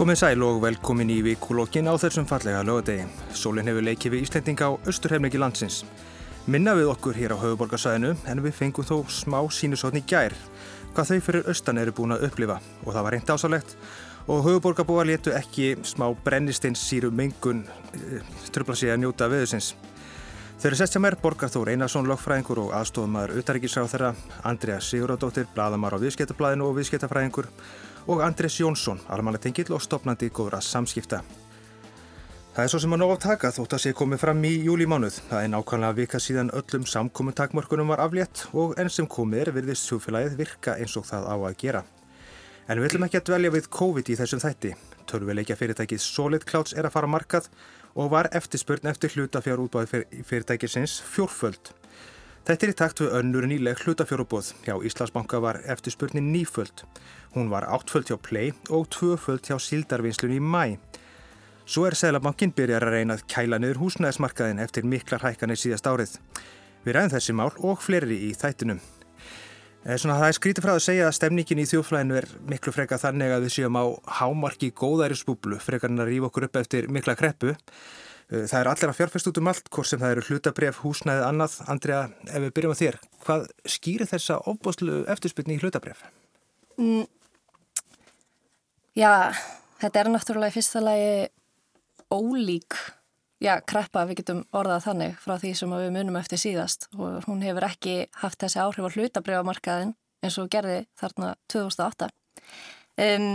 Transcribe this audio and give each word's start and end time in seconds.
Komið 0.00 0.16
sæl 0.16 0.40
og 0.46 0.62
velkomin 0.62 1.10
í 1.12 1.18
vikulokkin 1.20 1.84
á 1.84 1.92
þessum 2.00 2.24
fallega 2.24 2.62
lögadegi. 2.64 3.02
Sólinn 3.36 3.66
hefur 3.68 3.84
leikið 3.84 4.14
við 4.14 4.22
Íslendinga 4.24 4.70
á 4.72 4.80
austurhefniki 4.88 5.36
landsins. 5.36 5.82
Minna 6.48 6.72
við 6.72 6.88
okkur 6.88 7.18
hér 7.20 7.34
á 7.36 7.42
höfuborgarsæðinu 7.42 8.14
en 8.32 8.40
við 8.40 8.54
fengum 8.56 8.86
þó 8.88 9.02
smá 9.12 9.36
sínusotni 9.52 10.00
gær 10.08 10.32
hvað 10.94 11.10
þau 11.10 11.20
fyrir 11.26 11.50
austan 11.52 11.82
eru 11.82 11.92
búin 11.92 12.14
að 12.16 12.24
upplifa 12.30 12.56
og 12.86 12.94
það 12.94 13.04
var 13.04 13.16
reynd 13.18 13.32
ásalegt 13.34 13.74
og 14.24 14.40
höfuborgarbúa 14.46 15.04
letu 15.04 15.36
ekki 15.36 15.74
smá 15.84 16.06
brennistins 16.24 16.80
síru 16.80 17.12
mengun 17.12 17.66
e, 17.92 18.22
tröfla 18.56 18.78
sig 18.80 18.94
að 18.94 19.02
njóta 19.04 19.28
veðusins. 19.28 19.74
Þau 20.56 20.66
eru 20.70 20.80
sett 20.80 20.96
sem 20.96 21.10
er 21.10 21.18
Borgar 21.20 21.52
Þór 21.52 21.74
Einarsson, 21.74 22.08
lögfræðingur 22.08 22.64
og 22.64 22.72
aðstofumæður 22.80 23.36
utaríkisráð 23.44 23.92
þeirra, 23.92 24.14
Andrea 24.48 24.80
Siguradóttir, 24.80 25.52
bladamar 25.52 25.92
á 25.92 26.00
viðskiptablaðinu 26.00 26.72
og 26.72 26.80
viðskiptafræðingur 26.80 27.52
og 28.10 28.24
Andres 28.26 28.58
Jónsson, 28.58 28.98
almannatengill 29.06 29.70
og 29.76 29.82
stopnandi 29.84 30.32
góðra 30.34 30.58
samskipta. 30.64 31.20
Það 32.50 32.64
er 32.64 32.70
svo 32.72 32.80
sem 32.82 32.94
að 32.96 32.98
nóg 33.04 33.12
á 33.14 33.18
taka 33.22 33.52
þótt 33.54 33.76
að 33.76 33.82
sé 33.84 33.90
komið 33.94 34.22
fram 34.24 34.40
í 34.42 34.50
júlímánuð. 34.66 35.20
Það 35.30 35.44
er 35.44 35.52
nákvæmlega 35.52 35.96
vika 36.00 36.18
síðan 36.18 36.50
öllum 36.58 36.86
samkomin 36.90 37.36
takmörkunum 37.38 37.92
var 37.92 38.02
aflétt 38.02 38.42
og 38.50 38.74
enn 38.82 38.90
sem 38.90 39.06
komið 39.06 39.44
er 39.44 39.52
virðist 39.54 39.86
sjúfélagið 39.86 40.34
virka 40.40 40.74
eins 40.74 40.96
og 40.98 41.06
það 41.06 41.28
á 41.30 41.36
að 41.38 41.58
gera. 41.62 41.84
En 42.66 42.82
við 42.82 42.90
ætlum 42.90 43.06
ekki 43.06 43.20
að 43.20 43.28
dvelja 43.30 43.54
við 43.54 43.70
COVID 43.78 44.10
í 44.10 44.18
þessum 44.18 44.42
þætti. 44.42 44.72
Törfileikja 45.06 45.58
fyrirtækið 45.62 46.02
Solid 46.02 46.46
Clouds 46.50 46.74
er 46.74 46.90
að 46.90 46.96
fara 46.98 47.10
markað 47.10 47.46
og 47.94 48.10
var 48.10 48.28
eftirspurn 48.34 48.90
eftir 48.90 49.14
hlutafjár 49.14 49.62
útbáði 49.62 50.02
fyrirtækisins 50.26 50.98
fjórföld. 51.14 51.70
Þetta 52.48 52.66
er 52.66 52.72
í 52.72 52.76
takt 52.78 53.00
við 53.02 53.16
önnur 53.18 53.44
nýleg 53.46 53.82
hlutafjárubóð. 53.84 54.54
Hjá 54.64 54.74
Íslandsbanka 54.88 55.40
var 55.44 55.60
eftirspurnin 55.70 56.30
nýföld. 56.32 56.86
Hún 57.34 57.50
var 57.52 57.68
áttföld 57.68 58.08
hjá 58.08 58.16
Play 58.16 58.54
og 58.72 58.88
tvöföld 58.94 59.44
hjá 59.44 59.58
Sildarvinslun 59.60 60.32
í 60.34 60.40
mæ. 60.40 60.78
Svo 61.70 61.84
er 61.86 61.94
Sælabankin 61.94 62.54
byrjar 62.56 62.82
að 62.88 62.96
reyna 62.96 63.18
að 63.18 63.26
kæla 63.30 63.60
niður 63.60 63.82
húsnæðismarkaðin 63.84 64.62
eftir 64.64 64.88
miklar 64.88 65.22
hækkanir 65.22 65.60
síðast 65.60 65.86
árið. 65.86 66.16
Við 66.82 66.96
ræðum 66.96 67.12
þessi 67.12 67.36
mál 67.36 67.52
og 67.60 67.84
fleiri 67.84 68.16
í 68.30 68.32
þættinum. 68.34 68.80
Eh, 69.84 69.96
svona, 69.96 70.18
það 70.18 70.26
er 70.26 70.36
skrítið 70.36 70.64
frá 70.64 70.74
að 70.74 70.82
segja 70.84 71.06
að 71.08 71.14
stemningin 71.16 71.60
í 71.62 71.68
þjóflæðinu 71.70 72.16
er 72.18 72.26
miklu 72.50 72.72
freka 72.74 72.98
þannig 73.00 73.36
að 73.36 73.46
við 73.46 73.54
séum 73.54 73.78
á 73.80 73.84
hámarki 74.18 74.72
góðærisbúblu 74.76 75.60
frekarinn 75.60 76.02
að 76.02 76.10
rýfa 76.10 76.28
okkur 76.28 76.48
upp 76.48 76.58
eftir 76.60 76.88
mikla 76.92 77.14
kreppu. 77.16 77.54
Eh, 78.30 78.46
það 78.46 78.60
er 78.60 78.70
allir 78.70 78.92
að 78.92 78.98
fjárfæst 78.98 79.30
út 79.30 79.40
um 79.40 79.50
allt, 79.50 79.70
hvort 79.74 79.90
sem 79.90 80.00
það 80.00 80.14
eru 80.14 80.26
hlutabref, 80.28 80.80
húsnæðið, 80.84 81.24
annað. 81.26 81.56
Andrea, 81.72 82.02
ef 82.28 82.44
við 82.44 82.52
byrjum 82.56 82.74
á 82.74 82.80
þér, 82.80 82.98
hvað 83.24 83.48
skýrir 83.74 84.10
þessa 84.10 84.38
ofbóstlu 84.50 85.00
eftirspilni 85.10 85.56
í 85.56 85.62
hlutabref? 85.62 86.04
Mm, 86.78 87.04
já, 88.98 89.34
þetta 89.82 90.02
er 90.02 90.10
náttúrulega 90.14 90.54
í 90.54 90.56
fyrsta 90.56 90.82
lagi 90.84 91.12
ólík, 92.10 92.78
já, 93.42 93.56
kreppa, 93.66 94.06
við 94.06 94.22
getum 94.22 94.44
orðað 94.54 94.86
þannig 94.86 95.18
frá 95.24 95.34
því 95.42 95.52
sem 95.58 95.74
við 95.74 95.90
munum 95.98 96.20
eftir 96.20 96.40
síðast 96.42 96.86
og 96.96 97.26
hún 97.26 97.42
hefur 97.42 97.66
ekki 97.66 97.96
haft 98.22 98.40
þessi 98.42 98.62
áhrif 98.62 98.86
á 98.86 98.94
hlutabrefmarkaðin 98.94 99.94
eins 100.22 100.38
og 100.38 100.50
gerði 100.52 100.84
þarna 101.00 101.34
2008. 101.50 102.10
Um, 103.00 103.28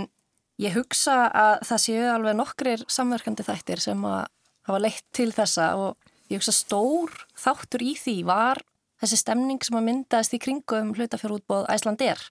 ég 0.62 0.76
hugsa 0.78 1.26
að 1.28 1.54
það 1.68 1.84
séu 1.84 2.08
alveg 2.12 2.38
nokkrir 2.38 2.84
samverkandi 2.92 3.44
þættir 3.48 3.82
sem 3.84 4.04
að 4.08 4.28
hafa 4.66 4.82
leitt 4.82 5.06
til 5.16 5.32
þessa 5.36 5.72
og 5.80 6.12
ég 6.30 6.40
hugsa 6.40 6.54
stór 6.56 7.14
þáttur 7.38 7.86
í 7.86 7.94
því 8.00 8.16
var 8.28 8.62
þessi 9.02 9.20
stemning 9.22 9.62
sem 9.66 9.78
að 9.78 9.88
myndaðist 9.90 10.36
í 10.36 10.42
kringum 10.42 10.94
hlutafjárútbóð 10.98 11.68
Æslandir 11.74 12.22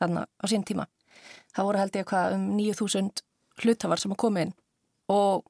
þarna 0.00 0.26
á 0.26 0.44
sín 0.50 0.64
tíma. 0.66 0.86
Það 1.54 1.66
voru 1.66 1.82
held 1.82 1.98
ég 1.98 2.08
hvað 2.08 2.36
um 2.36 2.46
9000 2.56 3.22
hlutafar 3.60 4.00
sem 4.00 4.14
að 4.14 4.22
koma 4.22 4.44
inn 4.46 4.54
og 5.10 5.46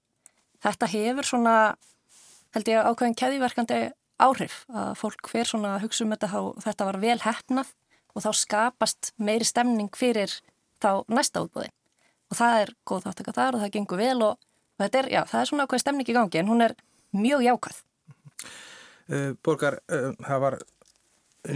þetta 0.65 0.89
hefur 0.95 1.29
svona 1.29 1.57
held 2.55 2.71
ég 2.71 2.89
ákveðin 2.89 3.19
keðiverkandi 3.19 3.81
áhrif 4.21 4.65
að 4.73 4.95
fólk 5.01 5.31
fer 5.33 5.49
svona 5.49 5.77
hugsa 5.83 6.05
um 6.05 6.15
þetta 6.15 6.31
og 6.41 6.63
þetta 6.65 6.89
var 6.89 7.01
vel 7.03 7.19
hefnað 7.25 7.75
og 8.15 8.25
þá 8.25 8.31
skapast 8.37 9.13
meiri 9.21 9.47
stemning 9.47 9.93
fyrir 9.97 10.33
þá 10.83 11.05
næsta 11.13 11.45
útbóðin 11.45 11.75
og 12.31 12.39
það 12.39 12.63
er 12.65 12.73
góð 12.87 13.07
þáttaka 13.07 13.37
þar 13.37 13.57
og 13.57 13.65
það 13.65 13.75
gengur 13.77 14.01
vel 14.01 14.19
og 14.27 14.50
þetta 14.81 15.03
er, 15.03 15.09
já, 15.15 15.23
það 15.31 15.41
er 15.41 15.51
svona 15.53 15.67
ákveð 15.69 15.85
stemning 15.85 16.11
í 16.11 16.17
gangi 16.17 16.43
en 16.43 16.51
hún 16.51 16.67
er 16.67 16.77
mjög 17.17 17.47
jákvæð. 17.47 17.81
Uh, 19.11 19.33
Borgar, 19.45 19.81
uh, 19.91 20.13
það 20.27 20.45
var 20.45 20.59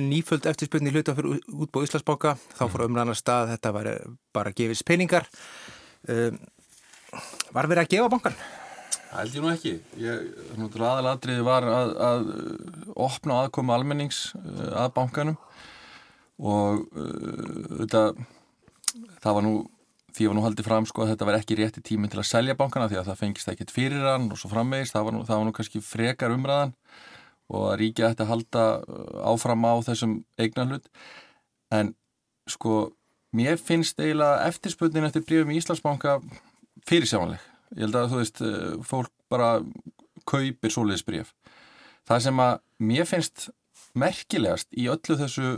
nýföld 0.00 0.48
eftirspunni 0.48 0.92
hluta 0.94 1.14
fyrir 1.16 1.42
útbóð 1.52 1.86
Íslandsbóka, 1.88 2.38
þá 2.56 2.64
fór 2.72 2.86
umræðan 2.86 3.12
að 3.12 3.20
stað 3.20 3.50
þetta 3.52 3.72
var 3.76 3.90
bara 4.34 4.52
að 4.52 4.60
gefis 4.62 4.84
peningar. 4.86 5.28
Uh, 6.08 6.32
Var 7.54 7.68
verið 7.70 7.84
að 7.84 7.90
gefa 7.92 8.10
bankan? 8.10 8.36
Það 9.04 9.18
held 9.20 9.36
ég 9.36 9.44
nú 9.44 9.50
ekki. 9.52 9.72
Aðalatriði 10.74 11.44
var 11.46 11.66
að, 11.70 11.92
að 12.02 12.24
opna 13.04 13.36
aðkoma 13.44 13.76
almennings 13.76 14.22
að 14.74 14.88
bankanum. 14.96 15.36
Og 16.42 16.82
þetta 17.78 18.02
það 19.22 19.36
var 19.36 19.46
nú 19.46 19.54
því 20.14 20.28
var 20.30 20.36
nú 20.36 20.44
haldið 20.44 20.68
fram 20.68 20.86
sko 20.86 21.04
að 21.04 21.12
þetta 21.12 21.26
var 21.28 21.38
ekki 21.40 21.56
rétti 21.58 21.82
tíminn 21.84 22.12
til 22.12 22.20
að 22.22 22.28
selja 22.28 22.56
bankana 22.58 22.86
því 22.90 23.00
að 23.00 23.08
það 23.10 23.20
fengist 23.20 23.50
ekkert 23.50 23.72
fyrir 23.74 24.04
hann 24.06 24.28
og 24.30 24.38
svo 24.38 24.50
framvegist, 24.52 24.94
það 24.94 25.06
var 25.08 25.16
nú, 25.16 25.22
það 25.26 25.40
var 25.40 25.48
nú 25.48 25.54
kannski 25.56 25.82
frekar 25.84 26.34
umræðan 26.34 26.74
og 27.54 27.64
að 27.72 27.78
ríkja 27.82 28.10
þetta 28.12 28.28
halda 28.30 28.66
uh, 28.80 29.16
áfram 29.32 29.66
á 29.66 29.74
þessum 29.84 30.14
eignan 30.40 30.74
hlut 30.74 30.86
en 31.74 31.92
sko 32.50 32.92
mér 33.34 33.58
finnst 33.58 33.98
eiginlega 33.98 34.46
eftirspöldin 34.50 35.08
eftir 35.08 35.24
brífum 35.26 35.50
í 35.50 35.58
Íslandsbanka 35.58 36.20
fyrirsjámanleg 36.88 37.42
ég 37.74 37.86
held 37.86 37.98
að 37.98 38.14
þú 38.14 38.20
veist, 38.22 38.44
uh, 38.44 38.76
fólk 38.86 39.10
bara 39.32 39.56
kaupir 40.30 40.72
svoleiðis 40.72 41.06
bríf 41.06 41.34
það 42.06 42.28
sem 42.28 42.44
að 42.44 42.54
mér 42.86 43.10
finnst 43.10 43.48
merkilegast 43.98 44.70
í 44.78 44.86
öllu 44.92 45.18
þessu 45.18 45.56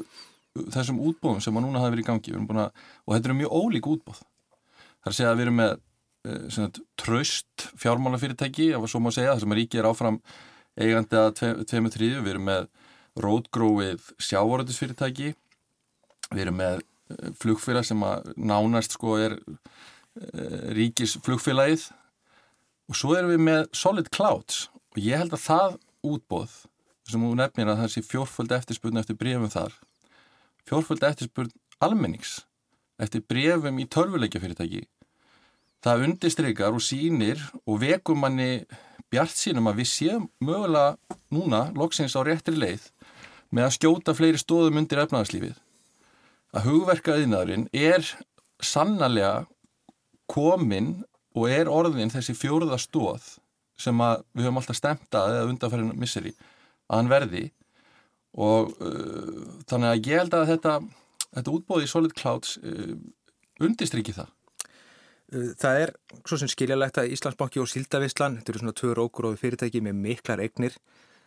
þessum 0.72 1.02
útbóðum 1.04 1.42
sem 1.44 1.56
að 1.56 1.66
núna 1.66 1.82
hafa 1.82 1.92
verið 1.92 2.06
í 2.06 2.08
gangi 2.08 2.32
að, 2.32 2.70
og 3.04 3.12
þetta 3.12 3.28
eru 3.28 3.38
mjög 3.42 3.56
ólík 3.60 3.88
útbóð 3.92 4.22
Það 5.06 5.12
er 5.12 5.14
að 5.14 5.18
segja 5.20 5.30
að 5.30 5.36
við 5.38 5.44
erum 5.44 5.60
með 5.60 5.74
uh, 6.26 6.78
tröst 6.98 7.64
fjármálafyrirtæki, 7.78 8.64
ef 8.74 8.86
svo 8.90 8.98
má 8.98 9.12
segja, 9.14 9.36
þar 9.36 9.42
sem 9.44 9.52
að 9.54 9.58
ríki 9.60 9.78
er 9.78 9.86
áfram 9.86 10.16
eigandi 10.82 11.18
að 11.20 11.28
tveimur 11.70 11.92
þrýðu, 11.94 12.22
við 12.24 12.30
erum 12.32 12.48
með 12.48 12.64
rótgróið 13.22 14.08
sjávoröldisfyrirtæki, 14.26 15.28
við 16.32 16.42
erum 16.42 16.58
með 16.58 16.82
uh, 16.82 17.28
flugfélag 17.38 17.86
sem 17.86 18.02
að 18.02 18.32
nánast 18.34 18.96
sko 18.96 19.14
er 19.28 19.36
uh, 19.38 20.58
ríkis 20.74 21.14
flugfélagið 21.22 21.86
og 22.90 22.98
svo 22.98 23.14
erum 23.14 23.30
við 23.36 23.46
með 23.46 23.62
Solid 23.78 24.10
Clouds. 24.10 24.64
Og 24.96 25.00
ég 25.06 25.22
held 25.22 25.38
að 25.38 25.44
það 25.44 25.78
útbóð 26.02 26.58
sem 27.06 27.22
þú 27.22 27.32
nefnir 27.38 27.70
að 27.70 27.84
það 27.84 27.94
sé 27.94 28.04
fjórföld 28.10 28.58
eftirspurn 28.58 28.98
eftir 28.98 29.22
brefum 29.22 29.54
þar, 29.54 29.78
fjórföld 30.66 31.06
eftirspurn 31.06 31.54
almennings 31.78 32.40
eftir 32.98 33.22
brefum 33.22 33.78
í 33.78 33.86
törfuleikja 33.86 34.42
fyrirtæki 34.42 34.82
það 35.86 36.04
undistrykar 36.08 36.74
og 36.74 36.82
sínir 36.82 37.42
og 37.64 37.80
vekum 37.82 38.18
manni 38.24 38.66
bjart 39.12 39.36
sínum 39.38 39.68
að 39.70 39.82
við 39.82 39.90
séum 39.92 40.24
mögulega 40.42 40.96
núna 41.30 41.68
loksins 41.78 42.16
á 42.18 42.20
réttri 42.26 42.56
leið 42.58 42.88
með 43.54 43.68
að 43.68 43.76
skjóta 43.76 44.14
fleiri 44.18 44.40
stóðum 44.40 44.80
undir 44.80 45.04
efnaðarslífið. 45.04 45.54
Að 46.56 46.66
hugverkaðinaðurinn 46.66 47.68
er 47.70 48.06
sannarlega 48.64 49.46
komin 50.30 51.04
og 51.36 51.50
er 51.52 51.70
orðin 51.70 52.10
þessi 52.10 52.34
fjóruða 52.34 52.80
stóð 52.82 53.36
sem 53.78 53.98
við 54.00 54.46
höfum 54.46 54.58
alltaf 54.58 54.78
stemtað 54.78 55.34
eða 55.36 55.50
undanferðin 55.52 56.00
misseri 56.00 56.32
að 56.88 56.96
hann 56.96 57.12
verði 57.12 57.44
og 58.36 58.72
uh, 58.80 59.44
þannig 59.68 59.90
að 59.92 60.08
ég 60.10 60.22
held 60.22 60.36
að 60.36 60.50
þetta, 60.54 60.78
þetta 61.36 61.54
útbóði 61.58 61.86
í 61.86 61.90
Solid 61.92 62.16
Clouds 62.16 62.56
uh, 62.60 62.96
undistrykki 63.62 64.16
það. 64.16 64.32
Uh, 65.34 65.52
það 65.58 65.80
er 65.84 65.92
svo 66.22 66.38
sem 66.40 66.50
skiljalegt 66.50 67.00
að 67.02 67.14
Íslandsbanki 67.16 67.62
og 67.62 67.70
Sildavislan, 67.70 68.38
þetta 68.40 68.52
eru 68.52 68.62
svona 68.62 68.76
tvö 68.80 68.92
rókurófi 68.98 69.42
fyrirtæki 69.42 69.82
með 69.84 69.98
miklar 70.04 70.42
eignir, 70.44 70.76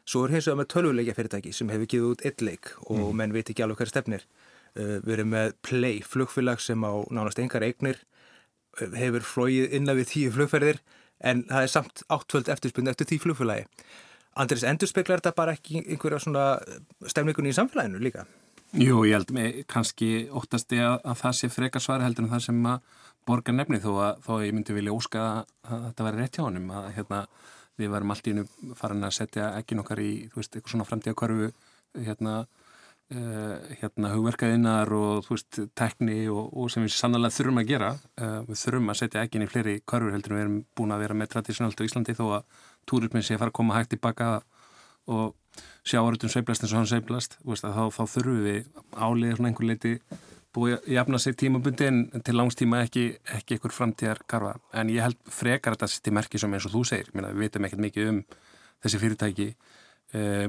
svo 0.07 0.25
er 0.25 0.35
hins 0.35 0.47
vegar 0.47 0.61
með 0.61 0.69
tölvuleikja 0.73 1.17
fyrirtæki 1.17 1.55
sem 1.55 1.73
hefur 1.73 1.91
giðið 1.91 2.13
út 2.13 2.23
eitt 2.25 2.45
leik 2.45 2.71
og 2.87 3.01
mm. 3.01 3.17
menn 3.19 3.35
veit 3.35 3.51
ekki 3.51 3.65
alveg 3.65 3.81
hverja 3.81 3.95
stefnir. 3.95 4.27
Uh, 4.77 4.97
við 5.03 5.15
erum 5.17 5.33
með 5.35 5.55
Play, 5.65 5.99
flugfélag 6.05 6.63
sem 6.63 6.85
á 6.85 6.93
nánast 7.11 7.41
engar 7.43 7.65
eignir, 7.67 7.99
uh, 8.79 8.93
hefur 8.95 9.25
flóið 9.27 9.75
innan 9.79 9.99
við 9.99 10.13
tíu 10.13 10.35
flugferðir 10.37 10.83
en 11.19 11.43
það 11.49 11.65
er 11.65 11.73
samt 11.73 12.05
áttvöld 12.07 12.51
eftirspunni 12.53 12.93
eftir 12.93 13.09
tí 13.09 13.19
flugfélagi. 13.19 13.67
Andris, 14.39 14.63
endur 14.63 14.87
speklar 14.87 15.19
þetta 15.19 15.35
bara 15.35 15.55
ekki 15.57 15.81
einhverja 15.81 16.21
svona 16.23 16.45
stefningunni 17.09 17.51
í 17.51 17.57
samfélaginu 17.57 17.99
líka? 17.99 18.23
Jú, 18.77 19.01
ég 19.07 19.17
held 19.17 19.31
með 19.33 19.63
kannski 19.69 20.29
óttasti 20.29 20.77
að, 20.85 20.99
að 21.01 21.21
það 21.23 21.37
sé 21.39 21.49
frekarsværi 21.49 22.05
heldur 22.05 22.27
en 22.27 22.33
það 22.35 22.43
sem 22.45 22.59
að 22.69 22.97
borgar 23.29 23.55
nefni 23.55 23.79
þó 23.83 23.91
að 24.03 24.21
þó 24.25 24.31
ég 24.43 24.55
myndi 24.55 24.75
vilja 24.75 24.95
óska 24.95 25.25
að 25.69 25.83
þetta 25.87 26.07
væri 26.07 26.21
rétt 26.21 26.37
hjá 26.39 26.45
honum 26.45 26.71
að 26.73 26.87
hérna, 26.97 27.19
við 27.79 27.91
varum 27.93 28.13
allt 28.13 28.29
í 28.29 28.35
nú 28.35 28.45
farin 28.79 29.07
að 29.07 29.17
setja 29.19 29.51
ekki 29.59 29.77
nokkar 29.77 30.01
í, 30.03 30.11
þú 30.31 30.41
veist, 30.41 30.55
eitthvað 30.55 30.73
svona 30.73 30.87
framtíðakörfu 30.89 31.49
hérna, 32.05 32.35
uh, 33.15 33.55
hérna 33.81 34.13
hugverkaðinnar 34.15 34.93
og 34.97 35.25
þú 35.27 35.35
veist, 35.37 35.61
tekni 35.79 36.19
og, 36.33 36.49
og 36.51 36.73
sem 36.73 36.85
við 36.85 36.95
sannlega 36.97 37.37
þurfum 37.37 37.61
að 37.63 37.71
gera. 37.71 37.91
Uh, 38.19 38.39
við 38.49 38.63
þurfum 38.65 38.93
að 38.93 39.01
setja 39.03 39.27
inn 39.29 39.45
í 39.45 39.51
fleiri 39.53 39.75
körfur 39.87 40.15
heldur 40.15 40.35
en 40.35 40.39
við 40.39 40.45
erum 40.45 40.61
búin 40.77 40.95
að 40.95 41.05
vera 41.05 41.19
með 41.21 41.33
tradisjonalt 41.35 41.79
á 41.79 41.87
Íslandi 41.87 42.17
þó 42.17 42.25
að 42.39 42.65
túrismin 42.89 43.25
sé 43.25 43.37
að 43.37 43.45
fara 43.45 43.53
að 43.53 43.59
koma 43.61 43.77
hægt 43.77 43.93
tilbaka 43.93 44.33
og 45.09 45.37
sjáarutum 45.87 46.31
sveiblast 46.31 46.63
eins 46.63 46.73
og 46.73 46.81
hann 46.81 46.89
sveiblast 46.89 47.37
þá, 47.39 47.87
þá 47.93 48.03
þurfum 48.13 48.43
við 48.45 48.67
álega 48.93 49.37
svona 49.37 49.51
einhver 49.51 49.69
leiti 49.69 49.93
búið 50.55 50.77
að 50.77 50.87
jafna 50.95 51.19
sig 51.21 51.35
tímabundi 51.37 51.87
en 51.89 51.99
til 52.25 52.35
langstíma 52.37 52.83
ekki, 52.85 53.03
einhver 53.35 53.73
framtíðar 53.73 54.23
karfa 54.29 54.55
en 54.73 54.89
ég 54.93 55.05
held 55.05 55.19
frekar 55.29 55.75
þetta 55.75 55.89
setja 55.91 56.13
merki 56.15 56.41
sem 56.41 56.53
eins 56.53 56.65
og 56.65 56.73
þú 56.73 56.85
segir, 56.89 57.11
Minna, 57.13 57.33
við 57.35 57.45
veitum 57.45 57.67
ekkert 57.67 57.83
mikið 57.85 58.09
um 58.13 58.23
þessi 58.83 59.01
fyrirtæki 59.03 59.49
uh, 60.17 60.47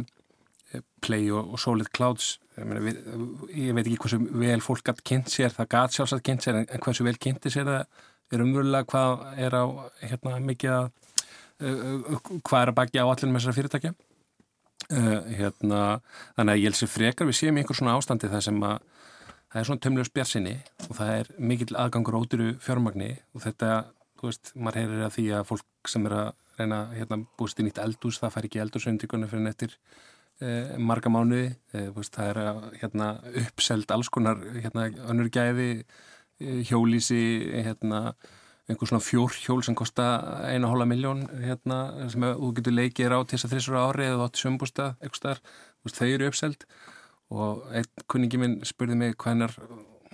Play 1.02 1.31
og, 1.35 1.50
og 1.50 1.58
Solid 1.58 1.91
Clouds. 1.97 2.37
Ég, 2.55 2.67
meina, 2.69 2.82
við, 2.85 3.00
ég 3.56 3.75
veit 3.75 3.87
ekki 3.87 3.99
hversu 4.05 4.20
vel 4.38 4.61
fólk 4.62 4.85
gætt 4.87 5.02
kynnt 5.06 5.32
sér, 5.32 5.52
það 5.55 5.70
gætt 5.75 5.97
sjálfsagt 5.97 6.26
kynnt 6.26 6.47
sér 6.47 6.61
en 6.62 6.85
hversu 6.85 7.06
vel 7.06 7.17
kynnti 7.19 7.52
sér 7.52 7.67
það 7.67 8.06
er 8.31 8.44
umvölulega 8.44 8.87
hvað 8.93 9.25
er 9.43 9.56
á 9.58 9.64
hérna, 10.05 10.37
mikið 10.47 10.76
að 10.76 10.87
uh, 11.67 12.20
hvað 12.47 12.62
er 12.62 12.73
að 12.73 12.79
bagja 12.79 13.05
á 13.05 13.11
allir 13.11 13.32
með 13.32 13.43
þessar 13.43 13.58
fyrirtækja. 13.58 13.93
Uh, 14.91 15.19
hérna, 15.37 15.82
þannig 16.38 16.55
að 16.55 16.62
ég 16.62 16.70
held 16.70 16.79
sér 16.79 16.91
frekar 16.91 17.29
við 17.29 17.41
séum 17.41 17.61
einhver 17.61 17.79
svona 17.79 17.99
ástandi 17.99 18.31
það 18.31 18.47
sem 18.47 18.62
að 18.67 18.79
það 19.50 19.61
er 19.61 19.69
svona 19.69 19.82
tömlega 19.85 20.08
spjarsinni 20.08 20.55
og 20.87 20.93
það 20.99 21.12
er 21.17 21.32
mikill 21.50 21.75
aðgangur 21.75 22.19
óduru 22.20 22.52
fjármagni 22.62 23.11
og 23.35 23.44
þetta, 23.44 23.73
þú 24.20 24.31
veist, 24.31 24.52
maður 24.55 24.81
heyrir 24.81 25.05
að 25.06 25.17
því 25.17 25.26
að 25.38 25.49
fólk 25.50 25.91
sem 25.91 26.06
er 26.06 26.17
að 26.17 26.31
reyna 26.61 26.81
hérna, 26.94 27.20
búist 27.41 27.61
í 27.61 27.67
nýtt 27.67 27.81
eldús, 27.82 28.20
það 28.20 28.35
fær 28.37 28.49
ekki 28.49 28.62
eldúsundíkunni 28.62 29.31
fyrir 29.31 29.47
nettir 29.47 29.76
eh, 30.44 30.76
marga 30.79 31.12
mánuði, 31.12 31.55
eh, 31.75 31.88
veist, 31.97 32.14
það 32.14 32.32
er 32.32 32.43
að 32.44 32.61
hérna, 32.82 33.08
uppselt 33.47 33.94
alls 33.97 34.12
konar 34.12 34.43
hérna, 34.58 34.87
önnur 35.11 35.32
gæði, 35.35 35.70
eh, 36.41 36.61
hjólísi, 36.69 37.23
hérna, 37.67 38.14
einhver 38.70 38.87
svona 38.87 39.02
fjórhjól 39.02 39.64
sem 39.67 39.75
kosta 39.75 40.06
eina 40.47 40.70
hóla 40.70 40.87
miljón 40.87 41.25
hérna, 41.43 41.81
sem 42.12 42.23
þú 42.23 42.52
getur 42.61 42.76
leikið 42.76 43.17
til 43.17 43.35
þess 43.35 43.49
að 43.49 43.55
þrissur 43.56 43.81
ári 43.81 44.06
eða 44.06 44.29
átti 44.29 44.44
sömbústa, 44.44 44.93
eitthvað 45.02 45.43
þau 45.91 46.06
eru 46.06 46.29
uppselt 46.31 46.69
og 47.31 47.67
einn 47.75 48.06
kunningi 48.11 48.41
minn 48.41 48.59
spurði 48.67 48.99
mig 48.99 49.17
hvernar 49.21 49.55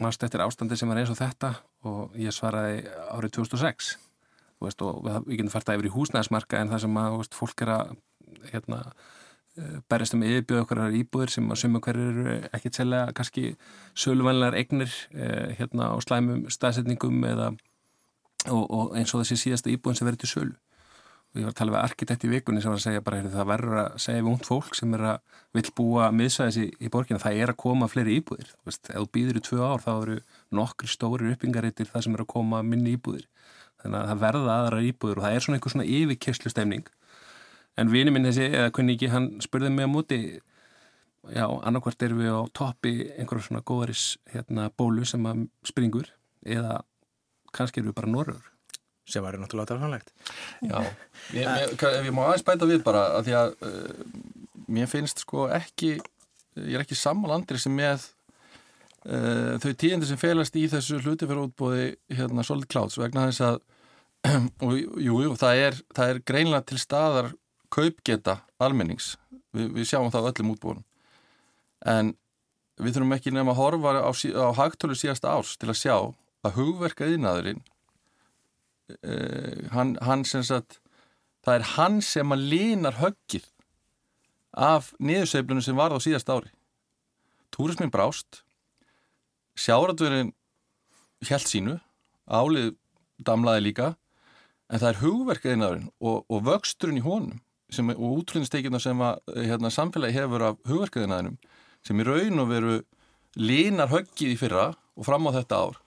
mannst 0.00 0.24
eftir 0.24 0.42
ástandi 0.44 0.76
sem 0.76 0.88
var 0.90 1.00
eins 1.00 1.12
og 1.12 1.18
þetta? 1.20 1.54
Og 1.88 2.16
ég 2.20 2.34
svaraði 2.34 2.82
árið 3.14 3.38
2006 3.38 3.94
veist, 4.62 4.82
og 4.82 5.04
við 5.04 5.38
getum 5.38 5.52
fært 5.52 5.70
að 5.70 5.78
yfir 5.78 5.90
í 5.90 5.94
húsnæðismarka 5.94 6.60
en 6.60 6.72
það 6.72 6.82
sem 6.86 6.98
að 7.00 7.18
veist, 7.20 7.36
fólk 7.36 7.64
er 7.64 7.72
að 7.74 7.94
hérna, 8.52 8.80
eh, 9.56 9.78
berjast 9.88 10.16
um 10.16 10.24
yfirbjöð 10.26 10.62
okkar 10.64 10.82
íbúðir 11.00 11.32
sem 11.32 11.48
að 11.50 11.60
suma 11.62 11.80
hverju 11.84 12.08
eru 12.12 12.36
ekki 12.56 12.72
tselja 12.72 13.02
kannski 13.16 13.56
söluvænlegar 13.94 14.58
eignir 14.58 14.92
eh, 15.14 15.56
hérna, 15.58 15.92
á 15.92 15.96
slæmum 16.04 16.46
staðsetningum 16.52 17.24
eða, 17.24 17.52
og, 18.48 18.64
og 18.70 18.96
eins 18.96 19.14
og 19.14 19.24
þessi 19.24 19.42
síðasta 19.44 19.72
íbúðin 19.72 20.00
sem 20.00 20.08
verður 20.08 20.24
til 20.24 20.32
sölu 20.32 20.56
og 21.36 21.42
ég 21.42 21.46
var 21.46 21.52
að 21.52 21.58
tala 21.58 21.74
við 21.74 21.82
arkitekt 21.82 22.24
í 22.24 22.30
vikunni 22.32 22.62
sem 22.64 22.72
var 22.72 22.80
að 22.80 22.84
segja 22.86 23.02
bara 23.04 23.18
heyrðu, 23.20 23.32
það 23.34 23.48
verður 23.50 23.80
að 23.82 23.98
segja 24.00 24.22
við 24.22 24.30
ungd 24.32 24.46
fólk 24.48 24.76
sem 24.78 24.94
er 24.96 25.02
að 25.10 25.40
vil 25.58 25.64
búa 25.76 26.06
miðsvæðis 26.16 26.58
í, 26.62 26.66
í 26.80 26.90
borgina 26.92 27.20
það 27.20 27.40
er 27.42 27.52
að 27.52 27.58
koma 27.60 27.88
fleiri 27.92 28.16
íbúðir. 28.22 28.54
Veist, 28.64 28.88
ef 28.88 28.96
þú 28.96 29.10
býður 29.12 29.40
í 29.40 29.42
tvö 29.44 29.60
ár 29.60 29.84
þá 29.84 29.90
eru 29.92 30.16
nokkri 30.56 30.88
stóri 30.88 31.28
uppbyggingarittir 31.34 31.90
það 31.92 32.06
sem 32.06 32.16
er 32.16 32.24
að 32.24 32.30
koma 32.32 32.62
minni 32.64 32.96
íbúðir. 32.96 33.28
Þannig 33.82 34.00
að 34.00 34.10
það 34.12 34.22
verða 34.24 34.56
aðra 34.62 34.82
íbúðir 34.88 35.20
og 35.20 35.26
það 35.26 35.36
er 35.36 35.44
svona 35.44 35.58
einhver 35.60 35.74
svona 35.76 35.88
yfirkesslu 35.98 36.52
stemning 36.54 36.88
en 37.76 37.92
vini 37.92 38.12
minn 38.12 38.24
þessi, 38.24 38.48
eða 38.48 38.72
kunni 38.74 38.96
ekki, 38.96 39.12
hann 39.12 39.30
spurði 39.44 39.70
mig 39.74 39.84
á 39.84 39.90
móti 39.92 40.20
já, 41.28 41.44
annarkvært 41.44 42.06
erum 42.06 42.22
við 42.22 42.32
á 42.32 42.42
toppi 42.56 42.94
einhverjum 43.16 43.48
svona 43.50 43.64
góðaris 43.68 44.04
hérna, 44.32 44.70
bólu 44.72 45.04
sem 45.08 45.26
springur 45.66 46.08
eða 46.46 46.80
kannski 47.52 47.82
erum 47.82 47.92
við 47.92 47.98
bara 48.00 48.12
norður 48.12 48.55
sem 49.06 49.24
var 49.24 49.38
náttúrulega 49.40 49.72
talfanlegt 49.72 50.12
Já, 50.66 50.82
ég, 51.38 51.46
ef 51.46 51.86
ég 52.06 52.12
má 52.14 52.26
aðeins 52.26 52.46
bæta 52.46 52.68
við 52.68 52.82
bara 52.86 53.06
að 53.18 53.28
því 53.28 53.38
að 53.40 53.54
uh, 53.68 54.04
mér 54.76 54.90
finnst 54.90 55.22
sko 55.24 55.46
ekki 55.54 55.96
ég 55.96 56.74
er 56.74 56.84
ekki 56.84 56.98
sammalandri 56.98 57.60
sem 57.60 57.74
með 57.76 58.08
uh, 59.06 59.56
þau 59.62 59.72
tíðindi 59.72 60.10
sem 60.10 60.20
felast 60.20 60.58
í 60.58 60.66
þessu 60.72 61.00
hlutifjörðútbóði 61.04 61.88
hérna 62.18 62.44
Solid 62.46 62.68
Clouds 62.72 62.98
vegna 63.00 63.28
þess 63.28 63.44
að 63.46 63.62
og 64.64 64.76
jú, 64.76 65.20
jú, 65.22 65.32
það 65.38 65.62
er, 65.62 65.80
það 65.94 66.12
er 66.12 66.22
greinlega 66.26 66.66
til 66.66 66.80
staðar 66.82 67.32
kaupgeta 67.70 68.40
almennings. 68.62 69.14
Vi, 69.54 69.66
við 69.74 69.88
sjáum 69.90 70.10
það 70.14 70.26
á 70.26 70.30
öllum 70.32 70.52
útbóðum 70.54 70.84
en 71.86 72.14
við 72.80 72.96
þurfum 72.96 73.14
ekki 73.16 73.32
nefn 73.32 73.52
að 73.52 73.60
horfa 73.60 73.92
á, 74.00 74.10
á 74.10 74.48
hagtölu 74.58 74.96
síðasta 74.98 75.32
árs 75.36 75.54
til 75.60 75.70
að 75.70 75.80
sjá 75.80 75.94
að 76.46 76.56
hugverka 76.58 77.08
yðnaðurinn 77.08 77.62
uh, 78.92 79.68
hann, 79.74 79.96
hann 80.02 80.24
sem 80.28 80.44
sagt 80.46 80.80
það 81.46 81.58
er 81.58 81.68
hann 81.76 82.00
sem 82.02 82.34
að 82.34 82.48
línar 82.52 82.98
höggið 83.00 83.46
af 84.56 84.92
niðursveiflunum 84.98 85.64
sem 85.64 85.76
var 85.76 85.92
á 85.92 85.98
síðast 86.00 86.30
ári. 86.32 86.50
Túrismin 87.52 87.92
brást 87.92 88.42
sjáratvörin 89.56 90.32
held 91.26 91.48
sínu 91.48 91.78
álið 92.26 92.74
damlaði 93.22 93.64
líka 93.68 93.92
en 94.66 94.80
það 94.80 94.88
er 94.90 95.00
hugverkaðinaðurinn 95.02 95.90
og, 96.00 96.24
og 96.28 96.42
vöxturinn 96.48 97.00
í 97.00 97.04
honum 97.04 97.40
sem, 97.72 97.88
og 97.94 98.20
útrúðinsteikina 98.20 98.80
sem 98.82 99.00
að 99.02 99.20
hérna, 99.36 99.70
samfélagi 99.72 100.18
hefur 100.18 100.44
af 100.50 100.60
hugverkaðinaðinum 100.68 101.38
sem 101.86 102.02
í 102.02 102.06
raun 102.06 102.42
og 102.42 102.50
veru 102.50 102.76
línar 103.38 103.92
höggið 103.92 104.34
í 104.34 104.38
fyrra 104.40 104.68
og 104.96 105.06
fram 105.06 105.28
á 105.30 105.36
þetta 105.38 105.62
ár 105.62 105.80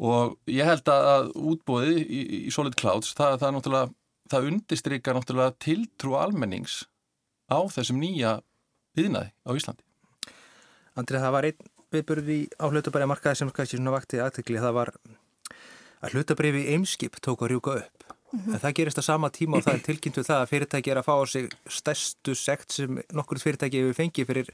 og 0.00 0.36
ég 0.48 0.68
held 0.68 0.88
að, 0.88 1.08
að 1.14 1.32
útbóði 1.52 1.96
í, 2.00 2.20
í 2.46 2.52
Solid 2.54 2.76
Clouds, 2.80 3.12
það, 3.18 3.36
það, 3.42 3.54
náttúrulega, 3.56 3.92
það 4.32 4.48
undistrykar 4.50 5.18
náttúrulega 5.18 5.56
tiltrú 5.60 6.16
almennings 6.20 6.82
á 7.52 7.60
þessum 7.68 8.00
nýja 8.00 8.38
viðnaði 8.96 9.32
á 9.44 9.50
Íslandi. 9.52 9.84
Andrið, 10.98 11.24
það 11.24 11.36
var 11.36 11.48
einn 11.50 11.68
viðbörði 11.90 12.38
á 12.56 12.64
hlutabæri 12.70 13.10
markaði 13.10 13.40
sem 13.40 13.50
kannski 13.54 13.78
svona 13.78 13.94
vakti 13.94 14.22
aðtekli, 14.22 14.60
það 14.62 14.76
var 14.78 14.92
að 16.00 16.14
hlutabriði 16.14 16.68
Eimskip 16.74 17.18
tók 17.22 17.44
að 17.44 17.54
rjúka 17.54 17.76
upp. 17.82 18.04
Mm 18.30 18.40
-hmm. 18.40 18.58
Það 18.62 18.74
gerist 18.78 19.00
á 19.02 19.04
sama 19.04 19.28
tíma 19.30 19.56
og 19.58 19.64
það 19.64 19.74
er 19.74 19.86
tilkynntu 19.88 20.22
það 20.22 20.40
að 20.40 20.50
fyrirtæki 20.50 20.90
er 20.90 20.98
að 20.98 21.08
fá 21.08 21.14
á 21.18 21.24
sig 21.26 21.50
stærstu 21.66 22.34
sekt 22.34 22.72
sem 22.72 23.02
nokkur 23.12 23.38
fyrirtæki 23.38 23.82
hefur 23.82 23.98
fengið 23.98 24.26
fyrir 24.26 24.46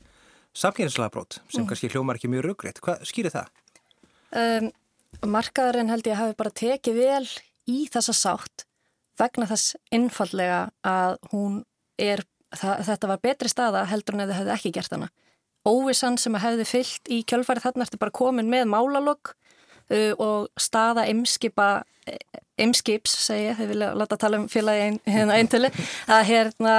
samkynningslagabrót 0.54 1.40
sem 1.48 1.62
mm. 1.62 1.68
kannski 1.68 1.88
hljómar 1.88 2.16
ekki 2.16 2.28
mjög 2.28 2.44
raugrætt. 2.44 2.80
Hvað 2.80 3.04
skýrir 3.04 3.30
það? 3.30 3.48
Um, 4.32 4.72
markaðurinn 5.26 5.90
held 5.92 6.06
ég 6.08 6.18
hafi 6.18 6.36
bara 6.38 6.54
tekið 6.54 6.98
vel 7.00 7.26
í 7.66 7.84
þessa 7.92 8.14
sátt 8.16 8.66
vegna 9.20 9.48
þess 9.48 9.76
innfallega 9.94 10.66
að 10.86 11.16
hún 11.32 11.62
er, 11.98 12.22
það, 12.54 12.82
þetta 12.90 13.10
var 13.10 13.22
betri 13.24 13.50
staða 13.50 13.86
heldur 13.90 14.16
en 14.16 14.26
þið 14.26 14.36
hefði 14.40 14.54
ekki 14.56 14.74
gert 14.76 14.96
hana. 14.96 15.08
Óvissan 15.66 16.18
sem 16.20 16.36
hefði 16.38 16.66
fyllt 16.68 17.10
í 17.10 17.22
kjölfæri 17.26 17.64
þarna 17.64 17.86
eftir 17.86 18.02
bara 18.02 18.14
komin 18.14 18.50
með 18.52 18.68
málalokk 18.70 19.32
uh, 19.32 20.12
og 20.20 20.50
staða 20.60 21.06
ymskipa, 21.10 21.70
ymskips 22.60 23.16
segi 23.24 23.48
ég, 23.48 23.58
þau 23.58 23.70
vilja 23.72 23.90
láta 23.98 24.20
tala 24.20 24.42
um 24.42 24.46
félagi 24.52 25.00
hérna 25.08 25.40
eintölu, 25.40 25.72
að 26.12 26.28
hérna, 26.28 26.76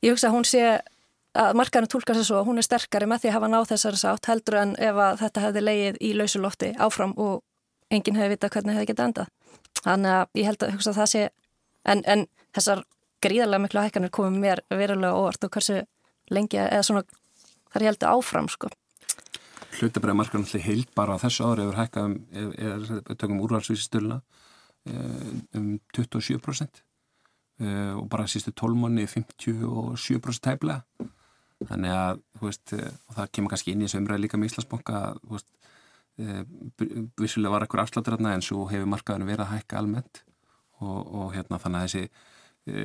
ég 0.00 0.14
hugsa 0.14 0.30
að 0.30 0.38
hún 0.38 0.48
sé 0.48 0.64
að 1.30 1.54
markaðurinn 1.58 1.92
tólkar 1.92 2.18
þess 2.18 2.32
að 2.34 2.48
hún 2.48 2.58
er 2.58 2.66
sterkari 2.66 3.06
með 3.06 3.22
því 3.22 3.30
að 3.30 3.36
hafa 3.36 3.50
náð 3.52 3.68
þessari 3.70 4.00
sátt 4.00 4.26
heldur 4.30 4.56
en 4.58 4.72
ef 4.82 4.96
þetta 5.20 5.44
hefði 5.44 5.62
leið 5.62 6.00
í 6.02 6.10
lausulofti 6.18 6.72
áfram 6.82 7.12
og 7.22 7.42
enginn 7.90 8.18
hefði 8.18 8.34
vitað 8.34 8.54
hvernig 8.56 8.78
hefði 8.78 8.90
getið 8.90 9.06
endað. 9.06 9.30
Þannig 9.80 10.16
að 10.16 10.40
ég 10.40 10.48
held 10.48 10.64
að, 10.64 10.74
að 10.90 10.98
það 10.98 11.08
sé, 11.12 11.22
en, 11.92 12.02
en 12.04 12.26
þessar 12.56 12.82
gríðarlega 13.24 13.64
miklu 13.64 13.84
hækkanir 13.84 14.12
komið 14.14 14.44
mér 14.44 14.62
verulega 14.72 15.16
óvart 15.16 15.46
og 15.46 15.54
hversu 15.54 15.80
lengi, 16.30 16.60
eða 16.60 16.84
svona, 16.86 17.04
þar 17.72 17.84
ég 17.84 17.92
heldur 17.92 18.12
áfram, 18.14 18.50
sko. 18.52 18.70
Hlutabræðamarkan 19.78 20.44
allir 20.44 20.64
heilt 20.66 20.92
bara 20.98 21.16
á 21.16 21.22
þessu 21.22 21.46
ári 21.46 21.64
hefur 21.64 21.78
hækkað 21.78 22.06
um, 22.10 22.16
eða 22.58 23.00
tökum 23.14 23.42
úrvalsvísi 23.44 23.86
stölna 23.86 24.20
um 24.90 25.74
27% 25.92 26.80
og 27.60 28.06
bara 28.08 28.24
sístu 28.24 28.54
12 28.56 28.78
manni 28.80 29.04
57% 29.04 30.40
tæfla 30.40 30.78
þannig 31.68 31.92
að, 31.92 32.22
veist, 32.40 32.72
og 32.72 33.18
það 33.18 33.32
kemur 33.36 33.52
kannski 33.52 33.74
inn 33.74 33.82
í 33.82 33.86
þessu 33.86 34.00
umræði 34.00 34.24
líka 34.24 34.40
með 34.40 34.54
Íslandsbanka, 34.54 35.02
Eh, 35.34 35.59
vissulega 36.18 37.54
var 37.54 37.64
ekkur 37.64 37.82
afsláttur 37.84 38.16
hérna 38.16 38.34
en 38.36 38.44
svo 38.44 38.66
hefur 38.70 38.88
markaðinu 38.90 39.28
verið 39.28 39.46
að 39.46 39.54
hækka 39.54 39.80
almennt. 39.80 40.22
Og, 40.80 41.00
og 41.12 41.34
hérna 41.34 41.60
þannig 41.60 41.82
að 41.82 41.86
þessi 41.86 42.04
e, 42.72 42.84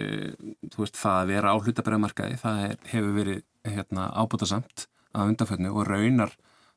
þú 0.74 0.82
veist 0.82 1.00
það 1.00 1.20
að 1.22 1.29
vera 1.32 1.53
á 1.55 1.62
hlutabræðamarkaði 1.62 2.39
það 2.41 2.58
hefur 2.91 3.13
verið 3.15 3.41
hérna 3.72 4.10
ábútasamt 4.12 4.88
að 5.15 5.32
undanfjöldnu 5.32 5.72
og 5.72 5.88
raunar 5.88 6.34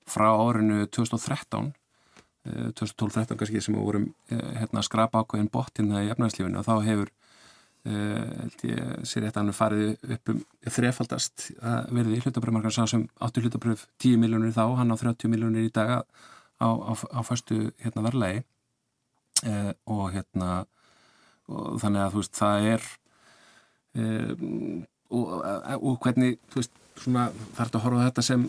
frá 0.08 0.28
árinu 0.30 0.86
2013 0.86 1.72
e, 2.46 2.68
2012-13 2.78 3.40
kannski 3.40 3.64
sem 3.66 3.74
við 3.74 3.88
vorum 3.88 4.06
hérna 4.30 4.84
skrapa 4.86 5.24
ákveðin 5.24 5.50
bótt 5.50 5.82
hérna 5.82 6.04
í 6.06 6.12
efnarslífinu 6.14 6.62
og 6.62 6.68
þá 6.68 6.86
hefur 6.86 7.10
ég 7.88 9.04
sér 9.06 9.24
rétt 9.24 9.36
að 9.36 9.42
hann 9.42 9.54
farið 9.56 10.14
upp 10.14 10.32
um 10.32 10.40
þrefaldast 10.66 11.44
að 11.62 11.92
verði 11.98 12.18
hlutabröðmarkar 12.24 12.74
sá 12.74 12.82
sem 12.90 13.06
áttu 13.22 13.42
hlutabröð 13.42 13.84
10 14.02 14.18
miljónir 14.20 14.52
þá, 14.52 14.76
hann 14.76 14.92
á 14.92 14.96
30 14.98 15.30
miljónir 15.32 15.68
í 15.68 15.72
daga 15.72 16.02
á, 16.58 16.68
á, 16.68 16.92
á 16.94 17.20
fastu 17.26 17.68
hérna 17.82 18.04
verðlegi 18.08 18.42
uh, 19.46 19.72
og 19.86 20.10
hérna 20.16 20.50
og 21.48 21.78
þannig 21.80 22.04
að 22.04 22.12
þú 22.12 22.22
veist 22.22 22.38
það 22.38 22.66
er 22.74 22.88
um, 23.96 24.84
og, 25.08 25.32
og 25.78 25.96
hvernig 26.04 26.36
þú 26.52 26.60
veist 26.60 26.84
svona 26.98 27.28
þarf 27.56 27.70
þetta 27.70 27.78
að 27.78 27.84
horfa 27.86 28.06
þetta 28.08 28.24
sem 28.26 28.46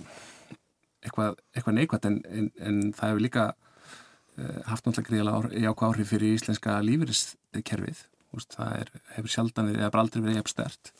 eitthvað, 1.06 1.42
eitthvað 1.56 1.78
neikvægt 1.78 2.08
en, 2.10 2.22
en, 2.28 2.48
en 2.60 2.80
það 2.96 3.12
hefur 3.14 3.26
líka 3.26 3.46
uh, 3.50 4.62
haft 4.70 4.88
náttúrulega 4.88 5.10
gríðilega 5.10 5.66
jákvæð 5.66 5.90
áhrif 5.90 6.14
fyrir 6.14 6.38
íslenska 6.38 6.80
lífeyriskerfið. 6.86 8.06
Það 8.54 8.74
er, 8.78 8.90
hefur 9.16 9.34
sjaldan 9.34 9.72
eða 9.74 9.92
bara 9.94 10.04
aldrei 10.06 10.22
verið 10.22 10.42
jafn 10.42 10.52
stert 10.54 10.92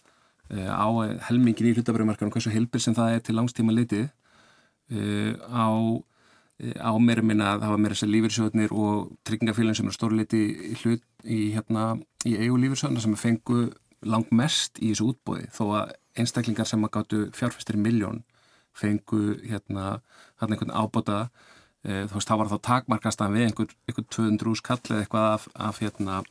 uh, 0.54 0.72
á 0.72 0.88
helmingin 1.28 1.72
í 1.72 1.74
hlutabröðumarkanum, 1.78 2.34
hversu 2.34 2.54
heilbir 2.54 2.84
sem 2.84 2.96
það 2.98 3.18
er 3.18 3.26
til 3.26 3.36
langstíma 3.38 3.76
litið 3.76 4.08
uh, 4.08 5.36
á 5.52 5.68
á 6.60 6.92
mér 7.00 7.22
minna 7.24 7.54
að 7.54 7.62
það 7.64 7.74
var 7.74 7.82
mér 7.84 7.94
þessar 7.96 8.12
lífyrsjóðnir 8.14 8.74
og 8.76 9.12
tryggingafélagin 9.28 9.80
sem 9.80 9.92
er 9.92 9.96
stórleiti 9.96 10.42
í 10.44 10.74
hlut 10.82 11.06
í, 11.24 11.40
hérna, 11.56 11.84
í 12.28 12.36
eigu 12.36 12.58
lífyrsjóðna 12.60 13.04
sem 13.04 13.16
fengu 13.20 13.70
langt 14.08 14.34
mest 14.36 14.80
í 14.80 14.92
þessu 14.92 15.14
útbóði 15.14 15.48
þó 15.56 15.64
að 15.80 15.94
einstaklingar 16.20 16.68
sem 16.68 16.84
að 16.84 16.94
gáttu 16.98 17.22
fjárfæstir 17.36 17.80
miljón 17.80 18.24
fengu 18.76 19.38
hérna 19.44 20.02
hérna 20.40 20.56
einhvern 20.56 20.76
ábóta 20.76 21.20
e, 21.84 22.06
þú 22.08 22.18
veist 22.18 22.32
þá 22.32 22.36
var 22.42 22.52
þá 22.52 22.58
takmarkast 22.68 23.24
að 23.24 23.38
við 23.38 23.48
einhver, 23.48 23.74
einhver 23.88 24.08
200 24.16 24.60
skall 24.60 24.80
eða 24.84 25.02
eitthvað 25.04 25.32
af, 25.32 25.48
af 25.56 25.82
hérna 25.84 26.22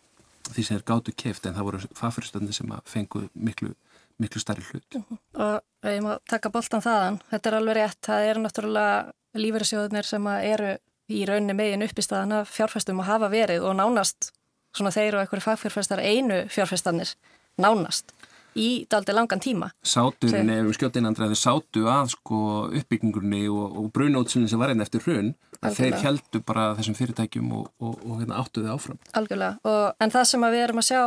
því 0.49 0.65
sem 0.65 0.79
er 0.79 0.89
gáttu 0.89 1.17
keft 1.17 1.49
en 1.49 1.57
það 1.57 1.69
voru 1.71 1.83
fagfyrstöndi 1.97 2.57
sem 2.57 2.73
að 2.73 2.85
fengu 2.89 3.27
miklu 3.33 3.73
miklu 4.19 4.41
starri 4.43 4.65
hlut. 4.67 4.97
Og 5.39 5.87
ég 5.87 6.01
má 6.03 6.17
taka 6.27 6.51
boltan 6.51 6.83
þaðan, 6.83 7.21
þetta 7.31 7.51
er 7.51 7.57
alveg 7.59 7.77
rétt, 7.79 7.99
það 8.09 8.25
er 8.27 8.41
náttúrulega 8.43 8.95
lífeyrisjóðunir 9.41 10.09
sem 10.09 10.27
eru 10.39 10.77
í 11.09 11.25
rauninni 11.29 11.57
megin 11.57 11.85
upp 11.87 11.99
í 11.99 12.05
staðana 12.05 12.43
fjárfæstum 12.49 13.01
að 13.03 13.11
hafa 13.13 13.33
verið 13.33 13.65
og 13.65 13.79
nánast 13.79 14.33
svona 14.77 14.93
þeir 14.93 15.17
og 15.17 15.25
einhverju 15.25 15.47
fagfjárfæstar 15.47 16.03
einu 16.05 16.43
fjárfæstanir 16.53 17.15
nánast 17.59 18.13
í 18.59 18.69
daldi 18.91 19.15
langan 19.15 19.41
tíma. 19.43 19.71
Sátu, 19.87 20.31
nefnum 20.33 20.75
skjóttinandræði, 20.75 21.37
sátu 21.39 21.85
að 21.91 22.13
sko 22.15 22.41
uppbyggingurni 22.81 23.45
og, 23.53 23.77
og 23.79 23.91
brunótsunni 23.95 24.51
sem 24.51 24.61
var 24.61 24.73
einn 24.73 24.83
eftir 24.83 25.05
hrun, 25.05 25.33
að 25.63 25.79
þeir 25.79 25.99
heldu 26.03 26.43
bara 26.47 26.73
þessum 26.79 26.97
fyrirtækjum 26.99 27.53
og, 27.59 27.69
og, 27.83 28.01
og 28.03 28.23
hérna, 28.23 28.41
áttuði 28.43 28.73
áfram. 28.73 29.01
Algjörlega, 29.19 29.77
en 30.03 30.15
það 30.15 30.31
sem 30.33 30.49
við 30.49 30.65
erum 30.65 30.83
að 30.83 30.89
sjá, 30.89 31.03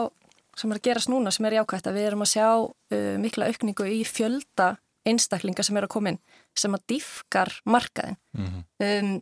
sem 0.62 0.72
er 0.72 0.80
að 0.80 0.88
gerast 0.88 1.12
núna 1.12 1.34
sem 1.34 1.50
er 1.50 1.58
jákvægt 1.60 1.90
að 1.90 2.00
við 2.00 2.08
erum 2.12 2.26
að 2.26 2.32
sjá 2.34 2.48
uh, 2.62 3.12
mikla 3.22 3.52
aukningu 3.52 3.90
í 3.90 4.02
fjölda 4.08 4.74
einstaklinga 5.08 5.66
sem 5.66 5.78
er 5.80 5.88
að 5.88 5.96
koma 5.96 6.14
inn 6.14 6.22
sem 6.58 6.74
að 6.76 6.88
diffkar 6.94 7.52
markaðin 7.66 8.18
mm 8.38 8.48
-hmm. 8.48 8.64
um, 8.88 9.22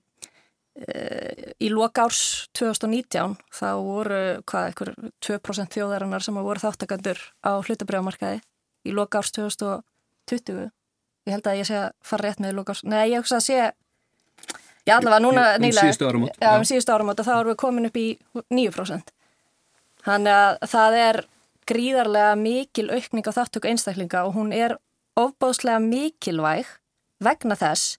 uh, 0.87 1.51
í 1.59 1.69
loka 1.73 2.07
árs 2.07 2.49
2019 2.57 3.37
þá 3.53 3.69
voru 3.83 4.21
hvað, 4.45 4.69
ekkur 4.71 4.93
2% 5.25 5.77
þjóðarinnar 5.77 6.23
sem 6.23 6.35
voru 6.35 6.59
þáttakandur 6.59 7.19
á 7.45 7.51
hlutabrjámarkaði 7.61 8.41
í 8.85 8.95
loka 8.95 9.21
árs 9.21 9.31
2020 9.31 10.71
ég 11.27 11.33
held 11.35 11.47
að 11.47 11.59
ég 11.61 11.69
sé 11.69 11.77
að 11.77 11.91
fara 12.03 12.27
rétt 12.27 12.39
með 12.39 12.57
loka 12.57 12.73
árs, 12.73 12.83
nei 12.83 13.11
ég 13.11 13.21
hugsa 13.21 13.37
að 13.37 13.47
sé 13.47 13.71
já 14.87 14.97
allavega 14.97 15.19
núna 15.19 15.55
um 15.55 15.61
nýlega. 15.61 15.81
um 16.57 16.65
síðustu 16.65 16.91
áramót, 16.93 17.21
þá 17.21 17.33
erum 17.39 17.51
við 17.51 17.61
komin 17.61 17.89
upp 17.89 17.97
í 17.97 18.07
9% 18.49 19.13
þannig 20.05 20.33
að 20.33 20.69
það 20.71 20.99
er 21.03 21.21
gríðarlega 21.69 22.35
mikil 22.39 22.89
aukning 22.89 23.27
á 23.29 23.31
þáttöku 23.35 23.69
einstaklinga 23.69 24.25
og 24.25 24.37
hún 24.37 24.53
er 24.55 24.77
ofbáðslega 25.19 25.81
mikilvæg 25.83 26.69
vegna 27.23 27.57
þess 27.59 27.97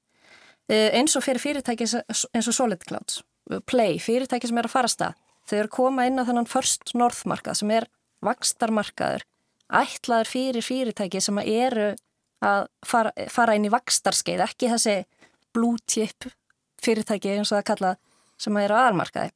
eh, 0.71 0.91
eins 0.97 1.17
og 1.19 1.25
fyrir 1.27 1.43
fyrirtæki 1.43 1.89
eins 1.89 2.51
og 2.51 2.57
Solid 2.57 2.85
Clouds, 2.89 3.23
Play, 3.67 3.99
fyrirtæki 4.03 4.51
sem 4.51 4.61
er 4.61 4.69
að 4.69 4.75
fara 4.75 4.91
stað, 4.91 5.17
þau 5.49 5.57
eru 5.59 5.73
koma 5.75 6.07
inn 6.07 6.21
á 6.21 6.27
þennan 6.29 6.49
First 6.51 6.95
North 6.95 7.27
markað 7.29 7.61
sem 7.61 7.73
er 7.75 7.89
vakstarmarkaður, 8.25 9.25
ætlaður 9.81 10.31
fyrir 10.31 10.67
fyrirtæki 10.67 11.23
sem 11.25 11.41
eru 11.43 11.93
að 12.45 12.67
fara, 12.87 13.13
fara 13.29 13.57
inn 13.57 13.67
í 13.69 13.73
vakstarskeið, 13.73 14.45
ekki 14.47 14.71
þessi 14.73 14.97
blue 15.55 15.81
chip 15.91 16.29
fyrirtæki 16.81 17.35
eins 17.35 17.51
og 17.51 17.59
það 17.59 17.69
kalla 17.73 17.95
sem 18.41 18.57
eru 18.57 18.77
á 18.77 18.81
aðarmarkaði 18.87 19.33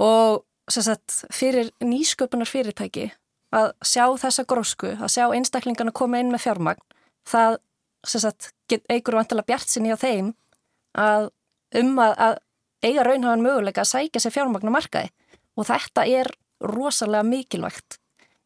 og 0.00 0.44
sagt, 0.72 1.22
fyrir 1.34 1.70
nýsköpunar 1.84 2.48
fyrirtæki 2.48 3.10
að 3.54 3.70
sjá 3.86 4.04
þessa 4.20 4.44
grósku, 4.48 4.92
að 4.98 5.12
sjá 5.12 5.24
einstaklingarna 5.30 5.94
koma 5.94 6.20
inn 6.20 6.32
með 6.32 6.46
fjármagn, 6.46 6.82
það 7.28 7.58
sagt, 8.06 8.50
eigur 8.92 9.18
vantilega 9.18 9.46
bjart 9.50 9.70
sinni 9.70 9.94
á 9.94 9.98
þeim 10.00 10.32
að 10.96 11.30
um 11.76 11.98
að, 12.02 12.14
að 12.16 12.34
eiga 12.86 13.04
raunhafan 13.06 13.44
möguleika 13.44 13.84
að 13.84 13.92
sækja 13.92 14.22
sér 14.22 14.34
fjármagn 14.34 14.70
á 14.70 14.76
markaði. 14.76 15.12
Og 15.56 15.68
þetta 15.68 16.04
er 16.08 16.30
rosalega 16.60 17.26
mikilvægt 17.26 17.98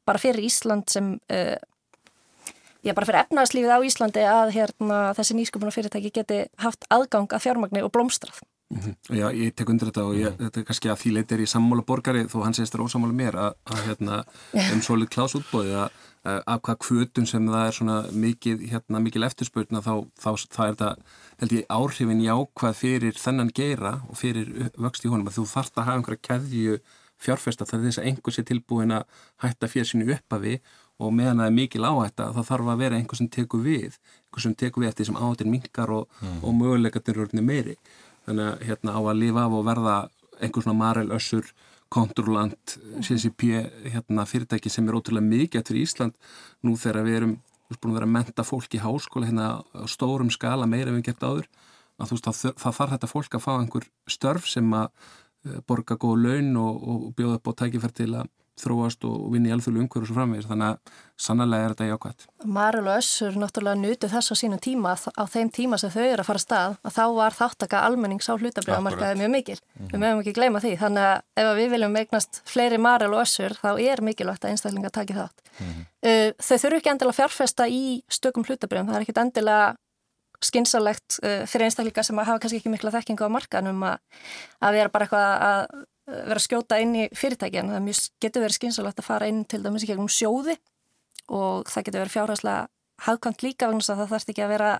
bara 0.06 0.20
fyrir 0.20 0.44
Ísland 0.46 0.90
sem 0.90 1.12
uh, 1.30 1.58
já 2.86 2.94
bara 2.96 3.06
fyrir 3.06 3.22
efnaðslífið 3.24 3.74
á 3.74 3.86
Íslandi 3.86 4.24
að 4.26 4.54
hérna, 4.56 5.00
þessi 5.18 5.36
nýsköpuna 5.38 5.74
fyrirtæki 5.74 6.12
geti 6.14 6.40
haft 6.62 6.86
aðgang 6.90 7.30
að 7.30 7.44
fjármagni 7.44 7.84
og 7.84 7.92
blómstrað 7.94 8.40
Mm 8.70 8.80
-hmm. 8.80 9.16
Já, 9.16 9.26
ég 9.34 9.54
tek 9.54 9.68
undir 9.68 9.88
þetta 9.88 10.04
og 10.04 10.14
ég, 10.14 10.36
þetta 10.38 10.60
er 10.60 10.64
kannski 10.64 10.88
að 10.90 11.00
því 11.00 11.10
leitir 11.12 11.40
í 11.40 11.46
sammála 11.46 11.82
borgari 11.82 12.22
þó 12.24 12.44
hann 12.44 12.54
segist 12.54 12.74
þér 12.74 12.84
ósammála 12.84 13.12
mér 13.12 13.34
að, 13.34 13.52
að 13.64 13.80
hérna, 13.86 14.24
um 14.72 14.80
svolít 14.80 15.10
klásútbóði 15.10 15.74
að, 15.74 15.90
að 16.46 16.60
hvað 16.60 16.78
kvötun 16.84 17.26
sem 17.26 17.48
það 17.48 17.66
er 17.66 17.74
svona 17.74 17.96
mikið, 18.12 18.62
hérna, 18.70 19.00
mikil 19.00 19.24
eftirspurna 19.26 19.80
þá, 19.82 19.94
þá 20.22 20.30
það 20.54 20.66
er 20.66 20.74
þetta, 20.74 20.96
held 21.40 21.52
ég, 21.52 21.64
áhrifin 21.68 22.22
jákvað 22.22 22.74
fyrir 22.82 23.14
þennan 23.24 23.50
geira 23.54 23.92
og 24.08 24.16
fyrir 24.16 24.70
vöxt 24.78 25.04
í 25.04 25.10
honum 25.10 25.26
að 25.26 25.36
þú 25.38 25.46
þarfst 25.54 25.78
að 25.78 25.84
hafa 25.84 25.96
einhverja 25.98 26.26
keðju 26.28 26.78
fjárfesta 27.20 27.66
þar 27.68 27.82
þess 27.84 28.00
að 28.00 28.06
einhvers 28.10 28.38
er 28.40 28.46
tilbúin 28.48 28.94
að 28.96 29.02
hætta 29.42 29.68
fyrir 29.68 29.88
sínu 29.88 30.14
uppafi 30.14 30.60
og 31.00 31.12
meðan 31.16 31.40
það 31.40 31.50
er 31.50 31.56
mikil 31.56 31.84
áhætta 31.88 32.28
þá 32.36 32.40
þarf 32.44 32.70
að 32.72 32.82
vera 32.84 33.00
einhvers 33.00 33.20
sem 33.22 33.28
tekur 33.32 33.64
við 33.64 33.98
einhvers 33.98 34.46
sem 34.46 34.54
tekur 34.62 34.84
við 34.84 34.92
eftir 34.92 35.08
sem 35.08 35.18
áhættin 35.20 35.52
minkar 35.52 35.92
og, 35.96 36.08
mm. 36.20 36.38
og 36.44 36.56
möguleikatir 36.60 37.20
meiri 37.40 37.76
þannig 38.30 38.46
að 38.48 38.64
hérna 38.70 38.96
á 38.96 39.00
að 39.02 39.20
lifa 39.20 39.44
af 39.44 39.58
og 39.58 39.66
verða 39.68 39.98
einhvers 40.40 40.66
svona 40.66 40.80
Marel 40.80 41.12
Össur 41.12 41.52
Kontrolant, 41.90 42.76
CCP 43.02 43.48
hérna, 43.90 44.22
fyrirtæki 44.22 44.70
sem 44.70 44.86
er 44.86 44.94
ótrúlega 44.94 45.26
mikið 45.26 45.64
fyrir 45.66 45.86
Ísland 45.88 46.18
nú 46.62 46.76
þegar 46.78 47.02
við 47.08 47.16
erum 47.18 47.32
búin 47.78 47.92
að 47.92 47.96
vera 47.98 48.06
að 48.06 48.14
menta 48.14 48.44
fólk 48.46 48.74
í 48.74 48.82
háskóla 48.82 49.26
hérna 49.26 49.48
á 49.62 49.84
stórum 49.90 50.30
skala 50.30 50.68
meira 50.70 50.90
en 50.90 51.00
við 51.00 51.10
gert 51.10 51.26
áður 51.26 51.48
að 52.00 52.10
þú 52.10 52.16
veist 52.16 52.28
það, 52.28 52.54
það 52.62 52.76
þarf 52.78 52.94
þetta 52.94 53.10
fólk 53.10 53.34
að 53.36 53.44
fá 53.44 53.50
einhver 53.56 53.88
störf 54.10 54.46
sem 54.50 54.70
að 54.74 54.86
eh, 55.46 55.58
borga 55.66 55.98
góð 56.00 56.22
laun 56.24 56.52
og, 56.62 56.80
og 56.80 57.02
bjóða 57.18 57.40
upp 57.40 57.50
á 57.50 57.58
tækifært 57.62 57.98
til 58.00 58.10
að 58.14 58.30
þróast 58.60 59.04
og 59.08 59.30
vinni 59.32 59.50
í 59.50 59.54
alþjóðlu 59.54 59.82
umhverju 59.84 60.08
svo 60.08 60.16
framvegis, 60.16 60.48
þannig 60.50 60.68
að 60.70 60.94
sannlega 61.20 61.64
er 61.66 61.74
þetta 61.74 61.88
jákvæmt. 61.90 62.26
Marul 62.56 62.84
og 62.86 62.96
Össur 62.96 63.36
náttúrulega 63.40 63.80
nutu 63.80 64.10
þess 64.10 64.32
á 64.32 64.34
sínum 64.40 64.60
tíma 64.62 64.94
á 64.96 65.24
þeim 65.28 65.50
tíma 65.52 65.78
sem 65.80 65.92
þau 65.92 66.04
eru 66.04 66.22
að 66.24 66.28
fara 66.30 66.42
stað 66.44 66.78
að 66.84 66.96
þá 66.96 67.04
var 67.18 67.36
þáttaka 67.36 67.82
almennings 67.88 68.30
á 68.30 68.34
hlutabriðamarkaði 68.36 69.20
mjög 69.20 69.32
mikil. 69.34 69.58
Mm 69.60 69.82
-hmm. 69.82 69.92
Við 69.92 70.00
mögum 70.04 70.22
ekki 70.22 70.36
gleyma 70.38 70.62
því, 70.64 70.72
þannig 70.84 71.04
að 71.10 71.44
ef 71.44 71.52
við 71.60 71.70
viljum 71.74 72.00
eignast 72.00 72.42
fleiri 72.44 72.78
Marul 72.78 73.12
og 73.14 73.22
Össur 73.26 73.52
þá 73.60 73.70
er 73.80 74.00
mikilvægt 74.00 74.44
að 74.44 74.50
einstaklinga 74.50 74.90
taki 74.90 75.14
þátt. 75.14 75.38
Mm 75.60 75.66
-hmm. 75.66 75.84
uh, 76.08 76.32
þau 76.40 76.56
þurfu 76.58 76.76
ekki 76.76 76.90
endilega 76.90 77.18
fjárfesta 77.20 77.68
í 77.68 78.02
stökum 78.08 78.44
hlutabriðum, 78.44 78.88
það 78.88 78.96
er 78.96 79.06
ekkit 79.06 79.24
endilega 79.24 79.76
skynsalegt 80.40 81.20
uh, 81.20 81.44
fyrir 81.44 81.68
einstaklinga 81.68 82.02
sem 82.02 82.18
hafa 82.18 82.38
kannski 82.40 82.60
ekki 82.60 82.72
mikla 82.72 82.92
þekkingu 82.94 83.28
á 83.28 83.30
markanum 83.32 83.82
að, 83.84 83.98
að 84.64 84.76
vera 84.78 84.92
bara 84.92 85.04
eitthvað 85.04 85.28
að 85.50 85.84
vera 86.10 86.38
að 86.38 86.44
skjóta 86.44 86.78
inn 86.82 86.94
í 86.96 87.06
fyrirtækjan 87.16 87.72
það 87.72 87.86
mjög, 87.86 88.02
getur 88.22 88.44
verið 88.44 88.58
skynsalegt 88.58 89.02
að 89.02 89.08
fara 89.08 89.30
inn 89.30 89.42
til 89.48 89.62
dæmis 89.64 89.86
í 89.86 89.90
gegnum 89.90 90.10
sjóði 90.10 90.56
og 91.30 91.70
það 91.70 91.86
getur 91.88 92.02
verið 92.04 92.14
fjárhæslega 92.16 92.68
hafkvæmt 93.06 93.44
líka 93.46 93.68
vegna 93.70 93.86
það 93.86 94.06
þarf 94.12 94.32
ekki 94.32 94.44
að 94.44 94.54
vera 94.54 94.70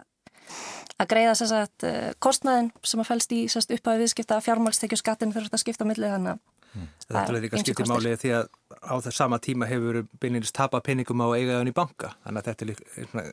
að 1.00 1.10
greiða 1.10 1.34
sérsagt 1.38 1.86
uh, 1.88 2.12
kostnæðin 2.22 2.70
sem 2.84 3.02
að 3.02 3.10
fælst 3.10 3.34
í 3.36 3.42
upphæðu 3.48 4.02
viðskipta 4.04 4.40
fjármálstekju 4.44 4.98
skattin 5.00 5.34
fyrir 5.34 5.48
þetta 5.48 5.62
skipta 5.62 5.86
milli 5.88 6.10
þannig 6.10 6.34
að 6.34 6.40
hmm. 6.74 6.88
Það 7.06 7.30
er 7.36 7.44
líka 7.44 7.62
skiptið 7.62 7.92
málið 7.92 8.18
því 8.24 8.32
að 8.38 8.50
á 8.80 8.94
þess 9.06 9.20
sama 9.22 9.38
tíma 9.42 9.68
hefur 9.70 10.02
beinleginist 10.20 10.56
tapað 10.56 10.84
penningum 10.90 11.22
á 11.24 11.28
eigaðan 11.32 11.70
í 11.70 11.76
banka 11.76 12.12
þannig 12.24 12.42
að 12.42 12.50
þetta 12.50 12.66
er 12.66 13.32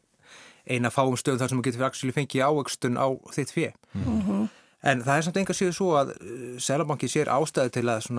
eina 0.67 0.91
fáum 0.91 1.17
stöðum 1.19 1.41
þar 1.41 1.51
sem 1.51 1.59
þú 1.59 1.65
getur 1.67 1.83
fyrir 1.83 2.11
að 2.11 2.17
fengja 2.17 2.47
ávöxtun 2.51 2.99
á 2.99 3.07
þitt 3.35 3.53
fjö 3.55 3.69
mm 3.93 4.21
-hmm. 4.21 4.47
En 4.87 5.01
það 5.03 5.17
er 5.19 5.25
samt 5.25 5.39
enga 5.41 5.55
síðu 5.57 5.75
svo 5.75 5.89
að 5.99 6.13
uh, 6.15 6.57
Sælabanki 6.63 7.09
sér 7.11 7.31
ástæði 7.33 7.73
til 7.75 7.85
að 7.91 8.09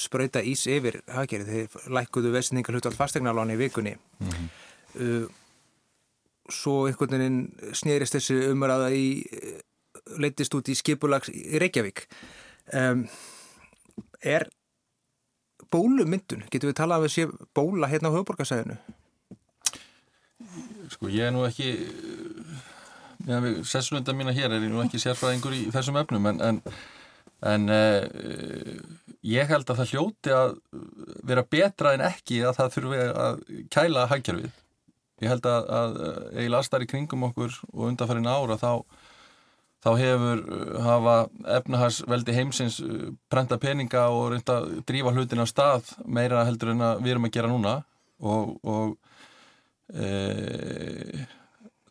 spröyta 0.00 0.42
ís 0.42 0.66
yfir 0.70 1.00
hafgerið. 1.10 1.50
Þeir 1.54 1.90
lækuðu 1.98 2.32
vesningar 2.34 2.74
hlutvald 2.74 2.98
fastegnaláni 2.98 3.54
í 3.54 3.60
vikunni. 3.60 3.96
Mm 4.18 4.30
-hmm. 4.30 4.48
uh, 5.00 5.26
svo 6.50 6.86
einhvern 6.88 7.14
veginn 7.16 7.42
snýrist 7.72 8.16
þessi 8.18 8.40
umræða 8.50 8.90
í 8.90 9.04
uh, 9.22 9.58
leytist 10.18 10.54
út 10.54 10.68
í 10.68 10.74
skipulags 10.74 11.30
í 11.30 11.58
Reykjavík. 11.62 12.06
Um, 12.74 13.06
er 14.22 14.48
bólumyndun? 15.70 16.46
Getur 16.50 16.70
við 16.70 16.80
talað 16.80 17.04
um 17.04 17.08
að 17.08 17.14
sé 17.14 17.26
bóla 17.54 17.90
hérna 17.90 18.10
á 18.10 18.14
höfuborgarsæðinu? 18.16 18.78
Sko 20.90 21.10
ég 21.12 21.28
er 21.28 21.34
nú 21.34 21.44
ekki 21.46 21.70
ja, 23.28 23.40
sessulunda 23.66 24.14
mína 24.16 24.34
hér 24.36 24.54
er 24.54 24.64
ég 24.64 24.72
nú 24.72 24.82
ekki 24.84 25.00
sérfræðingur 25.02 25.56
í 25.56 25.66
þessum 25.74 25.98
efnum 26.00 26.30
en, 26.30 26.40
en, 26.46 26.60
en 27.50 27.74
uh, 27.74 28.80
ég 29.26 29.50
held 29.50 29.68
að 29.68 29.82
það 29.82 29.92
hljóti 29.92 30.34
að 30.36 30.56
vera 31.28 31.44
betra 31.44 31.94
en 31.96 32.06
ekki 32.08 32.40
að 32.46 32.56
það 32.60 32.74
þurfi 32.76 33.04
að 33.26 33.44
kæla 33.74 34.08
hagkerfið. 34.10 34.58
Ég 35.20 35.28
held 35.28 35.46
að, 35.50 35.70
að 35.76 35.96
eiginlega 36.32 36.60
aðstæri 36.62 36.88
kringum 36.88 37.26
okkur 37.28 37.56
og 37.74 37.86
undanfærin 37.90 38.30
ára 38.30 38.56
þá, 38.60 38.72
þá 39.84 39.90
hefur 40.00 40.42
uh, 40.46 40.78
hafa 40.86 41.16
efnahagsveldi 41.58 42.38
heimsins 42.38 42.80
uh, 42.84 43.10
prenta 43.32 43.60
peninga 43.60 44.08
og 44.14 44.32
reynda 44.34 44.62
að 44.62 44.80
drífa 44.88 45.12
hlutin 45.16 45.44
á 45.44 45.46
stað 45.48 45.92
meira 46.06 46.46
heldur 46.48 46.72
en 46.72 46.88
að 46.88 47.04
við 47.04 47.16
erum 47.16 47.28
að 47.28 47.36
gera 47.36 47.52
núna. 47.52 47.76
Og, 48.20 48.58
og 48.68 48.98
e, 49.96 50.08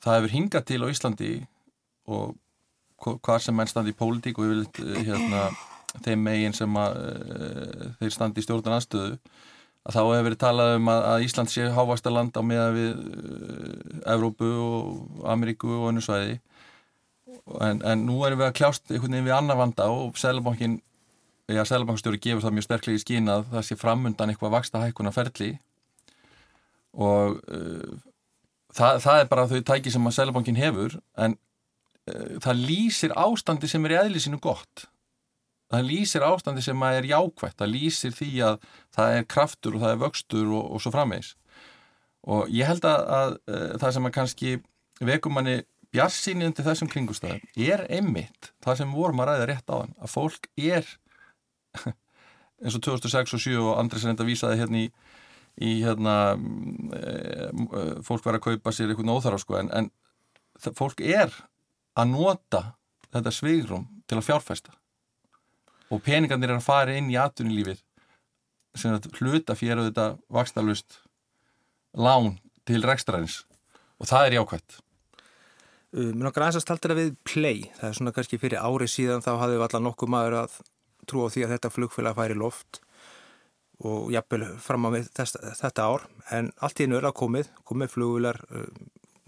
það 0.03 0.17
hefur 0.17 0.35
hingað 0.35 0.67
til 0.69 0.81
á 0.83 0.91
Íslandi 0.91 1.33
og 2.09 2.35
hvað 2.99 3.43
sem 3.43 3.55
menn 3.55 3.69
standi 3.69 3.93
í 3.93 3.99
pólitík 3.99 4.39
og 4.39 4.49
yfirleitt 4.49 5.05
hérna, 5.07 5.45
þeim 6.03 6.25
megin 6.25 6.55
sem 6.55 6.73
að 6.79 6.97
e, 6.99 7.91
þeir 8.01 8.15
standi 8.15 8.41
í 8.41 8.45
stjórnan 8.45 8.75
aðstöðu 8.75 9.13
að 9.87 9.95
þá 9.95 9.99
hefur 10.01 10.27
verið 10.27 10.41
talað 10.43 10.75
um 10.77 10.91
að, 10.91 11.05
að 11.11 11.23
Ísland 11.25 11.51
sé 11.53 11.69
hávasta 11.73 12.11
land 12.13 12.35
á 12.35 12.41
meða 12.45 12.67
við 12.75 12.89
uh, 12.99 14.11
Evrópu 14.13 14.49
og 14.49 15.23
Ameríku 15.31 15.71
og 15.77 15.87
önnu 15.91 16.03
svæði. 16.03 16.37
En, 17.63 17.79
en 17.87 18.05
nú 18.05 18.19
erum 18.27 18.41
við 18.41 18.49
að 18.49 18.57
kljást 18.59 18.91
einhvern 18.91 19.15
veginn 19.15 19.29
við 19.29 19.37
annar 19.37 19.59
vanda 19.59 19.87
og 19.93 20.17
Sælabankin 20.19 20.79
já, 21.49 21.63
Sælabankstjóri 21.65 22.19
gefur 22.21 22.43
það 22.45 22.55
mjög 22.57 22.67
sterklegi 22.67 23.03
skín 23.05 23.31
að 23.31 23.47
það 23.53 23.65
sé 23.65 23.79
framundan 23.79 24.33
eitthvað 24.33 24.55
vaksta 24.57 24.83
hækkuna 24.83 25.13
ferli 25.15 25.53
og 26.99 27.39
uh, 27.47 27.97
það, 28.75 29.01
það 29.05 29.23
er 29.23 29.27
bara 29.31 29.47
þau 29.49 29.59
tæki 29.71 29.93
sem 29.93 30.07
að 30.09 30.15
Sælabankin 30.17 30.59
hefur 30.59 30.95
en 31.17 31.35
uh, 31.35 32.37
það 32.43 32.63
lýsir 32.69 33.15
ástandi 33.17 33.69
sem 33.71 33.85
er 33.87 33.95
í 33.95 33.99
eðlisinu 34.03 34.39
gott. 34.43 34.87
Það 35.69 35.85
lýsir 35.85 36.25
ástandi 36.25 36.63
sem 36.65 36.85
að 36.85 36.99
er 36.99 37.09
jákvægt, 37.11 37.59
það 37.61 37.73
lýsir 37.75 38.15
því 38.17 38.31
að 38.47 38.63
það 38.95 39.17
er 39.17 39.27
kraftur 39.29 39.75
og 39.77 39.83
það 39.83 39.91
er 39.93 40.01
vöxtur 40.01 40.47
og, 40.49 40.63
og 40.73 40.81
svo 40.81 40.93
frammeins 40.95 41.35
og 42.27 42.49
ég 42.51 42.67
held 42.67 42.85
að, 42.87 43.03
að, 43.15 43.35
eh, 43.47 43.75
það 43.79 43.93
sem 43.95 44.07
að 44.07 44.15
kannski 44.15 44.55
vekum 45.07 45.37
manni 45.37 45.59
bjarsýni 45.93 46.45
undir 46.45 46.65
þessum 46.67 46.89
kringustæðum 46.91 47.45
er 47.65 47.85
einmitt 47.89 48.51
það 48.63 48.81
sem 48.81 48.91
vorum 48.93 49.23
að 49.23 49.31
ræða 49.31 49.47
rétt 49.49 49.71
á 49.71 49.75
hann 49.79 49.95
að 49.97 50.11
fólk 50.13 50.49
er 50.59 50.89
eins 52.61 52.75
og 52.75 52.83
2006 52.85 53.33
og 53.33 53.41
2007 53.41 53.63
og 53.63 53.79
Andris 53.79 54.05
reynda 54.05 54.27
vísaði 54.27 54.59
hérna 54.59 54.83
í, 54.83 54.89
í 55.59 55.79
hérna 55.83 56.15
e, 56.95 57.99
fólk 58.07 58.25
var 58.25 58.39
að 58.39 58.45
kaupa 58.47 58.73
sér 58.75 58.91
eitthvað 58.91 59.09
nóþara 59.09 59.39
sko 59.41 59.59
en, 59.59 59.71
en 59.75 59.89
fólk 60.75 61.03
er 61.03 61.33
að 61.99 62.13
nota 62.13 62.63
þetta 63.09 63.33
svigrum 63.33 63.87
til 64.07 64.19
að 64.19 64.27
fjárfæsta 64.29 64.75
og 65.89 66.03
peningarnir 66.05 66.53
er 66.53 66.59
að 66.59 66.67
fara 66.67 66.95
inn 66.97 67.09
í 67.11 67.17
atvinnulífið 67.19 67.81
sem 68.77 68.99
hluta 69.19 69.57
fyrir 69.57 69.87
þetta 69.89 70.11
vaksnalust 70.31 70.99
lán 71.97 72.37
til 72.69 72.83
rekstræðins 72.85 73.41
og 73.99 74.09
það 74.09 74.27
er 74.27 74.37
jákvæmt 74.37 74.75
uh, 74.77 76.11
Mér 76.13 76.27
nokkar 76.27 76.45
aðeins 76.45 76.59
að 76.61 76.65
stalta 76.67 76.87
þetta 76.87 76.99
við 76.99 77.15
play. 77.25 77.63
Það 77.79 77.87
er 77.89 77.95
svona 77.97 78.13
kannski 78.15 78.39
fyrir 78.41 78.61
ári 78.61 78.87
síðan 78.91 79.25
þá 79.25 79.31
hafði 79.41 79.57
við 79.57 79.65
allar 79.65 79.83
nokkuð 79.87 80.13
maður 80.13 80.37
að 80.43 80.59
trú 81.09 81.25
á 81.25 81.27
því 81.33 81.45
að 81.45 81.53
þetta 81.55 81.73
flugfélag 81.73 82.19
færi 82.19 82.37
loft 82.37 82.81
og 83.87 84.09
jafnvel 84.11 84.45
fram 84.59 84.87
á 84.87 84.89
þess, 85.15 85.37
þetta 85.61 85.87
ár 85.87 86.07
en 86.35 86.51
allt 86.59 86.81
í 86.81 86.87
einu 86.87 86.99
er 86.99 87.07
að 87.09 87.19
komið 87.21 87.51
komið 87.67 87.93
flugvilar 87.93 88.41
uh, 88.51 88.67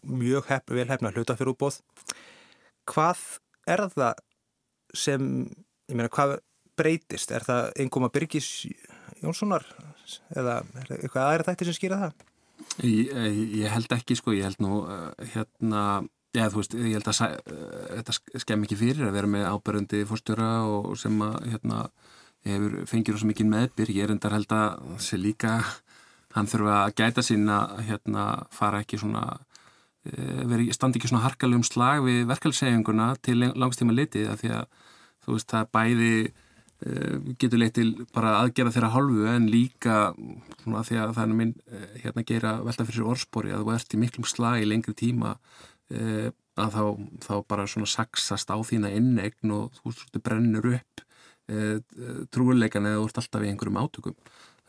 mjög 0.01 0.49
hef, 0.49 0.65
vel 0.67 0.89
hefna 0.89 1.13
hluta 1.13 1.37
fyrir 1.39 1.53
útbóð 1.53 1.79
hvað 2.89 3.21
er 3.69 3.85
það 3.93 4.23
sem 4.97 5.27
ég 5.87 5.95
meina 5.95 6.11
hvað 6.11 6.39
breytist? 6.79 7.31
Er 7.31 7.45
það 7.45 7.71
einhverjum 7.75 8.07
að 8.07 8.15
Byrgis 8.17 8.49
Jónssonar 9.21 9.65
eða 10.35 10.61
er 10.81 10.95
eitthvað 10.97 11.27
aðra 11.27 11.47
þættir 11.49 11.69
sem 11.69 11.77
skýra 11.77 11.99
það? 12.05 12.25
Ég, 12.85 13.11
ég 13.61 13.73
held 13.73 13.93
ekki 13.95 14.17
sko, 14.17 14.33
ég 14.37 14.47
held 14.47 14.61
nú 14.63 14.83
uh, 14.85 15.11
hérna, 15.33 15.83
já 16.35 16.45
þú 16.51 16.61
veist, 16.61 16.75
ég 16.77 16.97
held 16.97 17.09
að 17.11 17.21
þetta 17.97 18.17
skemm 18.43 18.65
ekki 18.65 18.79
fyrir 18.79 19.07
að 19.07 19.15
vera 19.17 19.31
með 19.31 19.47
ábærandi 19.49 20.03
fórstjóra 20.09 20.49
og 20.69 20.93
sem 21.01 21.17
að 21.25 21.37
hérna, 21.53 21.81
hefur 22.47 22.77
fengið 22.89 23.15
rosa 23.15 23.29
mikið 23.29 23.49
meðbyr, 23.51 23.93
ég 23.95 24.07
er 24.07 24.13
endar 24.15 24.35
held 24.35 24.55
að 24.55 24.83
sé 25.03 25.19
líka, 25.21 25.59
hann 26.35 26.49
þurfa 26.49 26.77
að 26.85 26.95
gæta 27.01 27.25
sín 27.25 27.49
að 27.51 27.81
hérna 27.89 28.27
fara 28.55 28.81
ekki 28.81 28.99
svona 29.01 29.25
uh, 29.35 30.43
veri, 30.49 30.69
standi 30.73 31.01
ekki 31.01 31.11
svona 31.11 31.25
harkalegum 31.25 31.65
slag 31.67 32.05
við 32.05 32.23
verkefælseginguna 32.31 33.11
til 33.21 33.41
langstíma 33.51 33.95
litið 33.95 34.31
að 34.31 34.41
því 34.43 34.55
að 34.59 34.87
þú 35.21 35.35
veist, 35.35 35.51
það 35.51 35.69
bæði 35.75 36.15
Eh, 36.81 37.17
getur 37.37 37.59
leitt 37.61 37.75
til 37.77 37.91
bara 38.09 38.39
aðgera 38.39 38.71
þeirra 38.73 38.87
hálfu 38.95 39.27
en 39.29 39.43
líka 39.53 39.97
svona 40.63 40.79
því 40.81 40.95
að 40.97 41.11
það 41.13 41.27
er 41.27 41.35
minn 41.37 41.51
eh, 41.69 41.91
hérna 42.01 42.23
gera 42.25 42.53
velta 42.65 42.85
fyrir 42.87 43.09
orðspori 43.11 43.51
að 43.53 43.61
þú 43.61 43.73
ert 43.75 43.93
í 43.93 43.99
miklum 44.01 44.25
slag 44.25 44.63
í 44.63 44.69
lengri 44.69 44.95
tíma 44.97 45.35
að 45.91 46.73
þá, 46.73 46.83
þá 47.21 47.33
bara 47.51 47.67
svona 47.67 47.89
saksast 47.91 48.49
á 48.49 48.57
þína 48.65 48.89
innegn 48.95 49.53
og 49.53 49.75
þú 49.75 49.91
veist, 49.91 50.17
brennur 50.23 50.69
upp 50.71 51.03
trúleikan 52.31 52.87
eða 52.87 53.01
þú 53.01 53.09
ert 53.09 53.19
alltaf 53.21 53.43
í 53.43 53.51
einhverjum 53.51 53.81
átökum. 53.81 54.15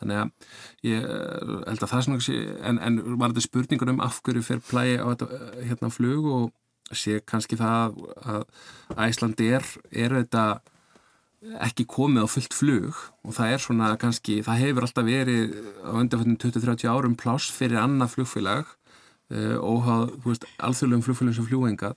Þannig 0.03 0.19
að 0.19 0.89
ég 0.89 1.05
held 1.07 1.85
að 1.85 1.93
það 1.93 2.05
svona 2.09 2.41
en, 2.71 2.81
en 2.83 2.99
var 3.21 3.31
þetta 3.31 3.47
spurningur 3.47 3.93
um 3.93 4.03
af 4.03 4.19
hverju 4.27 4.43
fer 4.47 4.63
plægi 4.67 4.99
á 4.99 5.07
þetta 5.13 5.41
hérna 5.69 5.93
flug 5.95 6.27
og 6.27 6.51
sé 6.93 7.21
kannski 7.25 7.57
það 7.61 7.95
að 8.27 8.45
Æslandi 9.07 9.49
er, 9.57 9.69
er 9.95 10.17
þetta 10.19 10.45
ekki 11.63 11.87
komið 11.91 12.27
á 12.27 12.29
fullt 12.31 12.55
flug 12.55 12.99
og 13.27 13.35
það 13.35 13.55
er 13.55 13.63
svona 13.63 13.89
kannski, 13.99 14.41
það 14.47 14.61
hefur 14.63 14.87
alltaf 14.87 15.07
verið 15.07 15.57
á 15.83 15.91
undanfjöndum 15.99 16.39
20-30 16.39 16.91
árum 16.93 17.17
pláss 17.19 17.51
fyrir 17.51 17.81
annað 17.83 18.15
flugfélag 18.17 18.69
uh, 19.35 19.59
og 19.59 19.89
alþjóðlegum 20.63 21.07
flugfélagum 21.07 21.39
sem 21.41 21.49
fljúengað 21.49 21.97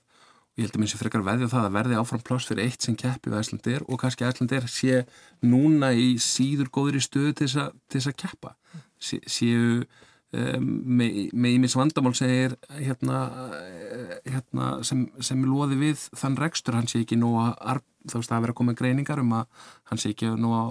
og 0.56 0.62
ég 0.62 0.66
held 0.66 0.78
að 0.78 0.80
minn 0.80 0.88
sem 0.88 1.00
frekar 1.02 1.24
veðja 1.26 1.50
það 1.52 1.68
að 1.68 1.74
verði 1.76 2.00
áfram 2.00 2.24
pláss 2.24 2.48
fyrir 2.48 2.64
eitt 2.64 2.86
sem 2.86 2.96
keppi 2.96 3.28
við 3.28 3.42
Æslandir 3.42 3.82
og 3.84 4.00
kannski 4.00 4.24
Æslandir 4.24 4.68
sé 4.72 5.02
núna 5.44 5.92
í 5.92 6.14
síður 6.16 6.70
góður 6.72 6.96
í 6.96 7.02
stöðu 7.04 7.34
til 7.36 7.50
þess 7.52 8.08
að 8.08 8.16
keppa. 8.22 8.54
Sé, 8.96 9.20
séu 9.28 9.84
um, 10.32 10.70
með 10.96 11.50
ímins 11.52 11.76
vandamál 11.76 12.14
segir 12.16 12.56
hérna, 12.72 13.20
eh, 13.60 14.16
hérna 14.32 14.72
sem, 14.80 15.04
sem 15.20 15.44
loði 15.44 15.76
við 15.84 16.08
þann 16.16 16.40
rekstur, 16.40 16.80
hann 16.80 16.88
sé 16.88 17.04
ekki 17.04 17.20
nú 17.20 17.34
að 17.42 17.84
þá 18.06 18.16
veist 18.16 18.32
að 18.32 18.44
vera 18.46 18.54
að 18.54 18.60
koma 18.62 18.76
greiningar 18.78 19.20
um 19.20 19.36
að 19.36 19.64
hann 19.90 20.00
sé 20.00 20.12
ekki 20.14 20.32
nú 20.40 20.56
á 20.56 20.64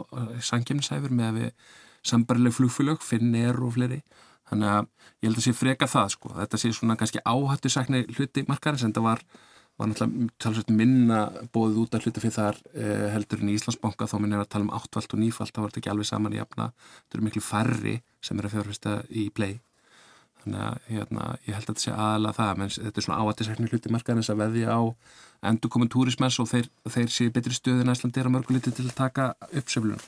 sankjumsæfur 0.50 1.13
með 1.13 1.30
að 1.30 1.41
við 1.41 1.74
sambarileg 2.06 2.54
flugfélög, 2.54 3.02
finnir 3.04 3.58
og 3.62 3.76
fleiri. 3.78 4.02
Þannig 4.50 4.71
að 4.71 4.88
ég 5.24 5.30
held 5.30 5.39
að 5.39 5.45
sé 5.48 5.54
freka 5.58 5.89
það 5.89 6.12
sko, 6.13 6.32
þetta 6.38 6.60
sé 6.62 6.71
svona 6.76 6.98
kannski 7.00 7.24
áhættu 7.26 7.71
sækni 7.74 8.04
hluti 8.13 8.45
markarins 8.50 8.86
en 8.86 8.93
það 8.93 9.08
var, 9.08 9.24
var 9.75 9.89
náttúrulega 9.91 10.31
talsveit 10.39 10.71
minna 10.71 11.19
bóðið 11.55 11.79
út 11.83 11.95
að 11.97 12.07
hluta 12.07 12.23
fyrir 12.23 12.35
þar 12.35 12.59
eh, 12.73 13.05
heldur 13.11 13.43
en 13.43 13.51
í 13.51 13.55
Íslandsbanka. 13.57 14.07
Þá 14.07 14.17
minn 14.23 14.35
er 14.35 14.43
að 14.45 14.51
tala 14.55 14.67
um 14.67 14.73
áttvalt 14.77 15.15
og 15.15 15.21
nýfalt, 15.21 15.53
það 15.55 15.67
var 15.67 15.79
ekki 15.81 15.91
alveg 15.91 16.09
saman 16.09 16.35
í 16.35 16.39
jafna, 16.39 16.69
þetta 17.03 17.17
eru 17.17 17.27
miklu 17.27 17.43
færri 17.43 17.95
sem 18.23 18.39
er 18.39 18.47
að 18.47 18.55
fjárfesta 18.55 18.97
í 19.11 19.27
play. 19.35 19.57
Þannig 20.45 20.61
að 20.61 20.89
hérna, 20.93 21.27
ég 21.47 21.57
held 21.57 21.65
að 21.65 21.71
þetta 21.73 21.83
sé 21.83 21.93
aðalega 21.95 22.38
það 22.38 22.59
menn 22.61 22.73
þetta 22.75 23.01
er 23.01 23.05
svona 23.07 23.21
áhættisækni 23.23 23.69
hluti 23.71 23.91
markarins 23.95 24.29
að 24.29 24.41
veðja 24.43 24.75
á 24.77 24.81
endur 25.49 25.71
komið 25.73 25.91
túrismens 25.95 26.38
og 26.41 26.49
þeir, 26.51 26.69
þeir 26.85 27.13
sé 27.13 27.27
betri 27.33 27.55
stöðin 27.57 27.89
að 27.89 27.97
Íslandi 27.97 28.21
er 28.21 28.29
að 28.29 28.35
mörguliti 28.35 28.73
til 28.73 28.85
að 28.85 28.97
taka 28.99 29.27
uppsöflun. 29.49 30.03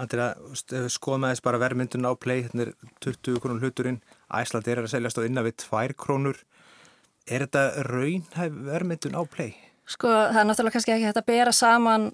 Andri 0.00 0.24
að 0.24 0.88
skoða 0.90 1.20
með 1.22 1.34
þess 1.34 1.44
bara 1.44 1.60
verðmyndun 1.62 2.08
á 2.08 2.12
play, 2.18 2.42
hérna 2.46 2.64
er 2.66 2.72
20 3.04 3.38
krónur 3.44 3.62
hluturinn, 3.62 4.00
Æsland 4.32 4.70
er 4.72 4.82
að 4.82 4.90
seljast 4.90 5.20
á 5.20 5.22
innan 5.22 5.46
við 5.46 5.60
2 5.68 5.94
krónur. 6.00 6.40
Er 7.24 7.46
þetta 7.46 7.84
raunhæf 7.88 8.58
verðmyndun 8.66 9.16
á 9.16 9.22
play? 9.24 9.54
Sko 9.88 10.10
það 10.10 10.40
er 10.40 10.48
náttúrulega 10.48 10.76
kannski 10.76 10.94
ekki 10.94 11.08
hægt 11.08 11.20
að 11.20 11.30
bera 11.30 11.52
saman 11.56 12.10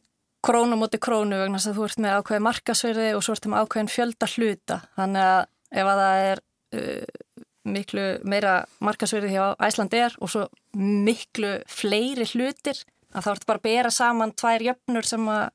krónu 0.46 0.79
múti 0.79 1.01
krónu 1.03 1.38
vegna 1.40 1.59
þess 1.59 1.73
að 1.73 1.79
þú 1.79 1.87
ert 1.88 2.03
með 2.05 2.16
ákveði 2.18 2.44
markasverði 2.46 3.09
og 3.16 3.25
svo 3.25 3.35
ert 3.37 3.49
með 3.51 3.64
ákveðin 3.64 3.92
fjölda 3.92 4.29
hluta. 4.35 4.79
Þannig 4.96 5.27
að 5.27 5.42
ef 5.81 5.90
að 5.90 6.01
það 6.03 6.25
er 6.31 6.42
uh, 6.79 7.44
miklu 7.70 8.07
meira 8.33 8.55
markasverði 8.81 9.35
hjá 9.35 9.44
Æsland 9.66 9.99
er 9.99 10.16
og 10.18 10.33
svo 10.33 10.46
miklu 10.79 11.53
fleiri 11.68 12.27
hlutir 12.33 12.81
að 13.11 13.27
þá 13.27 13.31
ertu 13.35 13.51
bara 13.51 13.61
að 13.61 13.66
bera 13.66 13.92
saman 13.94 14.35
tvær 14.38 14.64
jöfnur 14.70 15.07
sem 15.07 15.29
að 15.29 15.49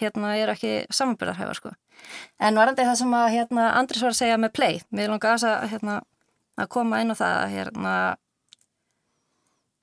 hérna 0.00 0.36
er 0.36 0.52
ekki 0.54 0.72
samanbyrðarhæfa 0.96 1.56
sko. 1.56 1.74
En 2.40 2.56
varandi 2.56 2.86
það 2.86 2.98
sem 3.02 3.14
að 3.16 3.32
hérna 3.34 3.66
Andris 3.76 4.04
var 4.04 4.14
að 4.14 4.20
segja 4.20 4.40
með 4.40 4.54
play, 4.56 4.80
mér 4.96 5.12
langar 5.12 5.36
að, 5.36 5.66
hérna, 5.72 6.00
að 6.56 6.70
koma 6.72 7.00
inn 7.02 7.12
á 7.12 7.16
það 7.16 7.40
hérna 7.56 7.94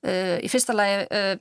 uh, 0.06 0.36
í 0.42 0.50
fyrsta 0.50 0.76
lagi 0.76 1.04
uh, 1.06 1.34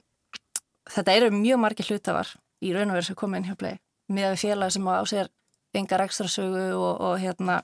þetta 0.94 1.18
eru 1.20 1.32
mjög 1.36 1.62
margi 1.62 1.88
hlutafar 1.88 2.34
í 2.64 2.74
raun 2.74 2.92
og 2.92 2.98
veru 2.98 3.10
sem 3.10 3.20
koma 3.20 3.40
inn 3.40 3.48
hjá 3.48 3.58
play 3.60 3.78
með 4.14 4.38
félag 4.42 4.74
sem 4.74 4.88
á 4.88 5.04
sér 5.10 5.32
engar 5.78 6.06
ekstra 6.06 6.30
sögu 6.32 6.70
og, 6.78 6.94
og 7.04 7.18
hérna 7.22 7.62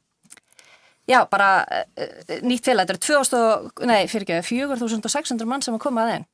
já, 1.09 1.23
bara 1.29 1.63
uh, 1.63 2.35
nýtt 2.45 2.67
félag, 2.67 2.89
þetta 2.89 2.97
er 2.97 3.05
2000, 3.07 3.87
nei, 3.89 4.01
fyrir 4.11 4.27
ekki 4.27 4.57
4600 4.59 5.49
mann 5.49 5.65
sem 5.65 5.75
að 5.75 5.85
koma 5.87 6.05
að 6.05 6.17
einn 6.17 6.29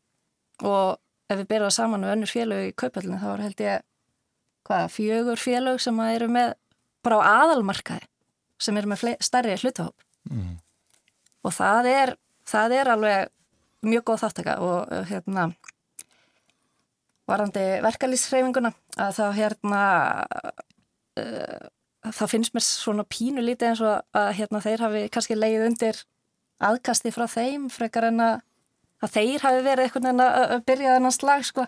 og 0.66 1.00
ef 1.30 1.38
við 1.40 1.50
byrjaðum 1.52 1.76
saman 1.76 2.04
með 2.04 2.16
önnur 2.16 2.34
félag 2.34 2.68
í 2.68 2.76
kaupallinu 2.78 3.20
þá 3.22 3.30
er 3.32 3.44
held 3.46 3.64
ég 3.64 3.86
hvað, 4.68 4.88
fjögur 4.94 5.42
félag 5.42 5.82
sem 5.84 6.00
að 6.02 6.16
eru 6.18 6.30
með 6.34 6.56
bara 7.06 7.20
á 7.22 7.30
aðalmarkaði 7.46 8.08
sem 8.60 8.78
eru 8.78 8.92
með 8.92 9.14
starri 9.24 9.56
hlutahóp 9.56 10.04
mm. 10.30 10.56
og 11.48 11.56
það 11.56 11.92
er 11.94 12.16
það 12.50 12.76
er 12.80 12.92
alveg 12.96 13.30
mjög 13.86 14.06
góð 14.10 14.24
þáttaka 14.26 14.56
og 14.64 14.94
hérna 15.10 15.50
varandi 17.30 17.66
verkalýsreifinguna 17.86 18.72
að 19.00 19.20
þá 19.20 19.26
hérna 19.38 19.82
uh, 21.20 21.68
þá 22.10 22.24
finnst 22.32 22.56
mér 22.56 22.66
svona 22.66 23.06
pínu 23.08 23.44
lítið 23.44 23.72
eins 23.72 23.84
og 23.84 24.18
að 24.18 24.32
hérna 24.40 24.64
þeir 24.64 24.86
hafi 24.86 25.04
kannski 25.14 25.38
leið 25.38 25.66
undir 25.68 26.02
aðkasti 26.70 27.12
frá 27.16 27.26
þeim 27.32 27.68
frekar 27.72 28.10
en 28.10 28.24
að, 28.24 28.40
að 29.04 29.14
þeir 29.18 29.46
hafi 29.46 29.66
verið 29.68 29.86
eitthvað 29.86 30.10
en 30.12 30.24
að, 30.24 30.40
að 30.56 30.66
byrja 30.72 30.96
þennan 30.98 31.16
slag 31.16 31.46
sko. 31.48 31.68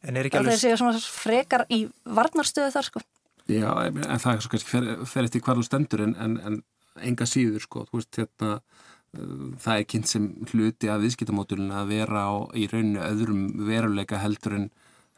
En 0.00 0.16
er 0.16 0.28
ekki 0.28 0.40
alveg 0.40 0.56
þeir 0.56 0.62
séu 0.62 0.80
svona 0.80 1.00
frekar 1.02 1.66
í 1.72 1.82
varnarstöðu 2.04 2.74
þar 2.76 2.88
sko. 2.88 3.02
Já, 3.50 3.70
en 3.90 4.22
það 4.22 4.32
er 4.32 4.44
svo 4.44 4.52
kannski 4.52 4.70
fer, 4.70 4.90
fer 5.10 5.26
eftir 5.26 5.42
þú 5.44 5.64
stendur 5.66 6.04
en, 6.04 6.14
en, 6.22 6.36
en 6.46 6.60
enga 7.10 7.26
síður 7.28 7.64
sko, 7.64 7.84
þú 7.88 7.98
veist 7.98 8.20
hérna 8.20 8.52
það 9.10 9.76
er 9.76 9.88
kynnt 9.90 10.10
sem 10.10 10.28
hluti 10.52 10.90
að 10.90 11.06
viðskiptamódulun 11.06 11.72
að 11.74 11.90
vera 11.96 12.26
á 12.30 12.34
í 12.54 12.68
rauninu 12.70 13.02
öðrum 13.02 13.42
veruleika 13.66 14.20
heldur 14.22 14.58
en 14.58 14.70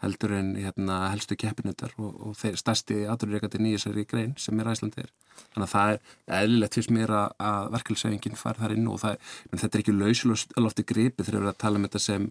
heldur 0.02 0.34
en 0.34 0.54
hérna, 0.58 0.96
helstu 1.12 1.36
keppinuttar 1.38 1.92
og, 2.00 2.14
og 2.26 2.32
þeir 2.38 2.58
stærsti 2.58 3.04
aðurreikandi 3.10 3.60
nýjusari 3.62 4.04
grein 4.10 4.34
sem 4.40 4.58
er 4.58 4.72
Æslandir. 4.72 5.12
Þannig 5.54 5.68
að 5.68 5.72
það 5.74 5.92
er 5.92 6.40
eðlilegt 6.40 6.78
fyrst 6.78 6.94
mér 6.96 7.14
að, 7.14 7.36
að 7.50 7.68
verkefælsefingin 7.76 8.40
far 8.40 8.58
þar 8.58 8.74
inn 8.74 8.90
og 8.90 8.98
það, 9.02 9.30
þetta 9.52 9.70
er 9.70 9.84
ekki 9.84 9.94
lauslofti 9.94 10.86
gripi 10.88 11.22
þegar 11.22 11.38
við 11.38 11.40
erum 11.44 11.52
að 11.52 11.62
tala 11.62 11.78
um 11.78 11.86
þetta 11.86 12.02
sem 12.02 12.28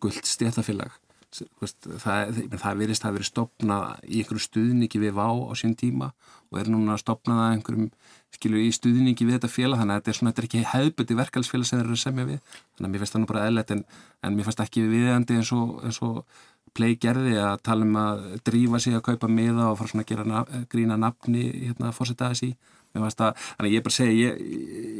gullt 0.00 0.30
stéttafélag. 0.30 0.96
Það, 1.30 2.40
það 2.58 2.80
verist 2.80 3.04
að 3.06 3.18
vera 3.18 3.28
stopnað 3.28 4.06
í 4.08 4.22
einhverju 4.22 4.46
stuðningi 4.48 5.02
við 5.04 5.12
vá 5.20 5.28
á 5.30 5.52
sín 5.60 5.76
tíma 5.78 6.10
og 6.50 6.58
er 6.58 6.72
núna 6.72 6.96
að 6.96 7.44
einhverjum 7.44 7.92
skilju 8.36 8.62
í 8.62 8.70
stuðningi 8.74 9.26
við 9.26 9.36
þetta 9.38 9.50
félag 9.50 9.80
þannig 9.80 9.94
að 9.94 10.00
þetta 10.00 10.12
er 10.12 10.18
svona, 10.18 10.32
þetta 10.32 10.42
er 10.42 10.48
ekki 10.48 10.62
hefðböndi 10.70 11.18
verkefælsfélag 11.18 11.68
sem 11.68 11.80
þeir 11.80 11.86
eru 11.86 11.96
að 11.96 12.02
semja 12.04 12.28
við 12.28 12.38
þannig 12.46 12.86
að 12.86 12.92
mér 12.92 13.02
finnst 13.02 13.16
það 13.16 13.22
nú 13.22 13.30
bara 13.30 13.44
eðlert 13.48 13.74
en, 13.74 13.84
en 14.22 14.36
mér 14.36 14.48
finnst 14.48 14.64
ekki 14.64 14.86
viðeandi 14.90 15.38
eins 15.40 15.52
og, 15.56 15.74
og 16.06 16.40
play 16.76 16.96
gerði 17.02 17.36
að 17.42 17.56
tala 17.66 17.86
um 17.86 17.98
að 17.98 18.24
drífa 18.46 18.80
sig 18.82 18.94
að 18.94 19.06
kaupa 19.10 19.30
miða 19.30 19.70
og 19.72 19.78
fara 19.80 19.92
svona 19.92 20.06
að 20.06 20.12
gera 20.12 20.44
grína 20.70 20.98
nafni 21.00 21.46
hérna 21.50 21.90
að 21.90 21.96
fórseta 21.98 22.30
þessi 22.30 22.52
þannig 22.94 23.66
að 23.66 23.70
ég 23.70 23.84
bara 23.86 23.94
segja 23.94 24.30
ég, 24.30 24.40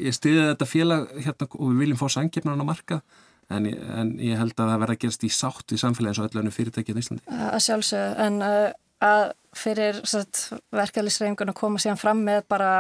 ég 0.06 0.14
stiði 0.14 0.46
þetta 0.52 0.68
félag 0.68 1.10
hérna 1.16 1.50
og 1.50 1.72
við 1.72 1.82
viljum 1.84 2.00
fá 2.00 2.06
sangefnarna 2.10 2.66
á 2.66 2.70
marka 2.70 3.00
en, 3.50 3.66
en 3.66 4.12
ég 4.22 4.38
held 4.38 4.54
að 4.54 4.72
það 4.72 4.82
verða 4.84 4.96
að 4.96 5.02
gerast 5.04 5.26
í 5.26 5.32
sátt 5.34 5.74
í 5.74 5.80
samfélagi 5.80 6.12
eins 6.12 6.22
og 6.22 6.28
öllu 6.28 6.42
önnu 6.44 6.54
fyrirtækið 6.54 6.98
í 7.00 7.04
Íslandi. 7.04 7.38
Að 7.50 7.62
sjálfsög, 7.66 8.12
en 8.26 8.38
uh, 8.46 8.70
að 9.02 9.24
fyrir 9.58 10.00
verkefælisreifingun 10.06 11.50
að 11.50 11.58
koma 11.58 11.82
síðan 11.82 12.00
fram 12.00 12.22
með 12.26 12.44
bara 12.52 12.70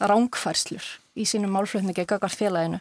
rángfærslur 0.00 0.86
í 1.20 1.26
sínum 1.28 1.52
málflutningi 1.56 2.06
gagvart 2.08 2.38
félaginu. 2.38 2.80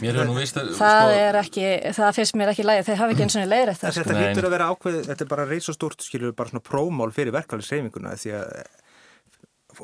Að, 0.00 0.30
það 0.56 0.72
sko, 0.72 1.08
er 1.12 1.36
ekki, 1.42 1.64
það 1.92 2.14
finnst 2.16 2.36
mér 2.40 2.52
ekki 2.54 2.64
lægi, 2.64 2.84
þeir 2.86 3.00
hafa 3.02 3.14
ekki 3.14 3.24
eins 3.26 3.36
og 3.36 3.50
leir 3.50 3.72
eftir. 3.74 3.96
Þetta 3.98 4.16
hýttur 4.16 4.46
að 4.48 4.54
vera 4.54 4.68
ákveð, 4.72 5.00
þetta 5.10 5.26
er 5.26 5.30
bara 5.34 5.44
reysastúrt, 5.50 6.04
skilur, 6.06 6.32
bara 6.36 6.52
svona 6.52 6.64
prómál 6.64 7.12
fyrir 7.12 7.34
verkefælisreifinguna 7.36 8.14
því 8.20 8.32
að 8.38 8.54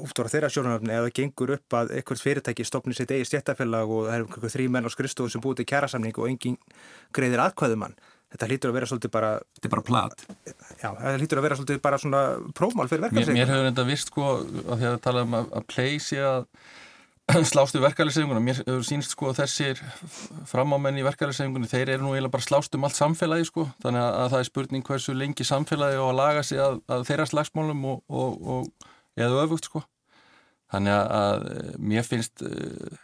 út 0.01 0.21
ára 0.21 0.33
þeirra 0.33 0.51
sjónaröfni 0.53 0.95
eða 0.97 1.13
gengur 1.15 1.53
upp 1.57 1.77
að 1.79 1.93
eitthvað 1.97 2.23
fyrirtæki 2.25 2.67
stopnir 2.67 2.97
sitt 2.99 3.13
eigi 3.15 3.29
stjættafélag 3.31 3.93
og 3.93 4.09
það 4.09 4.43
er 4.49 4.55
þrjí 4.57 4.69
menn 4.73 4.89
á 4.89 4.91
skristofun 4.93 5.33
sem 5.33 5.45
búið 5.45 5.61
til 5.61 5.69
kjærasamning 5.73 6.19
og 6.19 6.29
engin 6.31 6.59
greiðir 7.17 7.45
aðkvæðumann 7.47 7.97
þetta 8.35 8.49
hlýtur 8.51 8.73
að 8.73 8.79
vera 8.79 8.89
svolítið 8.91 9.13
bara 9.15 9.35
þetta 9.57 9.69
er 9.69 9.75
bara 9.75 9.87
plat. 9.87 10.25
Já, 10.81 10.89
þetta 10.89 11.19
hlýtur 11.21 11.41
að 11.41 11.47
vera 11.47 11.59
svolítið 11.61 11.85
bara 11.85 12.01
svona 12.03 12.25
prómál 12.57 12.89
fyrir 12.91 13.07
verkefnisegum 13.07 13.39
Mér, 13.39 13.47
mér 13.47 13.55
hefur 13.55 13.71
þetta 13.71 13.87
vist 13.91 14.11
sko 14.13 14.33
að 14.41 14.75
því 14.83 14.91
að 14.91 14.99
tala 15.07 15.23
um 15.27 15.39
að, 15.39 15.55
að 15.61 15.69
pleysi 15.73 16.21
að 16.23 16.43
slástu 17.51 17.83
verkefniseguna 17.83 18.43
mér 18.43 18.61
hefur 18.61 18.85
sínst 18.87 19.15
sko 19.17 19.33
þessir 19.35 19.81
framámenn 20.47 21.01
í 21.01 21.07
verkefniseguna 21.07 21.71
þeir 21.71 21.97
eru 21.97 22.07
nú 22.07 22.13
eiginlega 22.15 22.35
bara 22.37 22.47
slást 22.47 22.77
um 22.79 22.87
allt 22.87 22.99
samfélagi 22.99 23.49
sko. 23.49 23.67
Þannig 23.83 24.05
að 24.05 24.29
það 24.35 24.39
er 24.43 24.51
spurning 24.51 24.87
hversu 24.87 25.17
lengi 25.17 25.47
samfélagi 25.47 25.99
og 25.99 26.13
að 26.13 26.21
laga 26.21 26.45
sig 26.47 26.63
að, 26.63 26.79
að 26.93 27.07
þeirra 27.09 27.29
slagsmálum 27.33 27.83
og, 27.91 28.05
og, 28.07 28.47
og 28.57 28.89
eða 29.19 29.43
öfugt 29.43 29.71
sko. 29.71 29.83
Þannig 30.71 30.97
að 31.17 31.45
mér 31.79 32.07
finnst 32.07 32.43
uh, 32.47 32.95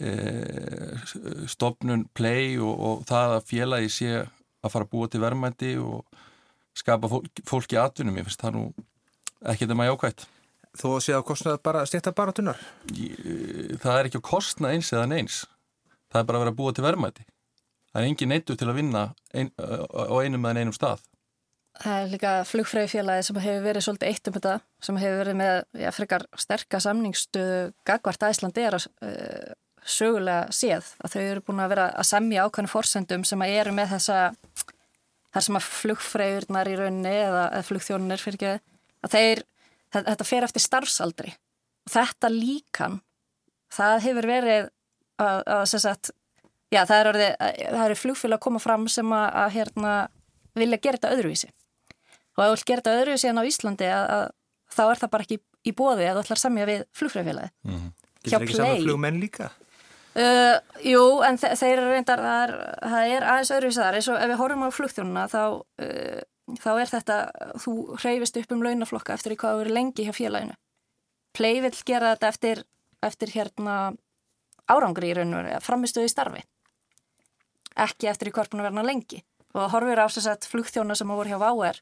uh, 0.00 1.12
stopnun 1.48 2.06
play 2.16 2.58
og, 2.60 2.74
og 2.76 3.06
það 3.08 3.36
að 3.38 3.48
félagi 3.48 3.92
sé 3.92 4.12
að 4.60 4.74
fara 4.74 4.86
að 4.86 4.92
búa 4.92 5.08
til 5.10 5.22
verðmændi 5.22 5.72
og 5.82 6.04
skapa 6.76 7.10
fólk, 7.10 7.42
fólki 7.48 7.80
atvinnum, 7.80 8.20
ég 8.20 8.28
finnst 8.28 8.44
það 8.44 8.56
nú 8.58 8.66
ekki 9.40 9.64
þetta 9.64 9.78
maður 9.78 9.94
jákvægt 9.94 10.28
Þú 10.78 10.90
séð 11.02 11.16
á 11.18 11.26
kostnað 11.26 11.56
bara 11.66 11.80
styrta 11.82 12.12
bara 12.14 12.30
tunnar? 12.30 12.60
Það 12.86 13.96
er 13.96 14.06
ekki 14.06 14.20
á 14.22 14.28
kostnað 14.28 14.76
eins 14.76 14.92
eða 14.94 15.08
neins. 15.10 15.38
Það 16.14 16.20
er 16.20 16.28
bara 16.28 16.38
að 16.38 16.44
vera 16.44 16.52
að 16.54 16.58
búa 16.60 16.74
til 16.76 16.84
verðmændi 16.84 17.24
það 17.90 18.02
er 18.02 18.08
engin 18.08 18.30
neittu 18.32 18.56
til 18.58 18.68
að 18.70 18.78
vinna 18.80 19.06
ein, 19.34 19.50
á 19.58 20.14
einum 20.22 20.46
eða 20.46 20.62
einum 20.62 20.76
stað. 20.76 21.02
Það 21.80 21.96
er 21.96 22.08
líka 22.10 22.32
flugfræðifélagi 22.50 23.26
sem 23.26 23.40
hefur 23.40 23.64
verið 23.64 23.84
svolítið 23.86 24.10
eitt 24.10 24.28
um 24.28 24.36
þetta, 24.36 24.54
sem 24.84 24.98
hefur 25.00 25.20
verið 25.22 25.36
með 25.40 25.52
já, 25.80 25.90
frekar 25.96 26.26
sterka 26.38 26.80
samningsstöðu 26.82 27.60
gagvart 27.88 28.26
að 28.26 28.34
Að 29.80 29.92
sögulega 29.94 30.54
séð 30.54 30.90
að 31.00 31.14
þau 31.14 31.22
eru 31.22 31.44
búin 31.46 31.62
að 31.64 31.72
vera 31.74 31.86
að 31.96 32.08
semja 32.10 32.46
ákvæmum 32.46 32.72
fórsendum 32.72 33.24
sem 33.24 33.44
að 33.44 33.54
eru 33.60 33.72
með 33.76 33.94
þessa 33.94 34.18
þar 35.30 35.46
sem 35.46 35.58
að 35.58 35.68
flugfræðurnar 35.68 36.70
í 36.70 36.76
rauninni 36.78 37.12
eða, 37.14 37.44
eða 37.54 37.66
flugþjónunir 37.68 38.22
fyrir 38.22 38.38
ekki 38.38 38.52
að 39.00 39.14
þeir, 39.14 39.42
þetta 39.94 40.26
fer 40.26 40.46
eftir 40.46 40.64
starfsaldri 40.64 41.34
og 41.86 41.92
þetta 41.94 42.32
líkan 42.34 42.98
það 43.70 43.96
hefur 44.08 44.28
verið 44.30 44.68
að, 45.20 45.42
að 45.46 45.64
sagt, 45.72 46.10
já, 46.72 46.82
það 46.88 47.04
eru 47.04 47.28
er, 47.28 47.96
flugfélag 47.98 48.40
að 48.40 48.44
koma 48.48 48.62
fram 48.62 48.88
sem 48.90 49.14
að, 49.14 49.28
að 49.44 49.54
hérna, 49.58 49.94
vilja 50.58 50.82
gera 50.82 51.00
þetta 51.00 51.14
öðruvísi 51.16 51.52
og 52.36 52.44
ætl 52.46 52.66
gera 52.66 52.82
þetta 52.82 52.98
öðru 52.98 53.16
síðan 53.20 53.42
á 53.42 53.44
Íslandi 53.46 53.88
að, 53.92 54.04
að 54.16 54.26
þá 54.74 54.82
er 54.88 55.02
það 55.02 55.14
bara 55.14 55.26
ekki 55.26 55.40
í 55.66 55.74
bóði 55.76 56.08
að 56.08 56.18
þú 56.18 56.24
ætlar 56.24 56.38
að 56.38 56.44
samja 56.44 56.68
við 56.68 56.84
flugfræðfélagi 56.96 57.50
mm 57.66 57.74
-hmm. 57.74 57.96
Getur 58.20 58.42
ekki 58.44 58.56
saman 58.56 58.82
flugmenn 58.84 59.20
líka? 59.20 59.50
Uh, 60.10 60.58
jú, 60.82 61.02
en 61.22 61.36
þe 61.38 61.52
þeir 61.54 61.76
eru 61.76 61.90
reyndar 61.92 62.18
það 62.18 62.40
er, 62.42 62.52
það 62.82 63.12
er 63.14 63.26
aðeins 63.30 63.52
öðru 63.54 63.70
þar. 63.76 63.98
Eins 63.98 64.08
og 64.10 64.18
ef 64.18 64.30
við 64.32 64.40
horfum 64.40 64.64
á 64.66 64.68
flugþjónuna 64.74 65.26
þá, 65.30 65.42
uh, 65.84 66.56
þá 66.58 66.70
er 66.72 66.90
þetta, 66.90 67.18
þú 67.62 67.74
hreyfist 68.02 68.40
upp 68.40 68.54
um 68.56 68.64
launaflokka 68.66 69.14
eftir 69.14 69.36
hvað 69.38 69.54
þú 69.54 69.64
eru 69.64 69.76
lengi 69.76 70.06
hjá 70.08 70.14
félaginu. 70.16 70.56
Play 71.36 71.60
vil 71.62 71.74
gera 71.86 72.14
þetta 72.16 72.30
eftir, 72.34 72.64
eftir 73.06 73.34
hérna 73.36 73.76
árangri 74.70 75.12
í 75.12 75.14
raun 75.14 75.36
og 75.36 75.44
verið, 75.44 75.62
framistuði 75.62 76.10
starfi. 76.10 76.42
Ekki 77.78 78.10
eftir 78.10 78.32
í 78.32 78.34
korpunu 78.34 78.66
verna 78.66 78.82
lengi. 78.82 79.22
Og 79.54 79.70
horfur 79.70 80.02
á 80.02 80.10
þess 80.10 80.26
að 80.30 80.50
flugþjóna 80.50 80.98
sem 80.98 81.10
voru 81.10 81.30
hjá 81.30 81.38
VAR 81.38 81.78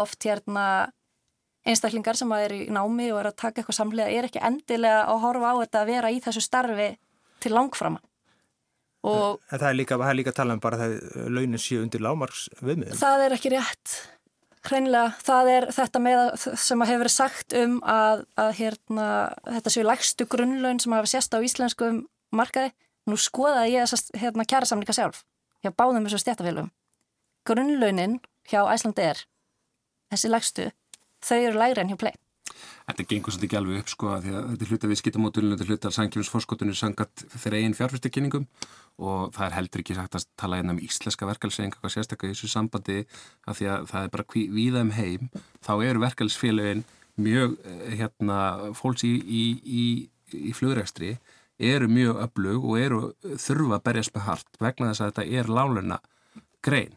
oft 0.00 0.24
hérna 0.24 0.64
einstaklingar 1.66 2.16
sem 2.16 2.32
er 2.32 2.54
í 2.56 2.60
námi 2.72 3.10
og 3.12 3.20
er 3.20 3.30
að 3.30 3.38
taka 3.42 3.60
eitthvað 3.60 3.76
samlega 3.76 4.12
er 4.16 4.28
ekki 4.28 4.42
endilega 4.44 5.04
að 5.10 5.22
horfa 5.24 5.52
á 5.52 5.54
þetta 5.60 5.80
að 5.80 5.90
vera 5.90 6.12
í 6.12 6.20
þessu 6.24 6.42
starfi 6.44 6.90
til 7.42 7.54
langframa 7.56 8.00
og 9.06 9.40
en 9.48 9.58
það 9.58 9.68
er 9.70 9.76
líka, 9.78 9.96
það 9.96 10.12
er 10.12 10.18
líka 10.18 10.32
að 10.34 10.38
tala 10.42 10.56
um 10.56 10.62
bara 10.62 10.86
að 10.86 10.96
launin 11.32 11.60
séu 11.60 11.82
undir 11.84 12.02
lámarks 12.04 12.48
viðmið 12.60 12.96
það 13.00 13.26
er 13.26 13.36
ekki 13.36 13.54
rétt. 13.54 14.00
Hreinlega, 14.60 15.14
það 15.24 15.46
er 15.54 15.66
þetta 15.72 16.00
með 16.04 16.18
sem 16.60 16.82
að 16.84 16.90
hefur 16.90 17.00
verið 17.00 17.14
sagt 17.14 17.54
um 17.56 17.78
að, 17.88 18.26
að 18.36 18.50
hérna, 18.58 19.06
þetta 19.46 19.72
séu 19.72 19.84
lægstu 19.88 20.26
grunnlaun 20.28 20.82
sem 20.84 20.92
hafa 20.92 21.08
sérst 21.08 21.32
á 21.32 21.40
íslenskum 21.40 22.02
markaði, 22.36 22.74
nú 23.08 23.16
skoðaði 23.16 23.78
ég 23.78 23.88
þessast 23.88 24.12
hérna, 24.20 24.44
kjæra 24.44 24.68
samlinga 24.68 24.98
sjálf 24.98 25.22
hjá 25.64 25.72
báðum 25.72 26.04
þessu 26.04 26.20
stjættafélum 26.20 26.68
grunnlaunin 27.48 28.18
hjá 28.50 28.62
Æslandi 28.68 29.04
er 29.04 29.22
þessi 30.12 30.30
lagstu, 30.30 30.66
þau 31.24 31.38
eru 31.38 31.60
lægri 31.60 31.82
enn 31.82 31.92
hjá 31.92 32.00
play. 32.00 32.16
Þetta 32.88 33.06
gengur 33.10 33.34
svolítið 33.34 33.48
ekki 33.48 33.58
alveg 33.60 33.82
upp 33.82 33.90
sko 33.92 34.12
að 34.14 34.26
því 34.26 34.34
að 34.34 34.46
þetta 34.50 34.66
er 34.66 34.72
hluta 34.72 34.90
við 34.90 35.00
skittamódulinu, 35.00 35.56
þetta 35.56 35.66
er 35.66 35.72
hluta 35.72 35.90
af 35.90 35.96
sangjumsforskotinu 35.96 36.76
sangat 36.76 37.24
þeirra 37.36 37.60
eigin 37.60 37.76
fjárfyrstekyningum 37.78 38.46
og 39.00 39.32
það 39.36 39.46
er 39.46 39.56
heldur 39.56 39.82
ekki 39.84 39.96
sagt 39.96 40.16
að 40.18 40.26
tala 40.40 40.60
einna 40.60 40.74
um 40.74 40.80
íslenska 40.82 41.28
verkefælsefing 41.28 41.72
eitthvað 41.72 41.94
sérstaklega 41.94 42.34
í 42.34 42.36
þessu 42.36 42.50
sambandi 42.52 42.98
að 43.48 43.60
því 43.60 43.68
að 43.72 43.84
það 43.92 44.06
er 44.06 44.14
bara 44.16 44.26
viða 44.58 44.84
um 44.84 44.94
heim 44.96 45.28
þá 45.64 45.72
eru 45.88 46.04
verkefælsfélagin 46.04 46.84
mjög 47.20 47.56
eh, 47.64 47.84
hérna 48.00 48.38
fólks 48.76 49.04
í, 49.08 49.14
í, 49.20 49.44
í, 49.64 49.86
í 50.50 50.54
flugrækstri 50.56 51.14
eru 51.60 51.88
mjög 51.92 52.22
öflug 52.24 52.64
og 52.64 52.80
eru 52.80 53.00
þurfa 53.22 53.78
að 53.78 53.84
berjast 53.88 54.14
með 54.16 54.26
hart 54.28 54.60
vegna 54.60 54.90
þess 54.90 55.04
að 55.04 55.12
þetta 55.12 55.40
er 55.40 55.52
láluna 55.52 56.00
grein 56.64 56.96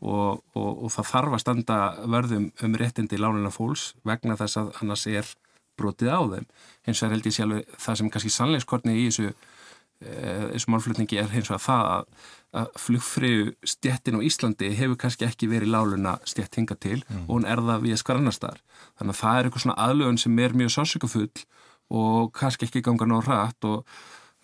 og, 0.00 0.40
og, 0.56 0.84
og 0.86 0.92
það 0.94 1.08
þarf 1.12 1.36
að 1.36 1.42
standa 1.44 1.78
vörðum 2.08 2.50
um 2.64 2.76
réttindi 2.80 3.20
lánina 3.20 3.52
fólks 3.52 3.90
vegna 4.08 4.36
þess 4.40 4.60
að 4.60 4.74
annars 4.80 5.06
er 5.10 5.32
brotið 5.80 6.12
á 6.12 6.20
þeim. 6.34 6.46
Hins 6.88 7.00
vegar 7.02 7.16
held 7.16 7.28
ég 7.28 7.36
sjálf 7.36 7.80
það 7.84 7.98
sem 8.00 8.12
kannski 8.12 8.32
sannleikskortni 8.34 8.96
í 8.96 9.06
þessu, 9.08 9.32
e, 10.00 10.12
þessu 10.54 10.72
málflutningi 10.74 11.20
er 11.20 11.32
hins 11.34 11.50
vegar 11.52 11.64
það 11.64 11.90
að, 11.94 12.28
að 12.60 12.70
flugfriðu 12.84 13.50
stjettin 13.74 14.20
á 14.20 14.26
Íslandi 14.28 14.70
hefur 14.78 15.00
kannski 15.04 15.28
ekki 15.28 15.50
verið 15.52 15.74
láluna 15.74 16.16
stjett 16.28 16.56
hinga 16.60 16.76
til 16.80 16.98
mm. 17.02 17.26
og 17.26 17.34
hún 17.36 17.48
er 17.48 17.64
það 17.68 17.84
við 17.88 18.00
skar 18.00 18.20
annar 18.20 18.36
staðar. 18.36 18.62
Þannig 19.00 19.16
að 19.16 19.20
það 19.20 19.40
er 19.40 19.50
eitthvað 19.50 19.66
svona 19.66 19.82
aðlögun 19.88 20.22
sem 20.24 20.40
er 20.40 20.56
mjög 20.56 20.74
sársökufull 20.76 21.44
og 22.00 22.32
kannski 22.36 22.68
ekki 22.68 22.84
ganga 22.86 23.08
ná 23.10 23.18
rætt 23.26 23.68
og 23.68 23.84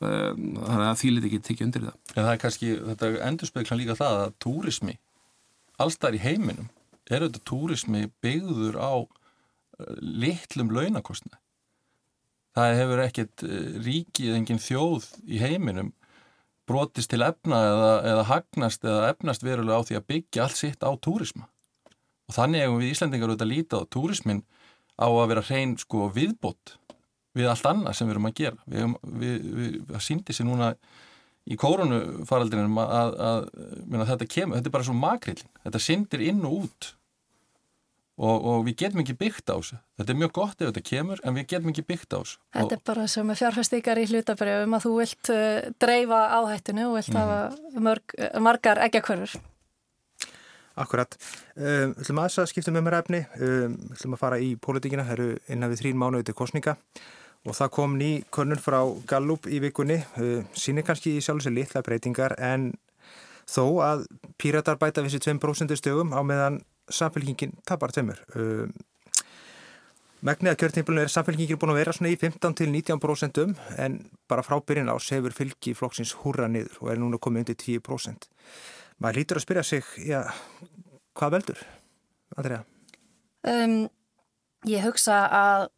um, 0.03 0.47
þannig 0.61 0.87
að 0.91 1.01
því 1.01 1.13
liti 1.15 1.31
ekki 1.31 1.43
tekið 1.49 1.67
undir 1.69 1.89
það. 1.89 1.99
En 2.13 2.23
það 2.23 2.33
er 2.33 2.41
kannski, 2.45 2.73
þetta 2.91 3.13
endur 3.29 3.51
spekla 3.53 3.79
líka 3.79 3.99
það 3.99 4.23
að 4.25 4.39
túrismi 4.43 4.97
allstar 5.83 6.17
í 6.17 6.23
heiminum 6.23 6.71
er 7.11 7.23
þetta 7.27 7.43
túrismi 7.47 8.07
byggður 8.25 8.79
á 8.81 8.95
uh, 9.03 9.09
litlum 10.01 10.73
launakostna 10.75 11.39
það 12.57 12.81
hefur 12.81 13.05
ekkert 13.05 13.47
uh, 13.47 13.79
ríkið 13.85 14.39
engin 14.41 14.63
þjóð 14.63 15.11
í 15.29 15.41
heiminum 15.43 15.93
brotist 16.67 17.13
til 17.13 17.23
efna 17.25 17.61
eða, 17.71 17.93
eða 18.11 18.25
hagnast 18.31 18.87
eða 18.87 19.11
efnast 19.13 19.45
verulega 19.47 19.79
á 19.79 19.87
því 19.87 19.99
að 19.99 20.09
byggja 20.13 20.47
allt 20.47 20.59
sitt 20.59 20.83
á 20.83 20.91
túrisma. 20.99 21.47
Og 22.27 22.35
þannig 22.35 22.65
hefum 22.65 22.81
við 22.83 22.93
Íslandingar 22.93 23.31
auðvitað 23.31 23.53
lítið 23.53 23.83
á 23.87 23.91
túrismin 23.95 24.43
á 24.99 25.07
að 25.07 25.29
vera 25.31 25.45
hrein 25.47 25.77
sko 25.79 26.09
viðbót 26.15 26.75
við 27.37 27.51
allt 27.53 27.69
annað 27.71 27.99
sem 27.99 28.09
við 28.09 28.17
erum 28.17 28.31
að 28.31 28.39
gera. 28.41 28.59
Við, 28.67 28.97
við, 29.21 29.37
við, 29.59 29.77
við 29.91 30.03
síndi 30.03 30.35
sér 30.35 30.49
núna 30.49 30.73
í 31.47 31.57
koronufaraldrinum 31.61 32.79
að, 32.83 33.17
að, 33.23 33.49
að 33.95 34.07
þetta 34.13 34.31
kemur, 34.35 34.59
þetta 34.59 34.71
er 34.71 34.77
bara 34.77 34.87
svo 34.89 34.95
makrilling, 34.99 35.51
þetta 35.65 35.83
syndir 35.83 36.25
inn 36.27 36.45
og 36.47 36.63
út. 36.65 36.93
Og, 38.17 38.47
og 38.49 38.63
við 38.65 38.79
getum 38.81 39.03
ekki 39.03 39.13
byggt 39.21 39.51
á 39.53 39.61
þessu. 39.61 39.77
Þetta 40.01 40.13
er 40.15 40.17
mjög 40.23 40.31
gott 40.39 40.63
ef 40.63 40.71
þetta 40.71 40.83
kemur 40.89 41.21
en 41.21 41.35
við 41.37 41.51
getum 41.51 41.73
ekki 41.75 41.83
byggt 41.85 42.15
á 42.17 42.19
þessu. 42.23 42.39
Þetta 42.57 42.79
er 42.79 42.81
bara 42.89 43.05
sem 43.13 43.33
fjárfæstíkar 43.43 44.01
í 44.01 44.07
hlutabrjöfum 44.09 44.77
að 44.79 44.87
þú 44.87 44.93
vilt 44.97 45.31
uh, 45.35 45.67
dreifa 45.85 46.23
áhættinu 46.39 46.87
og 46.87 46.97
vilt 46.97 47.13
mm. 47.13 47.19
hafa 47.21 47.83
mörg, 47.85 48.17
uh, 48.17 48.41
margar 48.41 48.81
eggjakörfur 48.87 49.37
Akkurat, 50.77 51.15
um, 51.57 51.93
ætlum 51.97 52.19
að 52.21 52.27
þess 52.27 52.41
að 52.43 52.49
skipta 52.51 52.73
með 52.75 52.83
mér 52.85 52.97
efni, 52.99 53.21
um, 53.41 53.77
ætlum 53.95 54.17
að 54.17 54.21
fara 54.21 54.41
í 54.45 54.51
pólitíkina, 54.61 55.07
það 55.09 55.15
eru 55.15 55.29
innan 55.55 55.73
við 55.73 55.81
þrín 55.81 56.01
mánuði 56.01 56.27
til 56.29 56.35
kostninga 56.37 56.75
Og 57.47 57.55
það 57.55 57.73
kom 57.77 57.95
ný 57.99 58.11
könnun 58.35 58.59
frá 58.59 58.81
Gallup 59.07 59.47
í 59.47 59.61
vikunni, 59.63 60.01
uh, 60.19 60.43
sínir 60.59 60.87
kannski 60.87 61.15
í 61.17 61.23
sjálf 61.23 61.45
og 61.45 61.47
sér 61.47 61.55
litla 61.55 61.85
breytingar 61.87 62.35
en 62.43 62.73
þó 63.47 63.65
að 63.87 64.07
píratar 64.41 64.81
bæta 64.81 65.05
vissi 65.07 65.23
2% 65.23 65.79
stögum 65.79 66.11
á 66.11 66.21
meðan 66.27 66.61
samfélkingin 66.91 67.55
tapar 67.67 67.95
tveimur. 67.95 68.19
Uh, 68.35 68.67
Megnið 70.27 70.55
að 70.55 70.61
kjörtímplunum 70.63 71.05
er 71.05 71.11
samfélkingin 71.13 71.59
búin 71.61 71.71
að 71.75 71.79
vera 71.83 71.93
svona 71.95 72.11
í 72.11 72.17
15-19% 72.19 73.43
en 73.85 73.99
bara 74.27 74.43
frá 74.43 74.57
byrjun 74.65 74.89
ás 74.91 75.11
hefur 75.13 75.35
fylgi 75.37 75.75
flokksins 75.77 76.15
húra 76.23 76.49
niður 76.51 76.81
og 76.81 76.91
er 76.91 76.99
núna 77.03 77.21
komið 77.23 77.45
undir 77.45 77.59
10%. 77.61 78.27
Maður 78.99 79.21
lítur 79.21 79.39
að 79.39 79.45
spyrja 79.45 79.65
sig, 79.69 79.91
já, 80.09 80.23
hvað 81.15 81.37
veldur, 81.37 81.61
Andrea? 82.35 82.63
Um, 83.47 83.77
ég 84.67 84.87
hugsa 84.89 85.21
að 85.29 85.69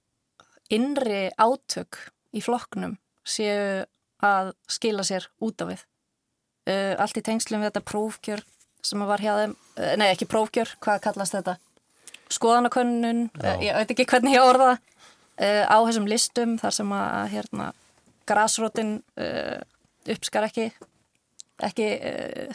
innri 0.73 1.29
átök 1.37 2.01
í 2.37 2.43
flokknum 2.45 2.97
séu 3.29 3.87
að 4.25 4.53
skila 4.71 5.05
sér 5.07 5.29
út 5.45 5.63
af 5.63 5.73
við. 5.73 5.85
Uh, 6.69 6.93
allt 7.01 7.17
í 7.17 7.25
tengslum 7.25 7.63
við 7.63 7.71
þetta 7.71 7.85
prófkjör 7.89 8.45
sem 8.85 9.03
var 9.09 9.23
hjá 9.23 9.33
þeim, 9.39 9.55
uh, 9.79 9.95
nei 10.01 10.11
ekki 10.11 10.29
prófkjör, 10.29 10.75
hvað 10.85 11.01
kallast 11.07 11.37
þetta? 11.37 11.57
Skoðanakönnun, 12.35 13.29
uh, 13.41 13.57
ég 13.65 13.79
veit 13.79 13.95
ekki 13.95 14.09
hvernig 14.11 14.37
ég 14.37 14.45
orða 14.45 14.77
á 15.39 15.79
þessum 15.87 16.09
listum 16.11 16.57
þar 16.59 16.75
sem 16.75 16.89
að 16.91 17.29
hérna 17.31 17.67
grásrótin 18.27 18.97
uh, 19.23 19.61
uppskar 20.11 20.49
ekki, 20.49 20.65
ekki 21.63 21.87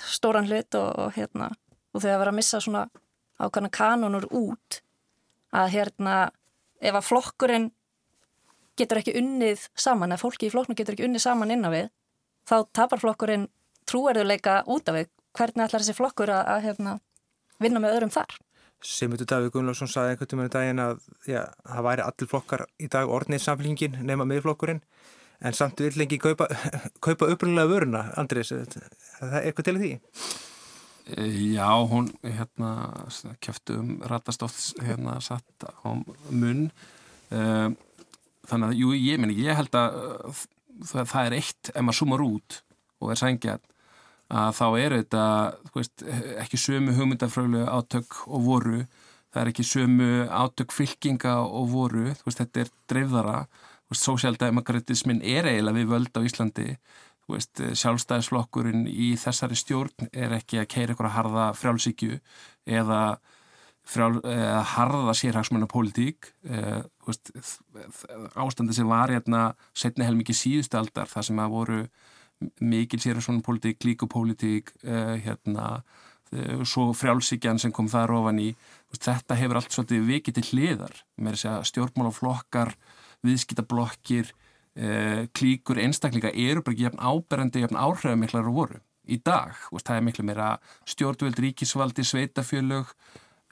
stóran 0.04 0.49
hlut 0.49 0.76
og, 0.76 0.89
og 0.99 1.15
hérna, 1.15 1.47
og 1.95 2.04
þau 2.04 2.10
að 2.12 2.19
vera 2.26 2.34
að 2.34 2.38
missa 2.41 2.60
svona 2.60 2.84
ákvæmna 3.39 3.71
kanonur 3.71 4.28
út 4.36 4.82
að 5.56 5.71
hérna, 5.78 6.17
ef 6.84 6.97
að 6.99 7.08
flokkurinn 7.08 7.69
getur 8.80 9.02
ekki 9.02 9.16
unnið 9.20 9.68
saman, 9.76 10.14
eða 10.14 10.24
fólki 10.24 10.50
í 10.50 10.54
flokknu 10.54 10.78
getur 10.78 10.98
ekki 10.98 11.08
unnið 11.08 11.26
saman 11.26 11.54
inn 11.54 11.68
á 11.68 11.70
við, 11.74 11.92
þá 12.50 12.56
tapar 12.76 13.02
flokkurinn 13.04 13.50
trúerðuleika 13.90 14.62
út 14.72 14.90
af 14.90 15.00
við. 15.00 15.12
Hvernig 15.34 15.66
ætlar 15.66 15.82
þessi 15.82 15.98
flokkur 15.98 16.30
að, 16.30 16.44
að 16.54 16.66
hérna, 16.68 16.98
vinna 17.64 17.82
með 17.82 17.96
öðrum 17.98 18.14
þar? 18.14 18.36
Simutur 18.84 19.28
Davíð 19.30 19.54
Gunnlaugsson 19.54 19.90
saði 19.90 20.14
einhvern 20.14 20.28
veginn 20.28 20.44
um 20.44 20.54
daginn 20.54 20.82
að 20.84 21.04
já, 21.30 21.42
það 21.70 21.86
væri 21.88 22.04
allir 22.04 22.30
flokkar 22.30 22.64
í 22.84 22.90
dag 22.92 23.12
orðnið 23.16 23.44
samfélingin 23.46 24.00
nema 24.04 24.28
miðflokkurinn 24.28 24.82
en 25.44 25.56
samt 25.56 25.84
vil 25.84 25.94
lengi 26.00 26.20
kaupa, 26.22 26.50
kaupa 27.06 27.30
upprunlega 27.32 27.72
vöruna, 27.72 28.04
Andris, 28.20 28.52
það 28.52 29.38
er 29.40 29.48
eitthvað 29.48 29.70
til 29.70 29.78
því? 29.80 29.94
Já, 31.54 31.68
hún 31.92 32.12
hérna 32.24 32.74
kæftu 33.44 33.76
um 33.82 33.96
ratastótt 34.08 34.84
hérna 34.84 35.18
satt 35.24 35.66
á 35.68 35.92
munn 36.32 36.70
um, 37.30 37.76
þannig 38.50 38.72
að, 38.72 38.80
jú, 38.82 38.96
ég 38.98 39.22
meni, 39.22 39.38
ég 39.40 39.58
held 39.58 39.78
að 39.78 40.00
það, 40.90 41.06
það 41.12 41.28
er 41.28 41.38
eitt, 41.40 41.72
ef 41.74 41.86
maður 41.86 42.00
sumar 42.00 42.26
út 42.26 42.60
og 43.04 43.14
er 43.14 43.20
sængjan 43.20 43.64
að 44.34 44.52
þá 44.58 44.66
eru 44.80 45.00
þetta, 45.02 45.24
þú 45.70 45.80
veist, 45.80 46.06
ekki 46.42 46.60
sömu 46.60 46.96
hugmyndafrölu 46.98 47.64
átök 47.70 48.20
og 48.26 48.46
voru, 48.48 48.80
það 49.34 49.42
er 49.42 49.52
ekki 49.52 49.66
sömu 49.68 50.10
átök 50.32 50.74
fylkinga 50.74 51.36
og 51.44 51.70
voru, 51.74 52.08
þú 52.18 52.30
veist, 52.30 52.42
þetta 52.42 52.64
er 52.64 52.72
dreifðara, 52.90 53.38
þú 53.84 53.94
veist, 53.94 54.08
sósjaldemokratismin 54.08 55.22
er 55.22 55.50
eiginlega 55.52 55.78
við 55.78 55.92
völd 55.92 56.18
á 56.18 56.26
Íslandi, 56.26 56.68
þú 57.24 57.38
veist, 57.38 57.64
sjálfstæðisflokkurinn 57.84 58.88
í 58.90 59.14
þessari 59.22 59.60
stjórn 59.60 60.10
er 60.12 60.34
ekki 60.40 60.64
að 60.64 60.72
keira 60.74 60.96
ykkur 60.96 61.12
að 61.12 61.18
harða 61.20 61.46
frjálsíkju 61.60 62.18
eða 62.80 63.04
frjál, 63.88 64.17
eða 64.24 64.62
harða 64.74 65.13
sérhagsmennar 65.17 65.69
pólitík 65.72 66.32
eh, 66.48 66.84
ástandi 68.39 68.76
sem 68.76 68.88
var 68.88 69.12
hérna 69.12 69.52
setni 69.76 70.08
helmikið 70.08 70.39
síðustu 70.39 70.80
aldar 70.80 71.12
það 71.12 71.28
sem 71.30 71.41
að 71.43 71.56
voru 71.58 71.80
mikil 72.63 73.00
sérhagsmennar 73.04 73.46
pólitík, 73.46 73.82
klíkupólitík 73.84 74.72
eh, 74.84 75.17
hérna 75.26 75.67
eh, 76.32 76.63
svo 76.63 76.91
frjálsíkjan 76.96 77.60
sem 77.60 77.76
kom 77.76 77.91
þar 77.91 78.15
ofan 78.22 78.39
í 78.43 78.54
þetta 78.96 79.38
hefur 79.39 79.60
allt 79.60 79.76
svolítið 79.76 80.08
vikið 80.13 80.39
til 80.39 80.46
hliðar 80.52 81.04
með 81.17 81.38
þess 81.38 81.52
að 81.52 81.67
stjórnmálaflokkar 81.72 82.74
viðskiptablokkir 83.24 84.34
klíkur 85.38 85.78
einstaklinga 85.78 86.32
eru 86.34 86.63
bara 86.65 86.74
ekki 86.74 86.86
jafn 86.88 87.02
áberandi, 87.06 87.62
jafn 87.62 87.78
áhrifamiklar 87.78 88.48
voru 88.50 88.80
í 89.06 89.19
dag, 89.22 89.54
það 89.69 89.96
er 89.96 90.06
miklu 90.08 90.26
meira 90.26 90.48
stjórnvöld, 90.89 91.38
ríkisvaldi, 91.43 92.06
sveitafjölög 92.08 92.89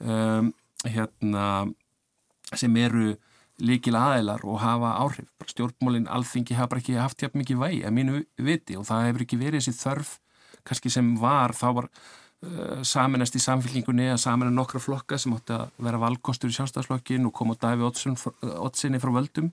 um, 0.02 0.50
hérna, 0.84 1.46
sem 2.54 2.76
eru 2.76 3.12
líkil 3.62 3.94
aðeilar 3.98 4.42
og 4.48 4.58
hafa 4.62 4.96
áhrif. 5.02 5.28
Stjórnmólinn 5.46 6.08
alþingi 6.10 6.56
hafa 6.58 6.80
ekki 6.80 6.98
haft 6.98 7.22
hjá 7.22 7.30
mikið 7.36 7.60
vægi 7.60 7.84
að 7.86 7.96
mínu 7.98 8.24
viti 8.42 8.78
og 8.78 8.86
það 8.88 9.06
hefur 9.08 9.24
ekki 9.26 9.38
verið 9.40 9.62
þessi 9.62 9.78
þörf 9.78 10.12
kannski 10.66 10.92
sem 10.94 11.08
var, 11.20 11.54
þá 11.58 11.66
var 11.78 11.88
uh, 11.88 12.82
saminast 12.86 13.36
í 13.38 13.42
samfélkingunni 13.42 14.10
að 14.12 14.22
samina 14.24 14.52
nokkra 14.54 14.82
flokka 14.82 15.18
sem 15.18 15.34
átti 15.36 15.56
að 15.56 15.72
vera 15.86 16.02
valkostur 16.02 16.52
í 16.52 16.56
sjálfstafsflokkin 16.58 17.26
og 17.28 17.34
koma 17.36 17.56
og 17.56 17.62
dæfi 17.62 18.12
oddsinni 18.62 19.02
frá 19.02 19.12
völdum. 19.14 19.50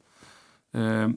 Um, 0.77 1.15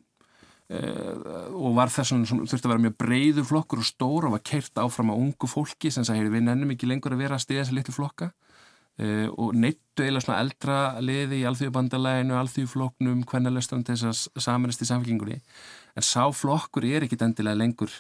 uh, 0.73 1.51
og 1.53 1.77
var 1.77 1.93
þess 1.93 2.17
að 2.17 2.31
þurfti 2.33 2.65
að 2.65 2.73
vera 2.73 2.85
mjög 2.87 2.97
breyður 3.05 3.49
flokkur 3.51 3.83
og 3.85 3.89
stór 3.89 4.29
og 4.29 4.37
var 4.39 4.47
keirt 4.49 4.81
áfram 4.81 5.13
á 5.13 5.17
ungu 5.17 5.49
fólki 5.51 5.93
sem 5.93 6.07
sagði, 6.09 6.33
við 6.33 6.49
nennum 6.49 6.73
ekki 6.73 6.89
lengur 6.89 7.17
að 7.17 7.27
vera 7.27 7.37
að 7.37 7.47
stiða 7.47 7.67
þessi 7.67 7.79
litlu 7.79 7.97
flokka 7.97 8.33
og 9.03 9.57
neittu 9.59 10.05
eiginlega 10.05 10.25
svona 10.25 10.41
eldra 10.45 10.77
liði 11.03 11.41
í 11.41 11.47
alþjóðbandalæginu, 11.49 12.37
alþjóðfloknum 12.39 13.25
hvernig 13.29 13.57
löstan 13.57 13.83
til 13.87 13.97
þess 13.99 14.29
að 14.31 14.45
samanist 14.45 14.85
í 14.85 14.89
samfélkingunni 14.89 15.41
en 15.97 16.07
sáflokkur 16.07 16.87
er 16.89 17.07
ekkit 17.07 17.25
endilega 17.27 17.59
lengur. 17.59 17.93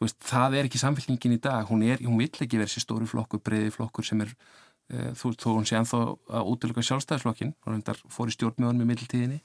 Veist, 0.00 0.18
það 0.28 0.58
er 0.58 0.68
ekki 0.68 0.80
samfélkingin 0.82 1.38
í 1.38 1.40
dag, 1.42 1.64
hún, 1.70 1.82
er, 1.86 2.02
hún 2.04 2.20
vill 2.20 2.28
ekki 2.44 2.60
verið 2.60 2.74
sér 2.74 2.84
stóri 2.84 3.08
flokkur, 3.08 3.40
breyði 3.40 3.72
flokkur 3.72 4.04
sem 4.04 4.20
er 4.26 4.32
uh, 4.34 5.12
þú 5.16 5.30
veist, 5.30 5.40
þó 5.40 5.48
hún 5.54 5.68
sé 5.68 5.78
enþá 5.78 6.00
að 6.36 6.50
útlöka 6.52 6.84
sjálfstæðisflokkin, 6.84 7.54
hún 7.64 7.84
fór 8.12 8.28
í 8.28 8.36
stjórnmjóðan 8.36 8.82
með 8.82 8.90
middeltíðinni 8.92 9.40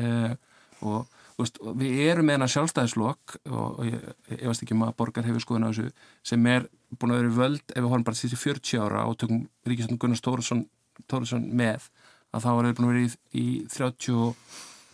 uh, 0.00 0.32
og 0.80 1.04
veist, 1.36 1.60
við 1.76 2.00
erum 2.06 2.30
með 2.30 2.38
hennar 2.38 2.52
sjálfstæðislokk 2.54 3.36
og, 3.50 3.66
og 3.68 3.84
ég, 3.90 4.08
ég 4.38 4.46
veist 4.48 4.64
ekki 4.64 4.78
maður 4.78 4.96
borgar 5.02 5.28
hefur 5.28 5.44
skoðun 5.44 5.68
á 5.68 5.70
þessu 5.70 5.90
sem 6.32 6.48
er 6.48 6.68
búin 6.98 7.14
að 7.14 7.20
vera 7.20 7.36
völd 7.38 7.74
ef 7.74 7.78
við 7.78 7.88
horfum 7.88 8.06
bara 8.08 8.18
þessi 8.18 8.40
40 8.40 8.84
ára 8.84 9.06
og 9.06 9.18
tökum 9.20 9.44
Ríkisvöldun 9.68 10.00
Gunnar 10.02 10.20
Stóruðsson 10.20 11.46
með 11.46 11.88
að 12.30 12.44
þá 12.44 12.50
er 12.50 12.68
það 12.68 12.76
búin 12.78 12.88
að 12.88 12.92
vera 12.92 13.04
í, 13.04 13.10
í 13.34 13.46
30 13.70 14.34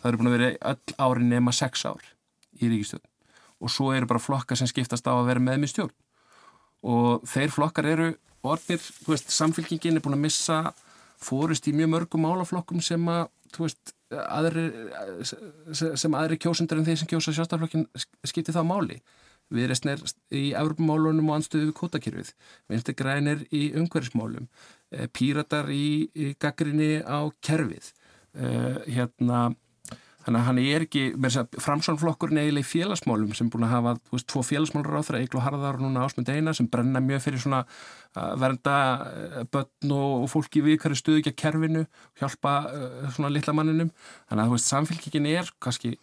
það 0.01 0.09
eru 0.11 0.21
búin 0.21 0.31
að 0.31 0.37
vera 0.37 0.51
öll 0.71 0.97
ári 1.07 1.29
nema 1.31 1.55
6 1.55 1.87
ár 1.89 2.09
í 2.57 2.71
Ríkisvöldun 2.73 3.13
og 3.57 3.73
svo 3.73 3.89
eru 3.95 4.09
bara 4.09 4.21
flokkar 4.21 4.59
sem 4.59 4.69
skiptast 4.69 5.09
á 5.09 5.13
að 5.17 5.31
vera 5.31 5.43
með 5.43 5.63
með 5.63 5.73
stjórn 5.73 5.95
og 6.87 7.25
þeir 7.27 7.53
flokkar 7.53 7.89
eru 7.89 8.11
orðir, 8.45 8.81
þú 8.81 9.13
veist, 9.13 9.31
samfélkingin 9.33 9.97
er 9.97 10.03
búin 10.03 10.17
að 10.17 10.25
missa 10.27 10.57
fórist 11.17 11.67
í 11.67 11.73
mjög 11.75 11.93
mörgum 11.93 12.25
málaflokkum 12.25 12.81
sem 12.85 13.03
að, 13.09 13.25
þú 13.55 13.65
veist, 13.65 13.93
aðri, 14.13 14.65
sem 15.73 16.17
aðri 16.17 16.37
kjósundur 16.41 16.79
en 16.79 16.87
þeir 16.87 16.99
sem 17.01 17.09
kjósa 17.09 17.33
sjálfstaflokkin 17.35 17.87
skipti 18.27 18.55
þá 18.55 18.61
máli. 18.67 18.99
Viðreistn 19.53 19.93
er 19.93 20.01
í 20.35 20.49
Evropamálunum 20.59 21.29
og 21.31 21.37
anstöðu 21.37 21.69
við 21.69 21.77
kótakirfið, 21.79 22.33
vinstu 22.71 22.95
grænir 22.97 23.45
í 23.51 23.69
umhverfismálum, 23.79 24.49
eh, 24.91 25.07
píratar 25.07 25.71
í, 25.71 26.09
í 26.11 26.33
gaggrinni 26.39 26.99
á 27.03 27.31
kerfið, 27.41 27.93
uh, 28.35 28.83
hérna, 28.87 29.55
Þannig 30.27 30.41
að 30.41 30.47
hann 30.49 30.57
er 30.59 30.83
ekki, 30.83 31.01
með 31.15 31.29
þess 31.31 31.39
að 31.39 31.61
framsvonflokkurinn 31.63 32.39
eiginlega 32.41 32.65
í 32.65 32.67
félagsmálum 32.67 33.29
sem 33.37 33.47
búin 33.47 33.63
að 33.63 33.69
hafa, 33.77 33.93
veist, 34.11 34.25
tvo 34.27 34.41
félagsmálur 34.43 34.97
á 34.99 35.07
þeirra, 35.07 35.21
Eiklu 35.23 35.39
Harðar 35.39 35.77
og 35.77 35.85
núna 35.85 36.01
Ásmund 36.03 36.31
Einar 36.33 36.57
sem 36.57 36.67
brenna 36.67 36.99
mjög 36.99 37.21
fyrir 37.23 37.39
svona 37.39 37.61
uh, 37.63 38.33
vernda 38.35 38.73
börn 39.55 39.93
og, 39.95 40.25
fólki 40.33 40.65
við 40.65 40.81
hverju 40.83 40.99
stuðu 40.99 41.21
ekki 41.21 41.31
að 41.31 41.37
kerfinu, 41.45 41.85
hjálpa 42.19 42.57
uh, 42.67 43.05
svona 43.15 43.31
litla 43.31 43.55
manninum. 43.55 43.93
Þannig 44.27 44.43
að 44.43 44.51
þú 44.51 44.57
veist, 44.57 44.73
samfélkingin 44.73 45.29
er 45.31 45.53
kannski 45.63 45.93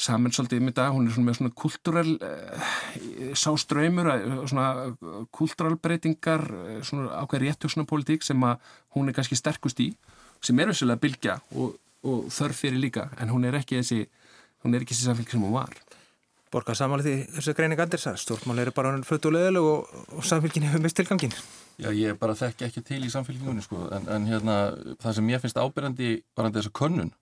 saman 0.00 0.32
svolítið 0.32 0.62
um 0.62 0.70
þetta, 0.70 0.86
hún 0.94 1.08
er 1.08 1.14
svona 1.14 1.28
með 1.28 1.38
svona 1.40 1.56
kultúral 1.60 2.14
uh, 2.16 2.70
sáströymur, 3.36 4.08
uh, 4.14 4.40
svona 4.48 4.70
kultúralbreytingar, 5.36 6.46
uh, 6.48 6.80
svona 6.86 7.20
ákveð 7.20 7.44
réttugsna 7.44 7.84
politík 7.88 8.24
sem 8.24 8.48
að 8.48 8.72
hún 8.96 9.10
er 9.10 9.18
kannski 9.18 9.38
sterkust 9.38 9.82
í, 9.84 9.90
sem 10.40 10.58
er 10.60 10.72
vissulega 10.72 11.02
bylgja 11.04 11.38
og 11.52 11.76
og 12.06 12.28
þörf 12.32 12.64
fyrir 12.64 12.80
líka 12.80 13.08
en 13.20 13.32
hún 13.32 13.44
er 13.44 13.56
ekki 13.58 13.80
þessi 13.80 14.04
hún 14.64 14.74
er 14.74 14.84
ekki 14.84 14.94
þessi 14.94 15.08
samfélg 15.08 15.34
sem 15.34 15.42
hún 15.44 15.56
var. 15.56 15.74
Borgar 16.50 16.74
samáli 16.74 17.04
því 17.04 17.14
þessu 17.36 17.52
greining 17.54 17.80
Andersar 17.80 18.16
stjórnmál 18.18 18.58
eru 18.64 18.72
bara 18.74 18.96
fötu 19.06 19.30
og 19.30 19.36
leðileg 19.36 19.66
og, 19.70 19.92
og 20.16 20.24
samfélgin 20.26 20.66
hefur 20.66 20.82
mist 20.82 20.96
tilgangin 20.98 21.34
Já, 21.80 21.92
ég 21.94 22.18
bara 22.18 22.34
þekk 22.36 22.64
ekki 22.66 22.82
til 22.84 23.04
í 23.06 23.12
samfélgingunni 23.12 23.62
sko, 23.62 23.84
en, 23.94 24.08
en 24.10 24.26
hérna, 24.28 24.56
það 25.00 25.14
sem 25.16 25.30
ég 25.30 25.44
finnst 25.44 25.60
ábyrjandi 25.60 26.08
varandi 26.36 26.58
þessu 26.58 26.72
könnun 26.74 27.12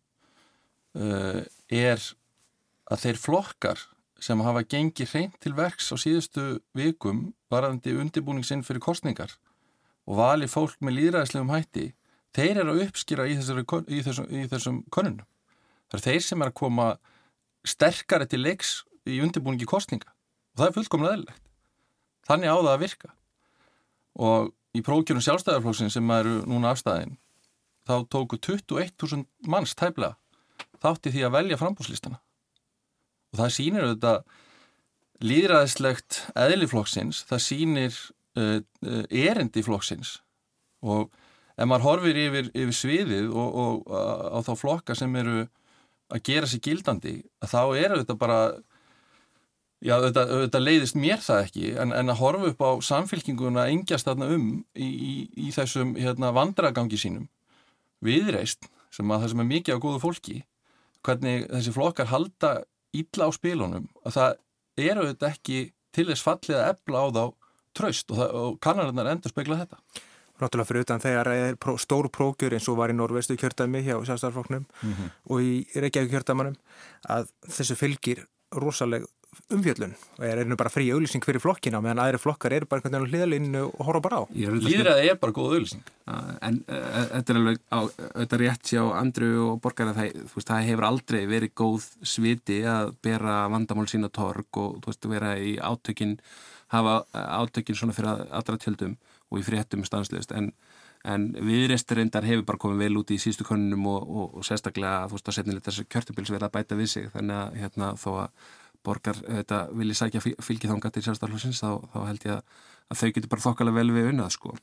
uh, 0.96 1.42
er 1.68 2.06
að 2.88 3.04
þeir 3.04 3.20
flokkar 3.22 3.84
sem 4.22 4.40
hafa 4.42 4.64
gengið 4.66 5.12
hreint 5.12 5.36
til 5.42 5.54
verks 5.54 5.92
á 5.94 5.96
síðustu 6.00 6.46
vikum 6.76 7.28
varandi 7.52 7.94
undirbúningsinn 7.94 8.64
fyrir 8.66 8.82
kostningar 8.82 9.36
og 10.08 10.18
vali 10.18 10.48
fólk 10.50 10.80
með 10.82 10.98
líðræðislegum 10.98 11.52
hætti 11.54 11.86
þeir 12.34 12.62
eru 12.62 12.74
að 12.74 12.82
uppskýra 12.86 13.28
í, 13.28 13.36
þessari, 13.38 13.64
í 13.88 14.00
þessum, 14.04 14.28
þessum 14.50 14.80
konunum. 14.94 15.26
Það 15.88 15.98
er 15.98 16.04
þeir 16.06 16.24
sem 16.24 16.42
er 16.42 16.50
að 16.50 16.58
koma 16.60 16.88
sterkari 17.66 18.28
til 18.28 18.42
leiks 18.42 18.72
í 19.08 19.20
undirbúningi 19.24 19.68
kostninga 19.68 20.10
og 20.10 20.62
það 20.62 20.68
er 20.68 20.76
fullkomlega 20.76 21.16
eðlilegt. 21.16 21.44
Þannig 22.28 22.52
á 22.52 22.56
það 22.58 22.72
að 22.72 22.84
virka 22.84 23.12
og 24.18 24.52
í 24.76 24.82
prókjörnum 24.84 25.24
sjálfstæðarflóksin 25.24 25.92
sem 25.92 26.14
eru 26.16 26.40
núna 26.48 26.72
afstæðin 26.74 27.16
þá 27.88 27.94
tóku 28.12 28.36
21.000 28.36 29.24
manns 29.48 29.76
tæplega 29.78 30.18
þátti 30.82 31.14
því 31.14 31.24
að 31.26 31.36
velja 31.38 31.60
frambúslistana 31.60 32.20
og 33.32 33.40
það 33.42 33.54
sýnir 33.56 33.86
auðvitað 33.86 34.20
líðræðislegt 35.28 36.20
eðliflokksins, 36.38 37.24
það 37.28 37.44
sýnir 37.44 37.96
uh, 38.38 38.58
uh, 38.86 39.04
erindi 39.10 39.64
flokksins. 39.66 40.18
Og 40.86 41.08
ef 41.58 41.66
maður 41.66 41.86
horfir 41.88 42.20
yfir, 42.22 42.50
yfir 42.54 42.76
sviðið 42.76 43.30
og, 43.34 43.62
og 43.62 43.88
á 43.90 44.38
þá 44.46 44.52
flokka 44.60 44.96
sem 44.98 45.14
eru 45.18 45.46
að 46.08 46.24
gera 46.24 46.48
sér 46.48 46.62
gildandi 46.64 47.14
þá 47.44 47.60
eru 47.76 47.98
þetta 48.00 48.16
bara 48.16 48.38
já 49.84 49.94
þetta, 50.02 50.24
þetta 50.44 50.62
leiðist 50.62 50.98
mér 50.98 51.20
það 51.22 51.42
ekki 51.44 51.66
en, 51.82 51.92
en 51.94 52.12
að 52.12 52.20
horfa 52.22 52.52
upp 52.52 52.62
á 52.64 52.70
samfélkinguna 52.88 53.66
engjast 53.72 54.08
þarna 54.08 54.30
um 54.34 54.46
í, 54.72 54.88
í, 54.88 55.14
í 55.48 55.50
þessum 55.54 55.94
hérna, 55.98 56.32
vandragangi 56.36 56.98
sínum. 57.00 57.28
Viðreist 58.04 58.70
sem 58.94 59.10
að 59.10 59.24
það 59.24 59.32
sem 59.32 59.42
er 59.42 59.50
mikið 59.52 59.78
á 59.78 59.82
góðu 59.82 60.02
fólki 60.02 60.38
hvernig 61.06 61.46
þessi 61.50 61.74
flokkar 61.74 62.10
halda 62.10 62.52
ítla 62.96 63.28
á 63.28 63.30
spilunum 63.34 63.88
að 64.04 64.18
það 64.18 64.88
eru 64.88 65.08
þetta 65.10 65.32
ekki 65.32 65.58
til 65.94 66.06
þess 66.10 66.24
fallið 66.24 66.58
að 66.58 66.70
ebla 66.72 67.02
á 67.02 67.06
þá 67.16 67.24
tröst 67.78 68.14
og, 68.14 68.22
og 68.22 68.60
kannanarnar 68.64 69.12
endur 69.12 69.34
speikla 69.34 69.60
þetta 69.64 70.04
Náttúrulega 70.38 70.68
fyrir 70.68 70.84
utan 70.84 71.00
þegar 71.02 71.28
er 71.32 71.56
stór 71.82 72.06
prógjur 72.14 72.54
eins 72.54 72.68
og 72.70 72.76
var 72.78 72.92
í 72.92 72.94
norvestu 72.94 73.34
kjördæmi 73.34 73.80
hjá 73.82 73.96
sjálfstæðarflokknum 74.06 74.66
mm 74.68 74.92
-hmm. 74.92 75.08
og 75.34 75.40
í 75.42 75.66
Reykjavík 75.74 76.12
kjördæmanum 76.12 76.54
að 77.10 77.32
þessu 77.42 77.74
fylgir 77.74 78.22
rosaleg 78.54 79.06
umfjöllun 79.54 79.94
og 80.18 80.24
er 80.26 80.42
einu 80.42 80.58
bara 80.58 80.72
frí 80.72 80.88
auðlýsing 80.92 81.24
fyrir 81.24 81.42
flokkina 81.42 81.80
meðan 81.84 82.02
aðri 82.04 82.20
flokkar 82.22 82.56
eru 82.56 82.68
bara 82.68 82.82
einhvern 82.82 83.06
veginn 83.06 83.14
hliðalínu 83.14 83.62
og 83.68 83.86
horfa 83.88 84.02
bara 84.04 84.20
á. 84.20 84.22
Líðræði 84.34 85.12
er 85.12 85.20
bara 85.22 85.36
góð 85.36 85.56
auðlýsing. 85.56 85.86
En 86.08 86.60
uh, 86.66 87.00
þetta 87.14 87.34
er 87.34 87.40
alveg 87.40 87.62
á, 87.68 87.80
þetta 88.04 88.42
rétt 88.42 88.74
hjá 88.74 88.82
Andru 88.98 89.32
og 89.46 89.62
Borgar 89.64 89.92
að 89.92 90.02
það, 90.02 90.20
veist, 90.34 90.50
það 90.52 90.68
hefur 90.70 90.88
aldrei 90.88 91.20
verið 91.30 91.56
góð 91.62 91.88
sviti 92.14 92.60
að 92.68 92.94
bera 93.04 93.40
vandamál 93.52 93.88
sína 93.90 94.12
torg 94.12 94.62
og 94.62 94.78
veist, 94.86 95.10
vera 95.10 95.34
í 95.40 95.56
átökin 95.60 96.18
hafa 96.68 97.02
átökin 97.12 97.76
svona 97.76 97.96
fyrir 97.96 98.26
allra 98.28 98.58
tjöldum 98.60 98.96
og 99.28 99.40
í 99.40 99.44
fréttum 99.44 99.84
stansleist 99.86 100.32
en, 100.36 100.50
en 101.04 101.28
viðreistur 101.44 102.00
reyndar 102.00 102.26
hefur 102.28 102.46
bara 102.48 102.62
komið 102.62 102.84
vel 102.84 103.00
út 103.00 103.12
í 103.14 103.20
sístu 103.20 103.46
konunum 103.48 103.86
og, 103.92 104.08
og, 104.08 104.38
og 104.40 104.46
sérstaklega 104.46 105.08
þú 105.08 105.18
veist 105.18 105.30
að 105.30 105.38
setnilega 105.38 105.68
þessi 105.68 105.86
kjörtubils 105.92 106.32
verða 106.34 106.50
að 106.50 106.56
bæta 106.58 106.78
við 106.78 106.92
sig 106.94 107.10
þannig 107.14 107.42
að 107.42 107.60
hérna, 107.62 107.92
þó 108.00 108.10
að 108.24 108.48
borgar 108.88 109.20
þetta 109.20 109.62
vilji 109.76 109.98
sækja 110.00 110.24
fylgithanga 110.24 110.90
til 110.94 111.04
sérstaklega 111.04 111.52
þá, 111.52 111.70
þá 111.92 111.98
held 112.08 112.26
ég 112.26 112.36
að, 112.38 112.54
að 112.88 113.00
þau 113.02 113.10
getur 113.16 113.32
bara 113.34 113.44
þokkalega 113.44 113.78
vel 113.78 113.94
við 113.96 114.10
unnað 114.12 114.34
sko. 114.34 114.54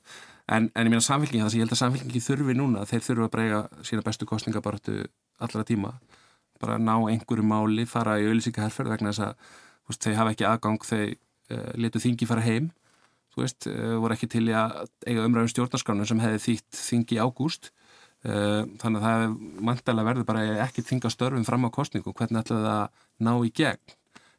En, 0.45 0.69
en 0.73 0.85
ég 0.85 0.91
meina 0.93 1.01
samfélkingi 1.01 1.41
þess 1.41 1.55
að 1.55 1.59
ég 1.59 1.65
held 1.65 1.75
að 1.75 1.81
samfélkingi 1.81 2.21
þurfi 2.21 2.55
núna 2.57 2.85
þeir 2.89 3.05
þurfu 3.05 3.25
að 3.25 3.33
breyga 3.33 3.61
sína 3.85 4.05
bestu 4.05 4.27
kostningabarötu 4.29 5.05
allra 5.41 5.65
tíma. 5.65 5.95
Bara 6.61 6.77
ná 6.77 6.93
einhverju 6.97 7.45
máli, 7.45 7.85
fara 7.89 8.19
í 8.21 8.27
auðlýsingaherfer 8.29 8.91
vegna 8.91 9.13
þess 9.13 9.25
að 9.25 9.47
veist, 9.89 10.05
þau 10.05 10.19
hafa 10.19 10.35
ekki 10.35 10.47
aðgang 10.49 10.85
þau 10.85 11.01
uh, 11.05 11.71
letu 11.81 12.01
þingi 12.03 12.29
fara 12.29 12.45
heim. 12.45 12.69
Þú 13.33 13.43
veist, 13.43 13.67
uh, 13.71 13.95
voru 14.03 14.15
ekki 14.15 14.29
til 14.31 14.45
að 14.53 14.85
eiga 15.07 15.25
umræðum 15.25 15.51
stjórnarskránum 15.51 16.09
sem 16.09 16.21
hefði 16.23 16.43
þýtt 16.45 16.79
þingi 16.83 17.19
ágúst. 17.21 17.71
Uh, 18.25 18.63
þannig 18.81 19.01
að 19.01 19.05
það 19.05 19.35
mæntilega 19.67 20.07
verður 20.07 20.29
bara 20.29 20.45
ekki 20.63 20.85
þinga 20.85 21.11
störfum 21.13 21.45
fram 21.45 21.67
á 21.67 21.69
kostningu 21.73 22.13
hvernig 22.13 22.41
ætlaði 22.41 22.65
það 22.65 22.79
að 22.79 23.27
ná 23.27 23.33
í 23.45 23.51
gegn 23.53 23.97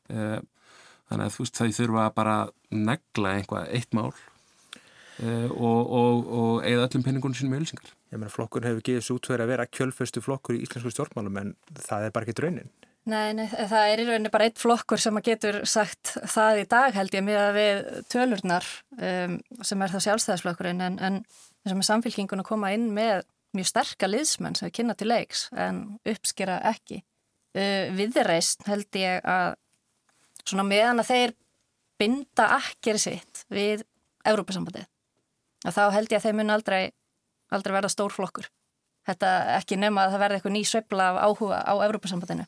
þannig 0.09 1.27
að 1.27 1.35
þú 1.35 1.45
veist, 1.45 1.59
það 1.59 1.77
þurfa 1.81 2.07
bara 2.17 2.39
negla 2.71 3.37
einhvað 3.37 3.69
eitt 3.77 3.95
mál 3.97 4.11
uh, 4.11 5.49
og, 5.51 5.81
og, 6.01 6.27
og 6.27 6.67
eigða 6.67 6.89
öllum 6.89 7.07
penningunum 7.07 7.39
sínum 7.39 7.57
í 7.57 7.63
ölsingar 7.63 7.95
Ég 8.13 8.21
meina 8.21 8.31
flokkur 8.31 8.63
hefur 8.63 8.85
gefið 8.87 9.03
svo 9.03 9.17
út 9.19 9.27
fyrir 9.27 9.43
að 9.43 9.51
vera 9.51 9.67
kjölföstu 9.67 10.23
flokkur 10.23 10.59
í 10.59 10.63
íslensku 10.63 10.93
stjórnmálum 10.95 11.41
en 11.43 11.55
það 11.75 12.07
er 12.07 12.15
bara 12.15 12.27
ekki 12.27 12.37
draunin 12.39 12.71
Nei, 13.07 13.31
nei, 13.39 13.45
það 13.47 13.89
er 13.93 14.01
í 14.03 14.05
rauninni 14.09 14.31
bara 14.35 14.49
eitt 14.49 14.59
flokkur 14.59 14.99
sem 14.99 15.15
að 15.15 15.29
getur 15.29 15.61
sagt 15.71 16.17
það 16.27 16.63
í 16.65 16.69
dag 16.73 16.97
held 16.97 17.15
ég 17.15 17.23
með 17.23 17.37
að 17.39 17.53
við 17.55 17.83
tölurnar 18.11 18.71
um, 18.99 19.37
sem 19.63 19.85
er 19.85 19.93
það 19.93 20.05
sjálfstæðisflokkurinn 20.09 20.83
en, 20.83 20.97
en 20.99 21.21
sem 21.63 21.83
er 21.83 21.87
samfélkingun 21.87 22.43
að 22.43 22.49
koma 22.49 22.73
inn 22.75 22.89
með 22.97 23.23
mjög 23.55 23.71
sterka 23.71 24.11
liðsmenn 24.11 24.59
sem 24.59 24.67
er 24.67 24.75
kynna 24.75 24.97
til 24.99 25.07
leiks 25.13 25.45
en 25.55 25.79
uppskera 26.03 26.59
ekki. 26.73 26.99
Uh, 27.55 27.95
viðreist 27.95 28.67
held 28.67 28.99
ég 28.99 29.23
að 29.23 29.55
svona 30.47 30.67
meðan 30.67 31.03
að 31.03 31.11
þeir 31.11 31.35
binda 32.01 32.51
akkeri 32.59 33.01
sitt 33.01 33.45
við 33.53 33.85
Európa-sambandið 34.27 34.87
þá 35.67 35.83
held 35.95 36.13
ég 36.13 36.21
að 36.21 36.27
þeir 36.27 36.37
mun 36.39 36.55
aldrei, 36.55 36.83
aldrei 37.55 37.75
verða 37.75 37.91
stór 37.91 38.15
flokkur. 38.15 38.51
Þetta 39.07 39.31
ekki 39.57 39.79
nema 39.79 40.05
að 40.05 40.15
það 40.15 40.23
verði 40.25 40.39
eitthvað 40.39 40.55
ný 40.57 40.63
sveibla 40.67 41.09
af 41.13 41.19
áhuga 41.27 41.63
á 41.63 41.75
Európa-sambandinu 41.87 42.47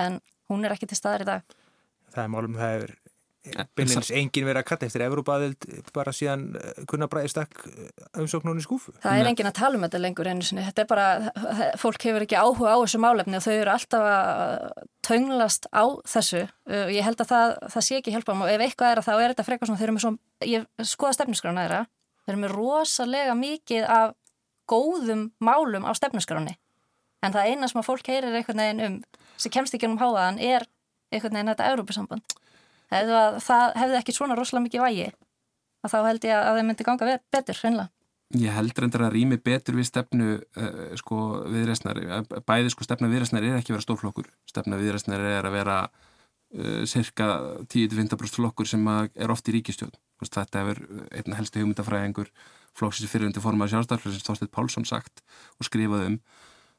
en 0.00 0.18
hún 0.48 0.64
er 0.64 0.74
ekki 0.74 0.88
til 0.88 0.98
staðar 0.98 1.24
í 1.24 1.28
dag. 1.28 1.56
Það 2.12 2.22
er 2.24 2.32
málum, 2.32 2.56
það 2.56 2.76
er 3.54 3.68
byrjins 3.78 4.10
engin 4.14 4.46
verið 4.46 4.60
að 4.62 4.66
katta 4.68 4.86
eftir 4.88 5.04
Evrópaðild 5.06 5.66
bara 5.96 6.12
síðan 6.14 6.44
eh, 6.58 6.82
kunna 6.90 7.08
bræði 7.10 7.32
stakk 7.32 7.64
eh, 7.70 7.88
umsóknunni 8.20 8.64
skúfu. 8.64 8.94
Það 9.02 9.22
er 9.22 9.30
engin 9.30 9.50
að 9.50 9.56
tala 9.60 9.78
um 9.78 9.86
þetta 9.86 10.02
lengur 10.02 10.30
einu 10.30 10.46
sinni. 10.46 10.66
Þetta 10.66 10.84
er 10.84 10.90
bara, 10.90 11.08
fólk 11.80 12.06
hefur 12.08 12.26
ekki 12.26 12.38
áhuga 12.38 12.76
á 12.76 12.78
þessu 12.82 13.02
málefni 13.02 13.38
og 13.38 13.44
þau 13.46 13.54
eru 13.56 13.74
alltaf 13.74 14.08
að 14.12 14.86
tönglast 15.08 15.68
á 15.72 15.84
þessu 16.14 16.44
og 16.46 16.94
ég 16.94 17.06
held 17.06 17.24
að 17.24 17.32
það, 17.32 17.56
það 17.74 17.86
sé 17.88 18.00
ekki 18.00 18.14
hjálpa 18.14 18.36
og 18.36 18.52
ef 18.52 18.64
eitthvað 18.66 18.92
er 18.92 19.02
að 19.02 19.08
þá 19.08 19.12
er 19.16 19.32
þetta 19.32 19.48
frekar 19.48 19.70
svona, 19.70 19.80
þau 19.80 19.86
eru 19.88 19.96
með 19.96 20.04
svona, 20.04 20.22
ég 20.44 20.88
skoða 20.90 21.16
stefniskrána 21.16 21.64
þeirra, 21.64 21.82
þau 22.24 22.32
eru 22.34 22.42
með 22.42 22.56
rosalega 22.58 23.36
mikið 23.38 23.86
af 23.88 24.16
góðum 24.68 25.30
málum 25.40 25.88
á 25.88 25.92
stefniskráni 25.96 26.58
en 27.24 27.34
það 27.34 27.52
eina 27.52 27.70
sem 27.70 27.80
að 27.80 27.88
fólk 27.88 28.10
heyrir 28.10 28.36
einhvern 28.36 28.62
veginn 28.62 28.84
um 28.84 28.98
sem 29.38 29.54
kemst 29.54 29.74
ekki 29.74 29.88
um 29.88 29.98
háaðan 30.00 30.40
er 30.42 30.66
einhvern 31.12 31.38
veginn 31.38 31.52
þetta 31.52 31.70
Európa-samband. 31.72 32.36
Það 32.88 33.78
hefði 33.78 34.00
ekki 34.00 34.16
svona 34.16 34.36
rosalega 34.38 34.66
mikið 34.66 34.84
vægi 34.86 35.06
að 35.84 35.92
þá 35.92 35.98
held 36.08 36.26
ég 36.26 36.34
að 36.34 36.48
það 36.48 36.66
myndi 36.68 36.86
ganga 36.88 37.08
betur, 37.30 37.60
hreinlega. 37.62 37.90
Ég 38.36 38.52
held 38.52 38.76
reyndar 38.76 39.06
að 39.06 39.14
rými 39.14 39.38
betur 39.40 39.78
við 39.78 39.86
stefnu 39.88 40.26
uh, 40.36 40.90
sko 41.00 41.18
viðræstnar, 41.48 42.00
bæði 42.44 42.74
sko 42.74 42.84
stefna 42.84 43.08
viðræstnar 43.08 43.46
er 43.46 43.56
ekki 43.56 43.72
að 43.72 43.78
vera 43.78 43.86
stórflokkur, 43.86 44.28
stefna 44.50 44.80
viðræstnar 44.80 45.24
er 45.24 45.48
að 45.48 45.56
vera 45.56 45.78
uh, 45.86 46.82
cirka 46.90 47.30
10-15% 47.72 48.36
flokkur 48.36 48.68
sem 48.68 48.84
er 48.92 49.32
oft 49.32 49.48
í 49.48 49.56
ríkistjóð 49.56 49.96
Þetta 50.26 50.64
hefur 50.64 50.80
einn 51.14 51.36
helsti 51.38 51.62
hugmyndafræðingur 51.62 52.30
flóksins 52.78 53.10
fyrirhundi 53.10 53.42
formaði 53.42 53.74
sjálfstæðarflöðsins 53.74 54.26
Þorstein 54.26 54.50
Pálsson 54.54 54.86
sagt 54.88 55.22
og 55.58 55.68
skrifað 55.68 56.06
um. 56.08 56.16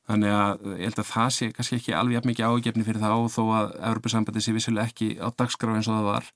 Þannig 0.10 0.34
að 0.34 0.68
ég 0.74 0.88
held 0.88 1.02
að 1.04 1.10
það 1.12 1.32
sé 1.36 1.50
kannski 1.54 1.78
ekki 1.78 1.96
alveg 1.96 2.26
mikið 2.26 2.50
ágefni 2.50 2.86
fyrir 2.88 3.04
þá 3.04 3.12
þó 3.30 3.44
að 3.60 3.74
Európa-sambandi 3.92 4.42
sé 4.42 4.56
vissulega 4.56 4.90
ekki 4.90 5.10
á 5.22 5.28
dagskrá 5.30 5.76
eins 5.76 5.90
og 5.90 6.00
það 6.00 6.10
var. 6.10 6.30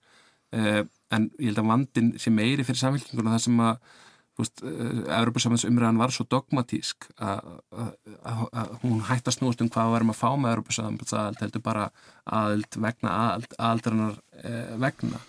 Eh, 0.54 0.82
en 1.14 1.30
ég 1.40 1.50
held 1.50 1.62
að 1.64 1.70
vandin 1.72 2.12
sé 2.22 2.34
meiri 2.34 2.66
fyrir 2.68 2.84
samfélkinguna 2.84 3.34
þar 3.34 3.46
sem 3.48 3.64
að 3.66 3.94
Európa-sambands 4.34 5.66
umræðan 5.70 6.00
var 6.02 6.14
svo 6.14 6.26
dogmatísk 6.26 7.06
að 7.22 8.80
hún 8.82 9.04
hættast 9.06 9.44
núast 9.44 9.62
um 9.62 9.70
hvað 9.70 9.92
varum 9.94 10.10
að 10.10 10.18
fá 10.24 10.30
með 10.34 10.56
Európa-sambands 10.56 11.14
aðald 11.14 11.44
heldur 11.44 11.62
bara 11.62 11.84
aðald 12.26 12.80
vegna 12.82 13.12
aðald, 13.14 13.54
aðaldarinnar 13.60 14.16
eh, 14.42 14.74
vegna 14.82 15.22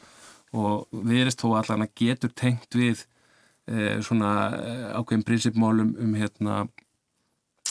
og 0.57 1.05
viðrist 1.05 1.42
þó 1.42 1.59
allan 1.59 1.84
að 1.84 1.92
getur 2.01 2.32
tengt 2.32 2.78
við 2.78 3.05
eh, 3.68 4.01
svona 4.01 4.32
eh, 4.57 4.86
ákveðin 4.97 5.26
prinsipmálum 5.28 5.92
um 6.01 6.16
hérna 6.16 6.62
eh, 6.64 6.84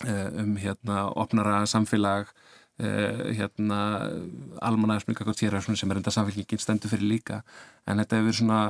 um 0.02 0.56
hérna 0.58 1.06
opnara 1.22 1.64
samfélag 1.70 2.32
eh, 2.82 3.36
hérna 3.38 3.80
almanæðismika 4.62 5.28
sem 5.38 5.92
er 5.92 6.02
enda 6.02 6.12
samfélgingin 6.12 6.60
stendur 6.60 6.90
fyrir 6.90 7.08
líka. 7.08 7.44
En 7.88 8.02
þetta 8.02 8.22
hefur 8.22 8.40
svona 8.42 8.62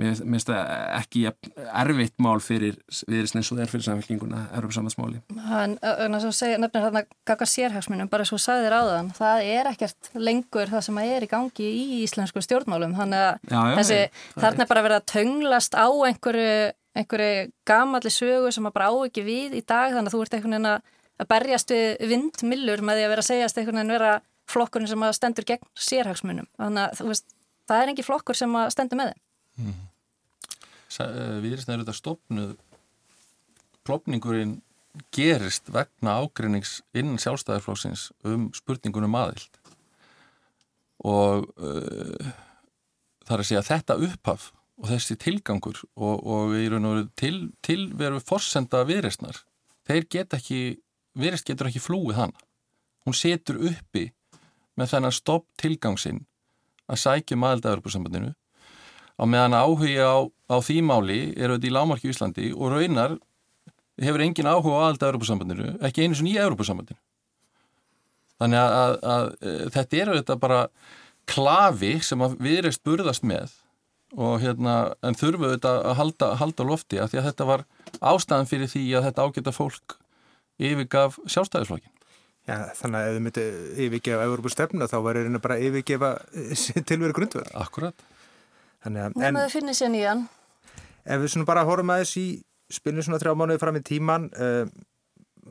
mér 0.00 0.16
finnst 0.18 0.48
það 0.50 0.70
ekki 0.98 1.20
erfitt 1.28 2.14
mál 2.22 2.40
fyrir 2.42 2.78
viðrisn 3.06 3.38
eins 3.38 3.50
og 3.52 3.58
það 3.58 3.64
er 3.64 3.70
fyrir 3.70 3.84
samfélkinguna 3.86 4.40
Európa 4.56 4.74
Samhansmáli 4.74 5.20
En 5.30 5.76
þess 6.16 6.26
að 6.30 6.34
segja 6.38 6.58
nefnir 6.58 6.86
þarna 6.88 7.02
gaka 7.30 7.46
sérhagsmunum 7.46 8.10
bara 8.10 8.26
svo 8.26 8.38
sagði 8.42 8.66
þér 8.66 8.76
áðan, 8.80 9.12
það 9.14 9.50
er 9.52 9.70
ekkert 9.70 10.10
lengur 10.18 10.72
það 10.72 10.86
sem 10.88 10.98
er 11.04 11.26
í 11.26 11.30
gangi 11.30 11.68
í 11.68 12.00
íslensku 12.00 12.42
stjórnmálum, 12.42 12.96
þannig 12.98 13.22
að 13.28 13.54
já, 13.54 13.60
já, 13.60 13.76
þessi 13.78 14.00
þarna 14.32 14.66
er 14.66 14.72
bara 14.72 14.84
verið 14.88 14.98
að 14.98 15.06
tönglast 15.14 15.78
á 15.78 15.86
einhverju, 15.86 16.56
einhverju 16.94 17.48
gamalli 17.66 18.12
sögu 18.12 18.52
sem 18.54 18.66
að 18.68 18.76
bara 18.76 18.90
á 18.90 18.94
ekki 19.06 19.24
við 19.26 19.56
í 19.58 19.62
dag 19.66 19.94
þannig 19.94 20.10
að 20.10 20.14
þú 20.14 20.22
ert 20.24 20.36
einhvern 20.36 20.56
veginn 20.56 20.70
að 20.74 21.30
berjast 21.30 21.72
við 21.74 22.04
vindmillur 22.10 22.82
með 22.84 23.00
því 23.00 23.06
að 23.06 23.12
vera 23.14 23.24
að 23.24 23.30
segjast 23.30 23.58
einhvern 23.58 23.80
veginn 23.80 23.94
vera 23.94 24.12
flokkurinn 24.50 24.90
sem 24.90 25.06
að 25.06 25.16
stendur 25.16 25.46
gegn 25.48 25.70
sérhagsmunum, 25.78 26.48
þannig 26.60 26.84
að 26.84 27.08
veist, 27.08 27.26
það 27.68 27.82
er 27.82 27.92
engi 27.92 28.04
flokkur 28.06 28.38
sem 28.38 28.56
að 28.60 28.70
stendur 28.74 29.00
með 29.00 29.12
þeim. 29.12 29.20
Mm. 29.64 29.82
Viðrist 31.42 31.70
er 31.70 31.80
þetta 31.80 31.96
stopnuð 31.96 32.54
klopningurinn 33.84 34.58
gerist 35.14 35.70
vegna 35.74 36.18
ágreinings 36.22 36.78
innan 36.94 37.18
sjálfstæðarflóksins 37.22 38.08
um 38.28 38.48
spurningunum 38.54 39.16
aðild. 39.18 39.58
Og 41.04 41.48
uh, 41.58 42.28
það 43.26 43.34
er 43.36 43.42
að 43.42 43.48
segja 43.48 43.64
þetta 43.66 43.98
upphaf 44.06 44.52
og 44.80 44.90
þessi 44.90 45.16
tilgangur 45.20 45.80
og, 45.94 46.14
og 46.26 46.54
í 46.58 46.66
raun 46.70 46.88
og 46.88 46.96
veru 46.96 47.08
til, 47.18 47.36
tilveru 47.64 48.20
forsenda 48.22 48.82
viðristnar 48.88 49.38
þeir 49.88 50.06
get 50.10 50.36
ekki, 50.36 50.60
viðrist 51.18 51.46
getur 51.48 51.68
ekki 51.70 51.82
flúið 51.82 52.18
hana. 52.18 52.46
Hún 53.04 53.16
setur 53.16 53.60
uppi 53.70 54.08
með 54.78 54.94
þennan 54.94 55.14
stopp 55.14 55.46
tilgangsinn 55.60 56.24
að 56.90 57.00
sækja 57.04 57.36
um 57.36 57.46
aðild 57.46 57.68
að 57.68 57.76
Europasambandinu 57.76 58.32
á 59.14 59.24
meðan 59.30 59.56
áhuga 59.56 60.08
á, 60.10 60.18
á 60.50 60.56
því 60.58 60.78
máli 60.82 61.20
er 61.36 61.52
auðvitað 61.52 61.70
í 61.70 61.74
lámarki 61.76 62.08
í 62.08 62.14
Íslandi 62.14 62.50
og 62.56 62.74
raunar 62.74 63.16
hefur 64.02 64.24
engin 64.24 64.50
áhuga 64.50 64.80
á 64.82 64.86
alltaf 64.88 65.12
Europasambandinu, 65.12 65.76
ekki 65.86 66.02
einu 66.02 66.18
sem 66.18 66.28
í 66.32 66.34
Europasambandinu. 66.40 66.98
Þannig 68.42 68.58
að, 68.58 68.72
að, 68.74 68.94
að, 69.14 69.26
að 69.52 69.74
þetta 69.76 70.00
er 70.00 70.10
auðvitað 70.10 70.40
bara 70.42 70.62
klafi 71.30 71.92
sem 72.04 72.24
við 72.42 72.58
erum 72.58 72.74
spurðast 72.74 73.24
með 73.28 73.54
og 74.14 74.38
hérna, 74.42 74.74
en 75.02 75.16
þurfum 75.18 75.48
auðvitað 75.48 75.80
að 75.80 75.96
halda, 75.98 76.30
halda 76.40 76.66
lofti 76.68 77.00
að 77.02 77.12
því 77.12 77.20
að 77.20 77.28
þetta 77.28 77.48
var 77.50 77.64
ástæðan 77.98 78.50
fyrir 78.50 78.70
því 78.70 78.84
að 78.94 79.06
þetta 79.08 79.26
ágæta 79.26 79.54
fólk 79.54 79.96
yfirgaf 80.62 81.18
sjálfstæðisflokkin. 81.26 81.92
Já, 82.44 82.56
þannig 82.76 82.98
að 82.98 83.08
ef 83.08 83.14
þið 83.14 83.22
myndi 83.24 83.44
yfirgefa 83.86 84.26
Europastefna 84.28 84.88
þá 84.90 84.96
var 85.06 85.18
það 85.18 85.38
bara 85.46 85.60
yfirgefa 85.64 86.10
tilveru 86.90 87.16
grundverð. 87.16 87.52
Akkurat. 87.58 88.08
Þannig 88.84 89.06
að... 89.06 89.14
Nefnum 89.16 89.40
að 89.40 89.46
þið 89.46 89.54
finnir 89.58 89.78
sér 89.78 89.94
nýjan. 89.94 90.26
Ef 91.04 91.22
við 91.22 91.32
svona 91.32 91.48
bara 91.48 91.64
horfum 91.68 91.94
aðeins 91.94 92.16
í 92.20 92.26
spilinu 92.72 93.04
svona 93.04 93.20
þrjá 93.22 93.32
mánuði 93.38 93.62
fram 93.62 93.78
í 93.80 93.84
tíman, 93.84 94.28
uh, 94.36 94.68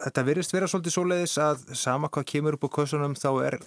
þetta 0.04 0.26
verist 0.28 0.54
vera 0.54 0.70
svolítið 0.70 0.96
svoleiðis 0.96 1.36
að 1.42 1.66
sama 1.78 2.10
hvað 2.14 2.30
kemur 2.30 2.58
upp 2.58 2.68
á 2.70 2.76
kösunum 2.78 3.18
þá 3.18 3.30
er 3.48 3.60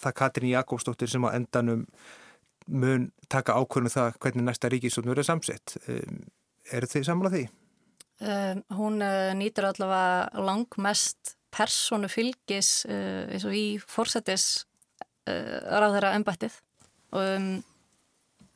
það 0.00 0.16
Katrín 0.16 0.52
Jakobsdóttir 0.54 1.08
sem 1.08 1.24
á 1.24 1.32
endanum 1.32 1.86
mun 2.70 3.10
taka 3.30 3.58
ákvörnum 3.58 3.92
það 3.92 4.18
hvernig 4.22 4.46
næsta 4.46 4.70
ríkistókn 4.72 5.10
verður 5.12 5.28
samsett. 5.28 5.76
Um, 5.90 6.22
er 6.70 6.86
þið 6.90 7.06
samlað 7.08 7.36
því? 7.36 7.44
Um, 8.20 8.62
hún 8.78 9.00
uh, 9.04 9.30
nýtur 9.36 9.70
allavega 9.70 10.44
langmest 10.46 11.36
personu 11.50 12.10
fylgis 12.10 12.84
uh, 12.88 13.26
eins 13.30 13.46
og 13.48 13.56
í 13.56 13.66
fórsetis 13.82 14.66
ráðherra 15.30 16.14
ennbættið 16.16 16.54
og 17.14 17.26
um, 17.36 17.50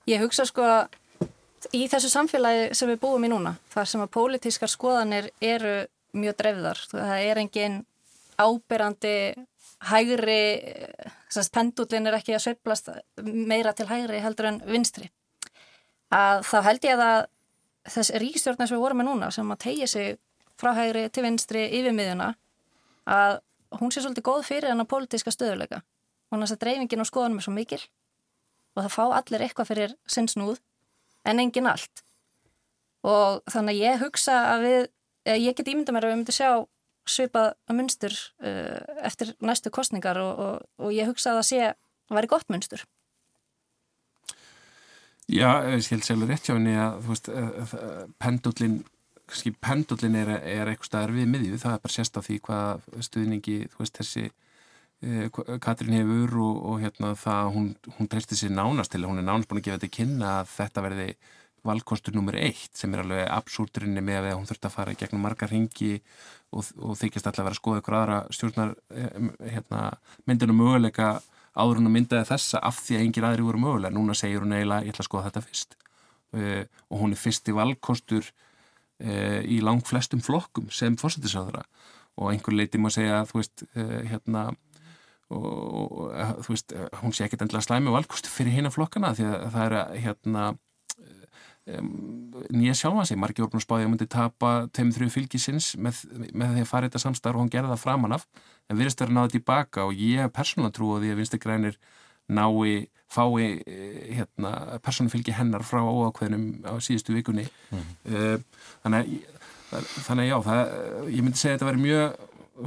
Ég 0.04 0.20
hugsa 0.20 0.44
sko 0.44 0.64
í 1.72 1.86
þessu 1.88 2.10
samfélagi 2.12 2.74
sem 2.76 2.90
við 2.92 3.00
búum 3.00 3.24
í 3.24 3.30
núna, 3.32 3.54
þar 3.72 3.88
sem 3.88 4.02
að 4.04 4.12
pólitískar 4.12 4.68
skoðanir 4.68 5.30
eru 5.40 5.86
mjög 6.14 6.36
drefðar. 6.42 6.80
Það 6.90 7.12
er 7.30 7.40
engin 7.40 7.78
ábyrrandi 8.36 9.16
hægri, 9.88 10.42
pendullin 11.54 12.08
er 12.08 12.18
ekki 12.18 12.34
að 12.36 12.44
sveiplast 12.46 12.90
meira 13.22 13.72
til 13.76 13.88
hægri 13.88 14.20
heldur 14.22 14.50
en 14.50 14.60
vinstri. 14.68 15.10
Að 16.14 16.44
þá 16.46 16.58
held 16.68 16.86
ég 16.86 17.02
að 17.02 17.26
þessi 17.94 18.20
ríkistjórn 18.22 18.60
sem 18.62 18.76
við 18.76 18.84
vorum 18.84 19.02
með 19.02 19.10
núna, 19.10 19.30
sem 19.34 19.50
að 19.50 19.62
tegja 19.66 19.88
sig 19.90 20.16
frá 20.60 20.72
hægri 20.76 21.08
til 21.10 21.24
vinstri 21.26 21.64
yfir 21.80 21.96
miðjuna, 21.96 22.30
að 23.10 23.40
hún 23.80 23.90
sé 23.92 24.04
svolítið 24.04 24.28
góð 24.28 24.46
fyrir 24.46 24.70
hennar 24.70 24.88
pólitíska 24.88 25.32
stöðuleika. 25.34 25.82
Hún 26.30 26.46
að 26.46 26.56
dreifingin 26.62 27.02
á 27.02 27.06
skoðanum 27.06 27.40
er 27.40 27.46
svo 27.46 27.54
mikil 27.54 27.82
og 28.74 28.82
það 28.82 28.94
fá 28.94 29.04
allir 29.18 29.44
eitthvað 29.44 29.70
fyrir 29.70 29.94
sinnsnúð 30.10 30.58
en 31.28 31.40
engin 31.42 31.68
allt 31.70 32.02
og 33.04 33.42
þannig 33.52 33.76
að 33.76 33.82
ég 33.84 34.00
hugsa 34.02 34.38
að 34.54 34.64
við, 34.64 34.86
ég 35.44 35.56
get 35.58 35.70
ímynda 35.70 35.94
mér 35.94 36.06
að 36.06 36.12
við 36.12 36.18
myndum 36.20 36.36
sjá 36.36 36.50
svipað 37.08 37.52
munstur 37.72 38.14
uh, 38.44 38.80
eftir 39.04 39.34
næstu 39.44 39.72
kostningar 39.74 40.20
og, 40.20 40.40
og, 40.46 40.66
og 40.80 40.94
ég 40.94 41.10
hugsa 41.10 41.32
að 41.32 41.40
það 41.40 41.48
sé 41.50 41.62
að 41.68 42.18
væri 42.18 42.32
gott 42.32 42.52
munstur. 42.52 42.84
Já, 45.24 45.64
ég 45.72 45.86
held 45.88 46.04
sérlega 46.04 46.34
rétt 46.34 46.48
hjá 46.48 46.54
henni 46.54 46.74
að 46.76 46.98
veist, 47.08 47.30
pendullin 48.20 48.82
pendullin 49.64 50.18
er, 50.20 50.34
er 50.36 50.68
eitthvað 50.68 50.88
staðar 50.90 51.14
við 51.16 51.30
miðju, 51.32 51.60
það 51.62 51.76
er 51.78 51.84
bara 51.86 51.94
sérst 51.94 52.18
á 52.20 52.20
því 52.26 52.34
hvað 52.44 52.88
stuðningi, 53.06 53.54
veist, 53.78 53.96
þessi 53.96 54.26
Eh, 55.04 55.28
Katrín 55.60 55.96
hefur 55.98 56.38
og, 56.40 56.58
og 56.64 56.76
hérna 56.80 57.12
það, 57.18 57.48
hún, 57.52 57.66
hún 57.98 58.08
treystir 58.08 58.38
sér 58.40 58.52
nánast 58.54 58.94
til, 58.94 59.04
hún 59.04 59.20
er 59.20 59.26
nánast 59.26 59.50
búin 59.50 59.60
að 59.60 59.66
gefa 59.66 59.80
þetta 59.82 59.96
kynna 59.98 60.30
að 60.38 60.52
þetta 60.54 60.84
verði 60.86 61.08
valkostur 61.64 62.14
nummer 62.16 62.38
eitt 62.38 62.78
sem 62.78 62.94
er 62.94 63.02
alveg 63.02 63.26
absúrdrinni 63.34 64.04
með 64.04 64.30
að 64.30 64.36
hún 64.38 64.48
þurft 64.48 64.68
að 64.68 64.74
fara 64.76 64.96
gegnum 65.00 65.24
margar 65.26 65.52
ringi 65.52 65.98
og, 66.54 66.70
og 66.78 66.96
þykist 67.00 67.26
alltaf 67.28 67.42
að 67.42 67.48
vera 67.48 67.56
að 67.56 67.60
skoða 67.60 67.82
ykkur 67.82 67.96
aðra 67.98 68.18
stjórnar 68.34 68.74
eh, 68.94 69.28
hérna, 69.54 69.82
myndinu 70.28 70.56
möguleika 70.56 71.10
áður 71.54 71.80
hún 71.80 71.90
að 71.90 71.96
myndaði 71.98 72.28
þessa 72.30 72.62
af 72.66 72.80
því 72.82 72.98
að 72.98 73.04
engir 73.06 73.28
aðri 73.28 73.46
voru 73.46 73.62
mögulega. 73.62 73.94
Núna 73.94 74.16
segir 74.18 74.42
hún 74.42 74.54
eiginlega 74.56 74.88
ég 74.88 74.94
ætla 74.94 75.04
að 75.04 75.10
skoða 75.10 75.28
þetta 75.28 75.44
fyrst 75.44 75.76
uh, 76.34 76.62
og 76.90 77.02
hún 77.04 77.14
er 77.14 77.20
fyrsti 77.20 77.54
valkostur 77.54 78.30
uh, 78.30 79.40
í 79.46 79.60
lang 79.62 79.84
flestum 79.86 80.22
flokkum 80.24 80.66
sem 80.74 80.98
fórsættisáðara 80.98 81.62
og 82.18 82.30
einhver 82.32 82.56
leiti 82.58 82.80
má 82.82 82.90
segja 82.94 83.20
að 83.20 83.30
þú 83.30 83.40
veist 83.40 83.66
uh, 83.68 84.00
hérna 84.10 84.48
og 85.32 86.12
eh, 86.14 86.32
þú 86.44 86.52
veist, 86.52 86.72
eh, 86.72 86.88
hún 87.02 87.14
sé 87.14 87.24
ekkert 87.24 87.44
endilega 87.44 87.64
slæmi 87.64 87.92
valkostu 87.94 88.30
fyrir 88.30 88.54
hinn 88.54 88.68
af 88.68 88.76
flokkana 88.76 89.14
því 89.16 89.26
að 89.30 89.46
það 89.54 89.64
er 89.64 90.02
hérna 90.04 90.44
um, 90.52 90.58
nýja 91.64 92.74
sjálfa 92.76 93.06
sig, 93.08 93.18
margir 93.20 93.46
orðnum 93.46 93.62
spáði 93.62 93.84
að 93.84 93.86
hún 93.86 93.94
myndi 93.94 94.08
tapa 94.12 94.50
2-3 94.76 95.08
fylgisins 95.12 95.70
með, 95.80 96.02
með 96.36 96.56
því 96.58 96.64
að 96.64 96.68
fara 96.68 96.90
þetta 96.90 97.00
samstarf 97.06 97.38
og 97.38 97.46
hún 97.46 97.52
gerða 97.52 97.72
það 97.72 97.84
framanaf 97.86 98.26
en 98.68 98.80
virðist 98.80 99.00
verið 99.00 99.14
að 99.14 99.20
náða 99.20 99.32
tilbaka 99.32 99.86
og 99.88 99.94
ég 99.96 100.20
hef 100.20 100.34
persónulega 100.36 100.76
trú 100.76 100.90
á 100.92 100.96
því 101.00 101.14
að 101.14 101.22
vinstegrænir 101.22 101.78
nái, 102.28 102.74
fái 103.12 103.46
hérna, 103.64 104.52
persónufylgi 104.84 105.36
hennar 105.38 105.64
frá 105.64 105.80
óákveðinum 105.80 106.68
á 106.68 106.76
síðustu 106.84 107.16
vikunni 107.16 107.46
mm. 107.72 107.88
uh, 108.12 108.68
þannig 108.84 109.00
að 109.00 109.34
þannig 109.74 110.24
að 110.24 110.30
já, 110.30 110.36
það, 110.44 110.62
ég 111.10 111.24
myndi 111.24 111.40
segja 111.40 111.54
að 111.54 111.56
þetta 111.56 111.68
verið 111.70 111.84
mjög 111.84 112.18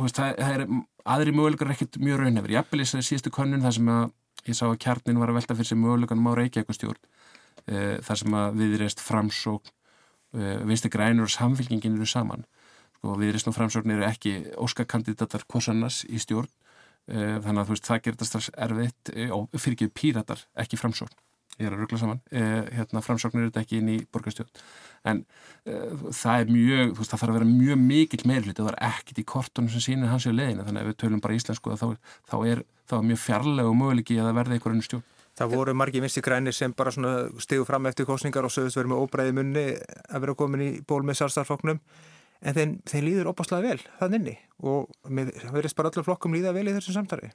veist, 0.02 0.18
það, 0.18 0.32
það 0.42 0.56
er 0.56 0.64
aðri 1.08 1.34
möguleikar 1.36 1.74
ekkert 1.74 2.00
mjög 2.04 2.22
raunhefur. 2.22 2.54
Ég 2.54 2.66
eppil 2.66 2.84
í 2.84 2.88
síðustu 2.90 3.34
könnun 3.34 3.64
þar 3.64 3.76
sem 3.78 3.92
að 3.94 4.04
ég 4.48 4.58
sá 4.58 4.66
að 4.68 4.80
kjarnin 4.84 5.22
var 5.22 5.32
að 5.32 5.40
velta 5.40 5.58
fyrir 5.58 5.70
sig 5.70 5.80
möguleikanum 5.80 6.30
á 6.32 6.38
Reykjavíkustjórn 6.40 7.00
e, 7.00 7.17
þar 7.68 8.22
sem 8.22 8.38
að 8.40 8.62
viðreist 8.62 9.04
framsókn 9.04 9.74
eh, 10.38 10.62
vinstir 10.68 10.94
grænur 10.94 11.28
og 11.28 11.34
samfélkingin 11.34 11.98
eru 11.98 12.08
saman. 12.10 12.46
Sko, 12.98 13.18
viðreist 13.20 13.50
og 13.50 13.56
framsókn 13.58 13.94
eru 13.94 14.08
ekki 14.08 14.40
óskakandidatar 14.58 15.46
korsannars 15.52 16.02
í 16.10 16.18
stjórn 16.22 16.50
e, 17.08 17.38
þannig 17.44 17.62
að 17.62 17.72
veist, 17.72 17.86
það 17.86 18.08
þetta 18.10 18.28
strax 18.28 18.50
erfitt 18.58 19.12
og 19.36 19.48
fyrir 19.54 19.78
ekki 19.78 19.90
píratar, 19.94 20.42
ekki 20.58 20.80
framsókn. 20.82 21.14
ég 21.58 21.66
er 21.66 21.74
að 21.74 21.80
ruggla 21.82 21.98
saman, 21.98 22.20
uh, 22.38 22.68
hérna 22.70 23.02
framsóknir 23.02 23.42
er 23.42 23.48
þetta 23.48 23.62
ekki 23.64 23.80
inn 23.80 23.88
í 23.90 23.96
borgarstjórn 24.14 24.60
en 25.10 25.24
uh, 25.66 26.04
það 26.14 26.44
er 26.44 26.52
mjög, 26.54 26.92
þú 26.92 27.00
veist, 27.00 27.14
það 27.14 27.22
þarf 27.24 27.32
að 27.32 27.38
vera 27.40 27.48
mjög 27.50 27.80
mikill 27.82 28.28
meirlut, 28.30 28.60
það 28.60 28.68
var 28.68 28.78
ekkit 28.92 29.22
í 29.24 29.26
kortunum 29.32 29.72
sem 29.74 29.82
sínir 29.82 30.12
hans 30.12 30.28
í 30.30 30.36
leðinu, 30.36 30.68
þannig 30.68 30.84
að 30.84 30.92
við 30.92 31.00
tölum 31.02 31.24
bara 31.24 31.38
íslensku 31.40 31.78
þá, 31.82 31.88
þá 32.30 32.36
er 32.52 32.62
það 32.92 33.08
mjög 33.10 33.22
fjarlæg 33.24 33.72
og 33.72 33.80
möguleiki 33.80 34.20
að 34.20 34.30
það 34.30 34.38
verði 34.38 34.60
einhverjum 34.60 34.86
stjórn. 34.86 35.17
Það 35.38 35.54
voru 35.54 35.74
margi 35.78 36.02
vinsti 36.02 36.22
grænir 36.26 36.56
sem 36.56 36.74
bara 36.74 36.92
stegu 37.44 37.66
fram 37.68 37.86
eftir 37.90 38.08
kostningar 38.10 38.48
og 38.48 38.54
sögust 38.54 38.80
verið 38.80 38.94
með 38.94 39.04
óbreiði 39.04 39.36
munni 39.38 39.66
að 39.78 40.24
vera 40.24 40.38
komin 40.38 40.64
í 40.66 40.70
ból 40.88 41.04
með 41.06 41.20
sálstarfloknum 41.22 41.78
en 42.42 42.58
þeim, 42.58 42.74
þeim 42.90 43.06
líður 43.06 43.32
opaslega 43.32 43.74
vel 43.74 43.84
þann 44.00 44.18
inni 44.18 44.36
og 44.66 44.90
það 45.06 45.54
verðist 45.54 45.78
bara 45.78 45.92
allir 45.92 46.08
flokkum 46.08 46.36
líða 46.38 46.54
vel 46.58 46.66
í 46.66 46.74
þessum 46.76 46.98
samtari. 47.00 47.32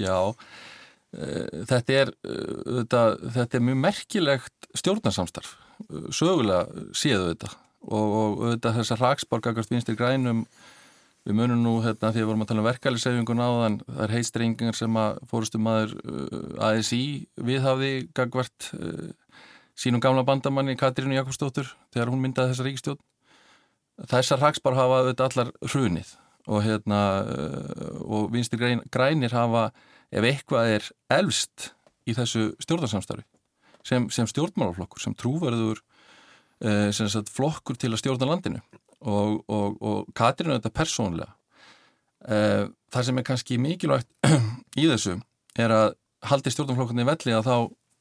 Já, 0.00 0.16
uh, 0.32 1.46
þetta, 1.68 1.92
er, 1.92 2.12
þetta, 2.24 3.02
þetta 3.36 3.58
er 3.58 3.64
mjög 3.68 3.80
merkilegt 3.84 4.68
stjórnarsamstarf, 4.80 5.54
uh, 5.88 6.08
sögulega 6.14 6.88
séðu 6.96 7.32
þetta 7.32 7.52
og, 7.88 8.08
og 8.08 8.44
þetta 8.54 8.74
þessar 8.80 9.04
hraksborgakast 9.04 9.72
vinstir 9.72 9.98
grænum 9.98 10.46
Við 11.28 11.36
munum 11.36 11.58
nú 11.60 11.74
hérna 11.84 12.08
því 12.08 12.22
að 12.22 12.22
við 12.22 12.26
vorum 12.30 12.42
að 12.42 12.48
tala 12.48 12.62
um 12.62 12.66
verkæliseyfingun 12.66 13.40
á 13.44 13.48
þann, 13.52 13.74
það 13.84 14.04
er 14.06 14.12
heistrengingar 14.14 14.76
sem 14.78 14.94
að 14.96 15.18
fórustum 15.28 15.66
maður 15.66 15.90
uh, 16.00 16.70
ASI 16.70 17.00
viðhafði 17.44 17.90
gagvart 18.16 18.68
uh, 18.78 19.10
sínum 19.76 20.00
gamla 20.00 20.24
bandamanni 20.24 20.78
Katrínu 20.80 21.18
Jakobsdóttur 21.18 21.68
þegar 21.92 22.14
hún 22.14 22.24
myndaði 22.24 22.54
þessa 22.54 22.64
ríkistjón. 22.64 23.02
Þessar 24.08 24.40
hagsbar 24.46 24.78
hafa 24.78 25.02
auðvitað 25.02 25.28
allar 25.28 25.52
hrunið 25.68 26.14
og, 26.48 26.64
hérna, 26.64 27.04
uh, 27.20 27.92
og 28.08 28.32
vinstir 28.32 28.64
græn, 28.64 28.80
grænir 28.88 29.36
hafa 29.36 29.68
ef 30.08 30.24
eitthvað 30.24 30.74
er 30.78 30.90
elst 31.12 31.74
í 32.08 32.16
þessu 32.16 32.54
stjórnarsamstarfi 32.64 33.28
sem, 33.84 34.08
sem 34.08 34.32
stjórnmálaflokkur, 34.32 35.04
sem 35.04 35.12
trúverður 35.12 35.84
uh, 36.64 36.88
sem 36.88 37.12
sagt, 37.12 37.28
flokkur 37.28 37.76
til 37.76 37.92
að 37.92 38.00
stjórna 38.00 38.32
landinu 38.32 38.64
og, 39.00 39.42
og, 39.46 39.76
og 39.82 40.12
Katrín 40.16 40.52
er 40.52 40.60
þetta 40.60 40.74
persónlega 40.74 41.32
uh, 42.28 42.68
það 42.92 43.08
sem 43.08 43.20
er 43.20 43.26
kannski 43.26 43.58
mikilvægt 43.62 44.08
í 44.82 44.88
þessu 44.90 45.18
er 45.58 45.74
að 45.74 45.90
haldi 46.28 46.52
stjórnumflokkurni 46.54 47.06
velli 47.06 47.36
að 47.36 47.46
þá 47.50 47.56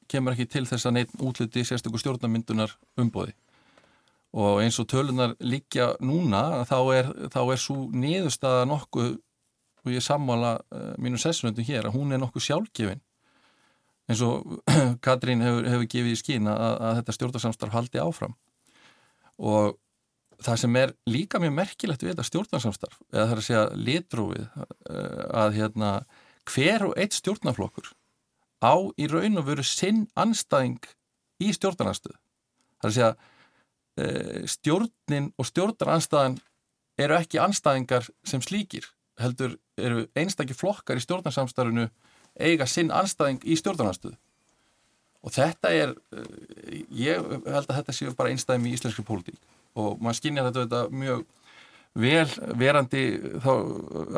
kemur 0.09 0.33
ekki 0.33 0.47
til 0.49 0.65
þess 0.65 0.87
að 0.87 0.95
neitt 0.97 1.13
útluti 1.19 1.65
sérstökur 1.67 2.01
stjórnarmyndunar 2.01 2.73
umbóði 2.97 3.35
og 4.37 4.61
eins 4.61 4.77
og 4.81 4.87
tölunar 4.91 5.35
líkja 5.39 5.93
núna 6.03 6.63
þá 6.67 6.77
er, 6.93 7.09
þá 7.33 7.41
er 7.45 7.61
svo 7.61 7.87
niðurstaða 7.93 8.67
nokkuð 8.69 9.15
og 9.87 9.93
ég 9.95 10.03
sammála 10.03 10.57
uh, 10.59 10.93
mínu 10.99 11.19
sessunöndum 11.21 11.65
hér 11.67 11.87
að 11.87 11.95
hún 11.95 12.11
er 12.11 12.19
nokkuð 12.21 12.43
sjálfgefin. 12.43 13.01
Eins 14.07 14.23
og 14.23 14.59
Katrín 15.05 15.43
hefur, 15.45 15.67
hefur 15.67 15.89
gefið 15.93 16.13
í 16.13 16.19
skín 16.19 16.49
að, 16.51 16.75
að 16.89 16.99
þetta 16.99 17.15
stjórnarsamstarf 17.17 17.75
haldi 17.75 18.03
áfram. 18.03 18.35
Og 19.37 19.77
það 20.43 20.59
sem 20.61 20.75
er 20.79 20.93
líka 21.09 21.39
mjög 21.41 21.53
merkilegt 21.57 22.03
við 22.03 22.13
þetta 22.13 22.25
stjórnarsamstarf, 22.27 22.99
eða 23.11 23.23
það 23.23 23.33
er 23.33 23.41
að 23.41 23.47
segja 23.47 23.63
litrúið, 23.87 24.43
eh, 24.89 25.23
að 25.43 25.55
hérna 25.57 25.91
hver 26.47 26.85
og 26.87 26.93
eitt 26.97 27.17
stjórnarflokkur 27.17 27.89
á 28.61 28.73
í 28.97 29.07
raun 29.09 29.41
og 29.41 29.47
veru 29.49 29.65
sinn 29.65 30.05
anstæðing 30.17 30.83
í 31.43 31.49
stjórnarnarstöðu. 31.53 32.17
Það 32.77 32.85
er 32.85 32.91
að 32.91 32.97
segja 32.97 33.15
eh, 33.97 34.45
stjórnin 34.53 35.31
og 35.37 35.49
stjórnaranstæðan 35.49 36.37
eru 37.01 37.17
ekki 37.17 37.41
anstæðingar 37.41 38.09
sem 38.25 38.41
slíkir, 38.41 38.85
heldur 39.21 39.57
eru 39.77 40.05
einstakki 40.17 40.57
flokkar 40.57 40.97
í 40.97 41.05
stjórnarsamstarfinu 41.05 41.89
eiga 42.37 42.69
sinn 42.69 42.93
anstæðing 42.93 43.41
í 43.45 43.57
stjórnarnarstöðu. 43.57 44.17
Og 45.25 45.33
þetta 45.33 45.73
er, 45.73 45.95
eh, 46.13 46.83
ég 46.93 47.25
held 47.25 47.65
að 47.65 47.77
þetta 47.81 47.93
séu 47.93 48.15
bara 48.15 48.29
einstæðum 48.29 48.69
í 48.69 48.77
íslenski 48.77 49.05
pólitík 49.05 49.41
og 49.77 49.99
maður 50.01 50.19
skynja 50.19 50.45
þetta, 50.47 50.63
þetta 50.65 51.01
mjög 51.03 51.25
vel 51.97 52.55
verandi 52.61 53.03
þá, 53.41 53.51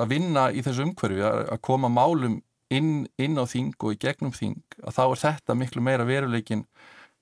að 0.03 0.11
vinna 0.11 0.45
í 0.51 0.63
þessu 0.65 0.85
umhverfi 0.87 1.23
að 1.25 1.59
koma 1.65 1.91
málum 1.91 2.39
inn, 2.73 3.07
inn 3.17 3.39
á 3.39 3.45
þing 3.49 3.75
og 3.79 3.95
í 3.95 3.99
gegnum 4.01 4.33
þing 4.35 4.79
að 4.83 4.95
þá 4.97 5.03
er 5.05 5.21
þetta 5.23 5.57
miklu 5.57 5.83
meira 5.85 6.07
veruleikin 6.07 6.65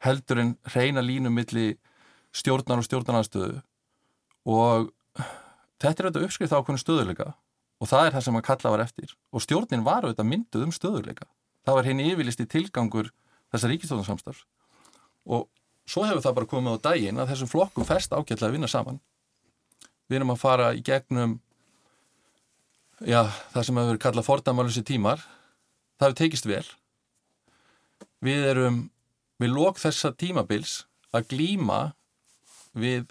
heldur 0.06 0.42
en 0.42 0.56
reyna 0.74 1.04
línum 1.06 1.36
milli 1.38 1.76
stjórnar 2.36 2.82
og 2.82 2.88
stjórnarnarstöðu 2.88 3.62
og 4.48 4.92
þetta 5.82 5.94
er 5.94 6.10
auðvitað 6.10 6.28
uppskrift 6.28 6.54
á 6.54 6.62
hvernig 6.62 6.84
stöðuleika 6.84 7.32
og 7.78 7.90
það 7.90 8.08
er 8.08 8.16
það 8.16 8.26
sem 8.26 8.38
að 8.40 8.46
kalla 8.48 8.74
var 8.74 8.82
eftir. 8.82 9.12
Og 9.30 9.44
stjórnin 9.44 9.84
var 9.86 10.06
auðvitað 10.06 10.30
mynduð 10.32 10.66
um 10.66 10.74
stöðuleika 10.74 11.28
það 11.68 11.80
var 11.80 11.90
henni 11.90 12.08
yfirlisti 12.14 12.48
tilgangur 12.50 13.12
þessar 13.52 13.74
ríkistofnarsamstarf 13.74 14.46
og 15.28 15.48
svo 15.88 16.06
hefur 16.08 16.24
það 16.24 16.38
bara 16.40 16.50
komið 16.52 16.78
á 16.78 16.86
daginn 16.90 17.22
að 17.22 17.32
þessum 17.34 17.52
flokkum 17.52 17.88
fest 17.88 18.14
ágætlega 18.14 18.50
að 18.50 18.58
vinna 18.58 18.70
saman. 18.72 19.00
Við 20.08 20.20
erum 20.20 20.34
að 20.34 20.42
fara 20.42 20.74
í 20.76 20.84
gegnum 20.86 21.38
já, 23.04 23.24
það 23.54 23.68
sem 23.68 23.80
hefur 23.82 24.02
kallað 24.04 24.28
fordamálusi 24.28 24.84
tímar. 24.88 25.24
Það 25.98 26.08
hefur 26.08 26.20
tekist 26.22 26.48
vel. 26.50 26.66
Við 28.24 28.46
erum 28.52 28.82
við 29.42 29.54
lók 29.54 29.80
þessa 29.82 30.14
tímabils 30.18 30.84
að 31.16 31.30
glýma 31.34 31.82
við 32.78 33.08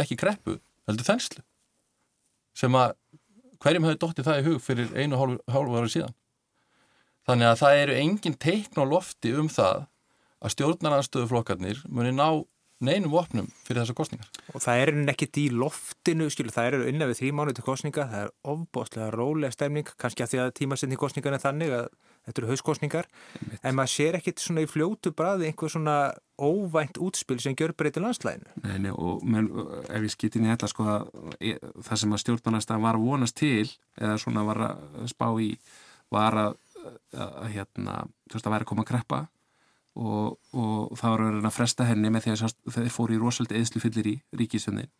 ekki 0.00 0.18
kreppu, 0.20 0.58
heldur 0.88 1.06
þenslu 1.06 1.44
sem 2.56 2.74
að 2.76 2.96
hverjum 3.62 3.86
hefur 3.86 4.00
dóttið 4.02 4.26
það 4.26 4.40
í 4.40 4.44
hug 4.48 4.58
fyrir 4.60 4.90
einu 4.98 5.16
hálfu 5.16 5.78
ára 5.78 5.88
síðan. 5.88 6.16
Þannig 7.28 7.48
að 7.48 7.60
það 7.60 7.80
eru 7.82 7.96
engin 8.02 8.36
teikn 8.42 8.82
á 8.82 8.84
lofti 8.88 9.32
um 9.38 9.48
það 9.52 9.86
að 10.42 10.56
stjórnarnarstöðuflokkarnir 10.56 11.84
muni 11.88 12.14
ná 12.16 12.42
neinum 12.82 13.14
opnum 13.14 13.48
fyrir 13.62 13.82
þessar 13.82 13.96
kostningar. 13.98 14.30
Og 14.52 14.62
það 14.62 14.80
er 14.82 14.92
ekkert 15.12 15.38
í 15.38 15.44
loftinu, 15.54 16.28
skilu, 16.32 16.52
það 16.54 16.70
eru 16.70 16.86
unna 16.90 17.08
við 17.10 17.20
þrjí 17.20 17.34
mánu 17.38 17.54
til 17.54 17.66
kostninga, 17.66 18.06
það 18.10 18.24
er 18.24 18.32
ofbóstlega 18.52 19.10
rólega 19.14 19.54
stemning, 19.54 19.92
kannski 20.00 20.24
að 20.24 20.32
því 20.32 20.40
að 20.42 20.54
tímasetni 20.58 20.98
kostningan 20.98 21.36
er 21.36 21.42
þannig 21.42 21.74
að 21.76 21.86
þetta 22.26 22.42
eru 22.42 22.50
hauskostningar, 22.52 23.08
en 23.62 23.76
maður 23.78 23.92
sér 23.94 24.18
ekkert 24.18 24.42
svona 24.42 24.62
í 24.62 24.70
fljótu 24.70 25.12
bræði 25.18 25.48
einhver 25.48 25.72
svona 25.74 25.96
óvænt 26.42 26.98
útspil 27.02 27.38
sem 27.42 27.56
gjör 27.58 27.74
breytið 27.78 28.06
landslæðinu. 28.06 28.56
Nei, 28.62 28.76
nei, 28.86 28.92
og 28.94 29.22
menn, 29.26 29.50
ef 29.88 30.06
ég 30.06 30.14
skýtti 30.14 30.38
inn 30.38 30.46
í 30.46 30.52
þetta, 30.52 30.70
sko, 30.70 30.98
það 31.82 32.02
sem 32.02 32.14
að 32.14 32.22
stjórnarnarstað 32.22 32.84
var 32.86 32.98
vonast 33.02 33.38
til, 33.38 33.66
eða 33.98 34.18
svona 34.22 34.46
var 34.46 34.62
að 34.70 35.10
spá 35.10 35.28
í, 35.42 35.52
var 36.14 36.38
að, 36.46 36.58
að, 36.82 37.28
að 37.28 37.52
hérna, 37.56 37.98
þú 38.30 38.38
veist, 38.38 38.46
að 38.46 38.56
væri 38.56 38.68
að 38.68 38.70
koma 38.70 38.86
að 38.86 38.90
kreppa 38.92 39.22
og, 39.94 40.38
og 40.56 40.94
það 40.98 41.14
var 41.14 41.24
að 41.42 41.54
fresta 41.54 41.86
henni 41.88 42.10
með 42.12 42.26
því 42.26 42.34
að 42.34 42.54
þeir 42.76 42.92
fóru 42.94 43.16
í 43.16 43.20
rosalit 43.20 43.56
eðslu 43.58 43.82
fyllir 43.82 44.08
í 44.08 44.14
ríkisöndin 44.38 44.92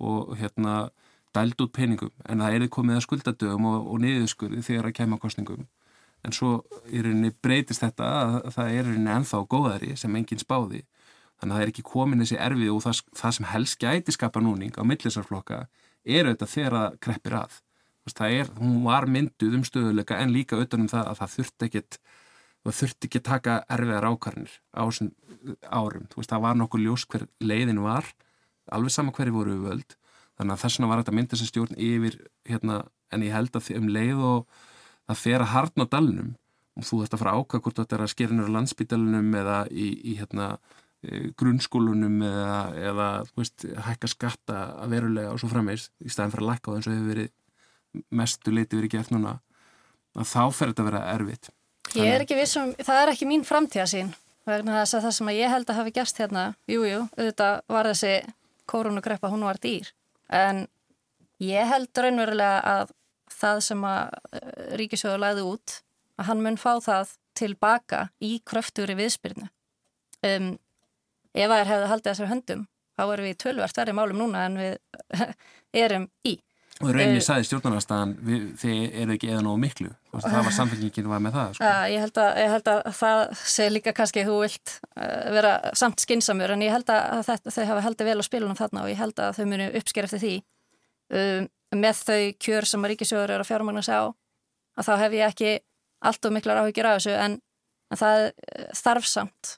og 0.00 0.32
hérna 0.40 0.90
dæld 1.36 1.60
út 1.60 1.74
peningum. 1.76 2.12
En 2.24 2.40
það 2.40 2.56
er 2.56 2.70
komið 2.72 2.98
að 2.98 3.04
skuldadögum 3.06 3.68
og, 3.68 3.90
og 3.92 4.00
niðurskurði 4.02 4.64
þegar 4.64 4.90
að 4.90 4.96
kemja 4.96 5.20
kostningum 5.20 5.68
en 6.26 6.34
svo 6.36 6.60
í 6.92 7.00
rauninni 7.00 7.32
breytist 7.42 7.84
þetta 7.84 8.08
að 8.20 8.50
það 8.56 8.70
er 8.70 8.80
í 8.80 8.88
rauninni 8.88 9.12
ennþá 9.14 9.42
góðari 9.48 9.96
sem 9.96 10.16
enginn 10.16 10.42
spáði. 10.42 10.82
Þannig 11.40 11.54
að 11.54 11.56
það 11.56 11.64
er 11.64 11.72
ekki 11.72 11.86
komin 11.88 12.20
þessi 12.20 12.38
erfið 12.44 12.72
og 12.74 12.82
það, 12.84 13.02
það 13.16 13.36
sem 13.36 13.48
helst 13.54 13.80
gæti 13.80 14.14
skapa 14.16 14.42
núning 14.44 14.76
á 14.76 14.82
millisarflokka 14.84 15.60
er 16.04 16.28
auðvitað 16.28 16.52
þegar 16.54 16.76
það 16.76 16.98
kreppir 17.06 17.36
að. 17.40 17.58
Það 18.10 18.34
er, 18.34 18.48
hún 18.58 18.80
var 18.82 19.06
mynduð 19.06 19.56
um 19.60 19.64
stöðuleika 19.64 20.18
en 20.18 20.32
líka 20.34 20.56
auðvitað 20.58 20.82
um 20.82 20.90
það 20.90 21.08
að 21.08 21.18
það 21.20 21.34
þurft 21.36 21.66
ekkit 21.68 21.98
og 22.66 22.76
þurfti 22.76 23.08
ekki 23.08 23.22
taka 23.24 23.60
erfiðar 23.72 24.08
ákarnir 24.10 24.52
á 24.76 24.84
þessum 24.84 25.12
árum. 25.64 26.08
Þú 26.10 26.20
veist, 26.20 26.32
það 26.32 26.44
var 26.44 26.58
nokkuð 26.60 26.84
ljós 26.84 27.06
hver 27.08 27.26
leiðin 27.40 27.80
var, 27.84 28.08
alveg 28.70 28.94
sama 28.94 29.14
hverju 29.16 29.34
voru 29.34 29.54
við 29.56 29.70
völd, 29.70 29.96
þannig 30.38 30.56
að 30.56 30.62
þess 30.64 30.78
vegna 30.78 30.90
var 30.90 31.02
þetta 31.02 31.16
myndið 31.16 31.40
sem 31.40 31.50
stjórn 31.50 31.80
yfir, 31.80 32.18
hérna, 32.48 32.82
en 33.10 33.24
ég 33.26 33.34
held 33.34 33.56
að 33.56 33.72
um 33.78 33.88
leið 33.90 34.20
og 34.28 34.60
það 35.08 35.22
fer 35.24 35.44
að 35.44 35.52
harna 35.54 35.86
á 35.88 35.92
dalnum 35.96 36.30
og 36.78 36.86
þú 36.86 37.00
þurft 37.00 37.16
að 37.16 37.22
fara 37.24 37.34
ákvæða 37.38 37.64
hvort 37.64 37.80
þetta 37.80 37.96
er 37.96 38.04
að 38.04 38.12
skerinur 38.12 38.50
á 38.52 38.54
landsbytalunum 38.56 39.34
eða 39.40 39.56
í, 39.72 39.86
í 40.06 40.14
hérna, 40.20 40.46
e, 41.02 41.20
grunnskólunum 41.40 42.20
eða, 42.28 42.58
eða 42.90 43.08
veist, 43.36 43.66
hækka 43.88 44.10
skatta 44.12 44.60
að 44.84 44.94
verulega 44.94 45.34
og 45.34 45.40
svo 45.42 45.50
frammeins 45.50 45.88
í 46.04 46.12
staðin 46.12 46.34
fyrir 46.36 46.46
að 46.46 46.52
lækka 46.52 46.70
á 46.70 46.74
þess 46.76 46.90
að 46.90 46.96
hefur 46.96 47.10
verið 47.10 47.32
mestu 48.20 48.54
leiti 48.54 48.78
verið 48.78 48.94
gert 48.94 49.14
núna 49.14 49.38
að 50.14 50.30
þá 50.30 50.42
fer 50.54 50.70
þetta 50.70 50.84
að 50.84 50.90
vera 50.90 51.02
erfitt 51.16 51.50
Ég 51.98 52.06
er 52.06 52.22
ekki 52.22 52.36
vissum, 52.38 52.74
það 52.78 53.00
er 53.02 53.12
ekki 53.14 53.26
mín 53.26 53.42
framtíðasín 53.46 54.12
vegna 54.46 54.80
þess 54.80 54.96
að 54.96 55.06
það 55.06 55.14
sem 55.16 55.30
ég 55.34 55.52
held 55.52 55.70
að 55.70 55.78
hafi 55.80 55.92
gæst 55.94 56.20
hérna, 56.22 56.44
jújú, 56.70 56.86
jú, 56.86 57.00
auðvitað 57.16 57.56
var 57.74 57.88
þessi 57.90 58.12
koronagreppa, 58.70 59.30
hún 59.32 59.46
var 59.46 59.58
dýr. 59.62 59.90
En 60.30 60.64
ég 61.42 61.70
held 61.70 62.02
raunverulega 62.04 62.60
að 62.76 62.92
það 63.40 63.62
sem 63.66 63.86
að 63.90 64.18
eh, 64.38 64.50
Ríkisjóður 64.80 65.22
læði 65.24 65.46
út 65.50 65.76
að 66.20 66.28
hann 66.30 66.44
mun 66.44 66.58
fá 66.60 66.72
það 66.84 67.14
tilbaka 67.40 68.02
í 68.22 68.32
kröfturi 68.46 68.96
viðspyrnu. 68.98 69.48
Um, 70.26 70.52
ef 71.32 71.48
að 71.48 71.62
þér 71.62 71.70
hefðu 71.72 71.90
haldið 71.90 72.10
þessar 72.10 72.30
höndum 72.34 72.64
þá 72.98 73.04
erum 73.06 73.28
við 73.30 73.38
tölvert 73.40 73.78
verið 73.80 73.96
málum 73.96 74.20
núna 74.20 74.44
en 74.46 74.58
við 74.60 75.22
erum 75.84 76.08
í 76.28 76.36
Og 76.80 76.94
rauninni 76.94 77.20
saði 77.20 77.44
stjórnarnarstaðan 77.44 78.12
þið 78.60 78.94
eru 79.02 79.12
ekki 79.12 79.28
eða 79.28 79.42
nógu 79.44 79.60
miklu. 79.60 79.90
Það 80.14 80.46
var 80.46 80.54
samfélgingin 80.56 81.10
var 81.10 81.20
með 81.20 81.34
það 81.36 81.50
sko. 81.58 81.66
uh, 81.68 81.82
ég, 81.92 82.00
held 82.00 82.20
að, 82.22 82.30
ég 82.40 82.54
held 82.54 82.70
að 82.72 82.80
það 82.96 83.20
sé 83.52 83.66
líka 83.68 83.92
kannski 83.96 84.24
þú 84.24 84.36
vilt 84.40 84.72
uh, 84.94 85.26
vera 85.36 85.52
samt 85.76 86.00
skinsamur 86.00 86.54
en 86.54 86.64
ég 86.64 86.72
held 86.72 86.88
að 86.94 87.20
þetta, 87.28 87.52
þau 87.52 87.66
hafa 87.68 87.84
haldið 87.84 88.10
vel 88.10 88.16
á 88.16 88.28
spilunum 88.30 88.56
þarna 88.56 88.86
og 88.86 88.94
ég 88.94 89.02
held 89.02 89.20
að 89.20 89.36
þau 89.36 89.44
munu 89.52 89.68
uppsker 89.82 90.08
eftir 90.08 90.24
því. 90.24 90.32
Um, 91.20 91.50
með 91.76 92.02
þau 92.08 92.22
kjör 92.46 92.70
sem 92.72 92.88
að 92.88 92.94
Ríkisjóður 92.94 93.36
eru 93.36 93.44
að 93.44 93.50
fjármagna 93.52 93.84
sig 93.84 94.00
á 94.00 94.04
að 94.80 94.88
þá 94.88 94.92
hef 95.04 95.20
ég 95.20 95.28
ekki 95.28 95.54
allt 96.08 96.24
og 96.24 96.36
miklar 96.38 96.64
áhyggjur 96.64 96.88
af 96.88 96.98
þessu 96.98 97.16
en, 97.20 97.38
en 97.92 98.00
það 98.00 98.26
þarf 98.80 99.12
samt. 99.12 99.56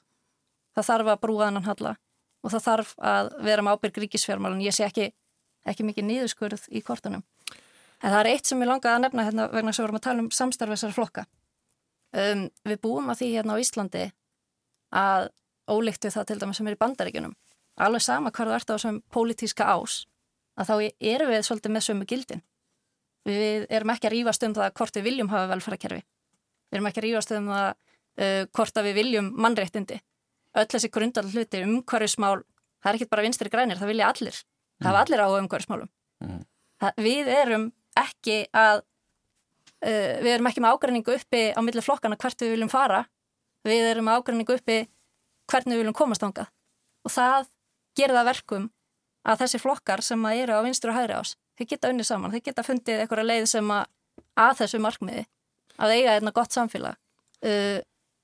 Það 0.75 0.89
þarf 0.91 1.15
að 1.15 1.23
brúa 1.23 1.47
annan 1.47 1.71
halla 1.71 1.95
og 2.43 2.51
það 2.51 2.65
þarf 2.67 2.95
að 2.99 3.35
vera 3.47 3.63
með 3.63 3.77
ábyrg 3.77 4.03
ríkisfjármálun 4.03 4.65
ég 4.65 4.75
sé 4.75 4.83
ekki 4.89 5.13
ekki 5.69 5.85
mikið 5.87 6.07
nýðuskurð 6.09 6.67
í 6.71 6.81
kortunum. 6.85 7.23
En 8.03 8.11
það 8.11 8.19
er 8.19 8.29
eitt 8.33 8.49
sem 8.49 8.59
ég 8.59 8.67
langaði 8.67 8.97
að 8.97 9.03
nefna 9.05 9.25
hérna 9.27 9.45
vegna 9.53 9.71
sem 9.71 9.81
við 9.81 9.87
vorum 9.87 9.99
að 9.99 10.05
tala 10.07 10.23
um 10.23 10.31
samstarfisar 10.35 10.95
flokka. 10.95 11.23
Um, 12.13 12.47
við 12.67 12.81
búum 12.83 13.07
að 13.09 13.21
því 13.21 13.29
hérna 13.37 13.55
á 13.55 13.61
Íslandi 13.63 14.03
að 14.93 15.29
ólíktu 15.71 16.11
það 16.13 16.27
til 16.29 16.37
dæmis 16.41 16.59
sem 16.59 16.67
er 16.67 16.75
í 16.75 16.81
bandaríkunum. 16.81 17.35
Alveg 17.81 18.03
sama 18.05 18.31
hvað 18.35 18.51
þú 18.51 18.57
ert 18.57 18.69
á 18.69 18.75
þessum 18.75 18.99
pólitíska 19.13 19.69
ás, 19.71 20.03
að 20.59 20.69
þá 20.69 20.75
erum 21.13 21.31
við 21.31 21.45
svolítið 21.47 21.73
með 21.73 21.85
sömu 21.87 22.09
gildin. 22.11 22.43
Við 23.23 23.65
erum 23.71 23.93
ekki 23.95 24.09
að 24.09 24.15
rýfast 24.17 24.45
um 24.45 24.55
það 24.57 24.75
hvort 24.77 24.99
við 24.99 25.07
viljum 25.07 25.31
hafa 25.31 25.49
velfærakerfi. 25.55 26.03
Við 26.03 26.77
erum 26.77 26.89
ekki 26.91 27.01
að 27.01 27.07
rýfast 27.07 27.35
um 27.39 27.51
það 27.53 27.69
uh, 27.71 28.41
hvort 28.51 28.77
að 28.77 28.89
við 28.89 28.99
viljum 28.99 29.31
mannréttindi. 29.39 30.01
Öll 30.53 30.69
þessi 30.69 30.91
grundal 30.93 31.25
hluti 31.31 31.63
umhverjusmál, 31.63 32.43
það 32.83 32.91
er 32.91 32.99
ekki 32.99 33.09
bara 33.15 33.25
vinstri 33.25 33.49
grænir, 33.49 33.79
það 33.79 33.93
vilja 33.95 34.11
allir 34.11 34.43
það 34.83 34.95
var 34.95 35.05
allir 35.05 35.23
á 35.23 35.27
umhverfsmálum 35.39 35.89
mm. 36.23 36.41
við 37.01 37.31
erum 37.33 37.69
ekki 37.99 38.37
að 38.53 38.83
uh, 38.83 40.15
við 40.23 40.31
erum 40.35 40.49
ekki 40.49 40.63
með 40.63 40.77
ágræningu 40.77 41.17
uppi 41.17 41.43
á 41.53 41.59
milli 41.65 41.83
flokkana 41.85 42.19
hvert 42.19 42.41
við 42.41 42.55
viljum 42.55 42.71
fara. 42.71 43.03
Við 43.63 43.85
erum 43.93 44.07
með 44.09 44.19
ágræningu 44.19 44.57
uppi 44.57 44.79
hvernig 45.51 45.75
við 45.75 45.83
viljum 45.83 45.97
komast 45.97 46.23
ángað 46.25 46.49
og 47.03 47.11
það 47.11 47.49
gerir 47.97 48.17
það 48.17 48.29
verkum 48.31 48.69
að 49.27 49.43
þessi 49.43 49.59
flokkar 49.59 50.03
sem 50.03 50.25
eru 50.33 50.55
á 50.59 50.65
vinstur 50.65 50.91
og 50.91 50.97
hægri 50.97 51.15
ás 51.19 51.35
þeir 51.57 51.69
geta 51.73 51.91
unnið 51.91 52.07
saman, 52.09 52.33
þeir 52.33 52.45
geta 52.47 52.65
fundið 52.65 53.03
einhverja 53.03 53.27
leið 53.27 53.47
sem 53.51 53.71
að, 53.73 53.89
að 54.39 54.53
þessu 54.63 54.81
markmiði 54.83 55.25
að 55.83 55.95
eiga 55.97 56.15
einna 56.17 56.33
gott 56.35 56.55
samfélag 56.55 56.97
uh, 57.45 57.79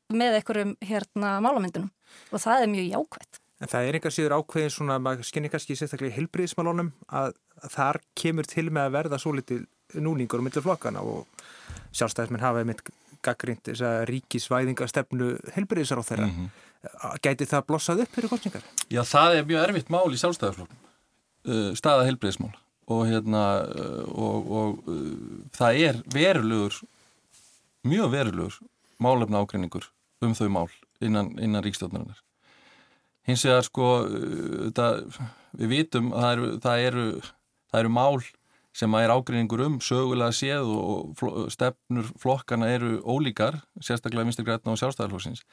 með 0.09 0.39
einhverjum 0.39 0.73
hérna 0.89 1.35
málamyndunum. 1.45 1.91
Og 2.33 2.41
það 2.41 2.63
er 2.63 2.71
mjög 2.71 2.87
jákvæmt 2.95 3.38
En 3.59 3.67
það 3.67 3.87
er 3.87 3.97
einhver 3.97 4.13
síður 4.15 4.37
ákveðin 4.39 4.71
svona, 4.71 4.95
maður 5.03 5.27
skinnir 5.27 5.51
kannski 5.51 5.75
sérstaklega 5.75 6.13
í 6.13 6.15
helbriðismálunum 6.15 6.93
að, 7.11 7.33
þar 7.73 7.99
kemur 8.15 8.47
til 8.47 8.69
með 8.71 8.85
að 8.87 8.95
verða 8.95 9.19
svo 9.19 9.33
litið 9.35 9.65
núningur 9.99 10.39
á 10.39 10.45
millir 10.45 10.63
flokkana 10.63 11.03
og 11.03 11.43
sjálfstæðismenn 11.97 12.45
hafa 12.45 12.63
einmitt 12.63 12.83
gaggrind 13.25 13.65
þess 13.67 13.83
að 13.83 13.97
ríkisvæðingastefnu 14.13 15.33
helbriðisar 15.57 15.99
á 15.99 16.07
þeirra. 16.07 16.29
Mm 16.29 16.35
-hmm. 16.37 17.19
Gæti 17.19 17.49
það 17.49 17.65
blossað 17.67 18.05
upp 18.05 18.15
fyrir 18.15 18.31
kostningar? 18.31 18.63
Já, 18.87 19.03
það 19.03 19.35
er 19.35 19.49
mjög 19.49 19.63
erfitt 19.67 19.89
mál 19.91 20.07
í 20.07 20.21
sjálfstæðisflokknum, 20.21 20.79
uh, 21.51 21.71
staða 21.75 22.07
helbriðismál 22.07 22.53
og, 22.87 23.01
hérna, 23.07 23.43
uh, 23.67 24.05
og, 24.07 24.51
og 24.61 24.87
uh, 24.87 25.43
það 25.51 25.81
er 25.83 26.01
verulegur, 26.07 26.79
mjög 27.83 28.11
verulegur 28.15 28.59
málefna 28.99 29.43
ágreiningur 29.43 29.91
um 30.21 30.31
þau 30.31 30.47
mál 30.47 30.71
innan, 31.03 31.35
innan 31.39 31.63
ríkstjórnarinnar 31.63 32.23
hins 33.29 33.45
vegar 33.45 33.65
sko 33.67 33.87
það, 34.75 35.19
við 35.59 35.73
vitum 35.75 36.11
að 36.13 36.25
það 36.25 36.35
eru, 36.35 36.51
það 36.65 36.85
eru, 36.89 37.07
það 37.71 37.81
eru 37.83 37.93
mál 37.95 38.21
sem 38.79 38.95
að 38.95 39.05
er 39.05 39.13
ágreiningur 39.15 39.63
um 39.65 39.77
sögulega 39.83 40.35
séð 40.35 40.69
og 40.71 41.49
stefnur 41.51 42.09
flokkana 42.21 42.69
eru 42.71 42.99
ólíkar, 43.01 43.57
sérstaklega 43.81 44.27
Vinstri 44.27 44.45
Grætna 44.47 44.73
og 44.73 44.81
sjálfstæðarflóksins 44.81 45.43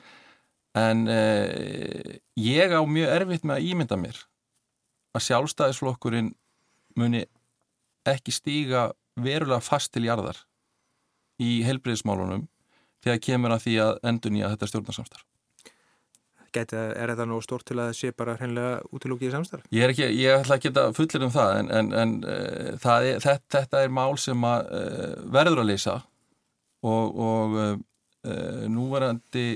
en 0.77 1.07
eh, 1.09 2.19
ég 2.37 2.75
á 2.77 2.81
mjög 2.85 3.15
erfitt 3.15 3.47
með 3.49 3.57
að 3.59 3.71
ímynda 3.71 3.99
mér 4.01 4.19
að 5.17 5.25
sjálfstæðisflokkurinn 5.31 6.35
muni 7.01 7.25
ekki 8.07 8.35
stíga 8.35 8.91
verulega 9.17 9.65
fast 9.65 9.95
til 9.95 10.05
jarðar 10.07 10.43
í 11.41 11.63
helbriðismálunum 11.67 12.45
þegar 13.05 13.25
kemur 13.25 13.57
að 13.57 13.65
því 13.65 13.79
að 13.87 13.99
endur 14.11 14.35
nýja 14.35 14.53
þetta 14.53 14.71
stjórnarsamstarf 14.73 15.26
Gæti, 16.57 16.77
er 16.79 17.11
þetta 17.13 17.27
nú 17.29 17.39
stórt 17.45 17.67
til 17.69 17.77
að 17.83 17.93
sé 17.99 18.13
bara 18.17 18.37
hreinlega 18.39 18.79
útilúkið 18.95 19.29
í 19.29 19.33
samstarf? 19.35 19.67
Ég, 19.75 19.91
ekki, 19.91 20.07
ég 20.17 20.41
ætla 20.41 20.57
ekki 20.57 20.73
að 20.73 20.95
fullir 20.97 21.27
um 21.27 21.33
það 21.35 21.57
en, 21.61 21.73
en, 21.79 21.91
en 22.03 22.15
uh, 22.25 22.71
það 22.83 23.09
er, 23.11 23.19
þetta, 23.25 23.49
þetta 23.59 23.83
er 23.85 23.97
mál 23.99 24.17
sem 24.21 24.47
að 24.49 24.71
uh, 24.79 25.11
verður 25.37 25.63
að 25.63 25.69
leysa 25.73 25.97
og, 26.87 27.21
og 27.27 27.59
uh, 27.61 27.75
núverandi 28.73 29.49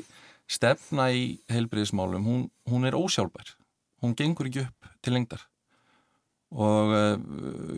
stefna 0.50 1.08
í 1.14 1.24
heilbriðismálum, 1.50 2.26
hún, 2.26 2.44
hún 2.70 2.86
er 2.86 2.98
ósjálfbær. 2.98 3.54
Hún 4.02 4.16
gengur 4.18 4.50
ekki 4.50 4.64
upp 4.66 4.92
til 5.00 5.16
lengdar 5.16 5.46
og 6.50 6.90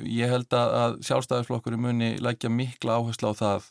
ég 0.09 0.31
held 0.33 0.55
að, 0.57 0.71
að 0.81 0.95
sjálfstæðisflokkur 1.05 1.75
í 1.77 1.81
munni 1.85 2.07
leggja 2.25 2.49
mikla 2.49 2.95
áherslu 2.97 3.35
á 3.37 3.37
það 3.37 3.67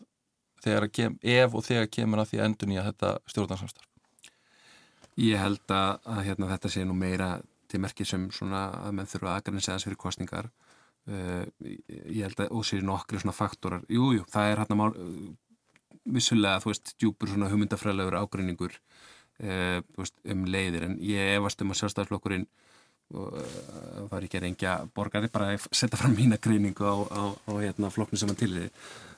kem, 0.93 1.15
ef 1.25 1.55
og 1.57 1.65
þegar 1.65 1.89
kemur 1.89 2.21
að 2.21 2.29
því 2.29 2.43
endun 2.45 2.75
í 2.75 2.77
að 2.77 2.91
þetta 2.91 3.13
stjórnarsamstarf. 3.33 3.90
Ég 5.19 5.39
held 5.41 5.73
að, 5.75 5.97
að 6.07 6.21
hérna, 6.29 6.49
þetta 6.53 6.71
sé 6.71 6.85
nú 6.87 6.95
meira 6.95 7.33
til 7.71 7.81
merkið 7.83 8.07
sem 8.07 8.27
svona 8.33 8.65
að 8.79 8.95
menn 8.97 9.09
þurfa 9.09 9.35
aðgarnir 9.35 9.65
segðast 9.65 9.87
fyrir 9.87 9.99
kostningar 9.99 10.49
uh, 11.11 11.43
ég 11.61 12.23
held 12.25 12.43
að 12.43 12.55
ósýri 12.55 12.85
nokkri 12.87 13.21
svona 13.21 13.35
faktorar, 13.35 13.85
jújú, 13.91 14.21
jú, 14.21 14.25
það 14.31 14.51
er 14.51 14.63
hérna 14.63 14.87
uh, 14.87 15.29
vissulega, 16.15 16.61
þú 16.63 16.71
veist, 16.71 16.93
djúpur 16.99 17.31
svona 17.31 17.51
hugmyndafræðlegur 17.51 18.19
ágreiningur 18.21 18.75
uh, 18.77 19.79
veist, 19.99 20.17
um 20.31 20.43
leiðir. 20.47 20.87
En 20.87 20.97
ég 21.05 21.37
efast 21.37 21.63
um 21.63 21.73
að 21.73 21.81
sjálfstæðarflokkurinn 21.81 22.49
það 23.11 24.13
er 24.15 24.25
ekki 24.25 24.37
að 24.39 24.43
reyngja 24.45 24.73
borgari 24.95 25.27
bara 25.31 25.49
að 25.51 25.65
setja 25.75 25.97
fram 25.99 26.13
mína 26.15 26.37
greiningu 26.39 26.85
á, 26.87 26.95
á, 27.11 27.23
á 27.35 27.51
hérna, 27.59 27.89
flokknu 27.91 28.15
sem 28.15 28.31
hann 28.31 28.39
tilir 28.39 28.69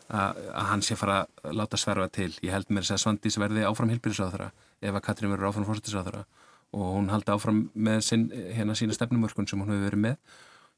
að 0.10 0.40
hann 0.72 0.82
sé 0.82 0.98
fara 0.98 1.20
að 1.46 1.54
láta 1.60 1.78
sverfa 1.78 2.10
til. 2.10 2.32
Ég 2.42 2.56
held 2.56 2.74
mér 2.74 2.90
að 2.90 3.04
Svandís 3.04 3.38
verði 3.38 3.68
áfram 3.68 3.94
hilbyrðisráðara 3.94 4.50
ef 4.84 4.98
að 4.98 5.06
Katrín 5.08 5.34
verður 5.34 5.50
áfram 5.50 5.68
fórstættisráðara 5.70 6.26
og 6.74 6.90
hún 6.98 7.12
haldi 7.14 7.34
áfram 7.34 7.62
með 7.74 8.02
sin, 8.08 8.28
hérna 8.56 8.76
sína 8.78 8.96
stefnumörkun 8.98 9.48
sem 9.50 9.62
hún 9.62 9.70
hefur 9.70 9.88
verið 9.88 10.04
með. 10.08 10.20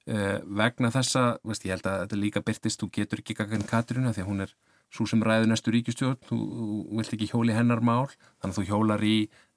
Uh, 0.06 0.38
vegna 0.60 0.92
þessa, 0.94 1.24
veist, 1.48 1.66
ég 1.66 1.74
held 1.74 1.88
að 1.90 2.02
þetta 2.04 2.18
líka 2.22 2.44
byrtist, 2.46 2.82
þú 2.82 2.92
getur 2.94 3.22
ekki 3.24 3.38
gaggan 3.40 3.66
Katrínu 3.66 4.12
því 4.14 4.22
að 4.22 4.30
hún 4.30 4.46
er 4.46 4.52
svo 4.94 5.08
sem 5.10 5.24
ræður 5.26 5.50
næstu 5.50 5.74
ríkistjórn 5.74 6.20
þú, 6.28 6.38
þú 6.38 7.00
vilt 7.00 7.16
ekki 7.16 7.30
hjóli 7.32 7.56
hennar 7.56 7.82
mál 7.84 8.06
þannig 8.12 8.52
að 8.52 8.58
þú 8.60 8.66
hjólar 8.70 9.04
í 9.06 9.16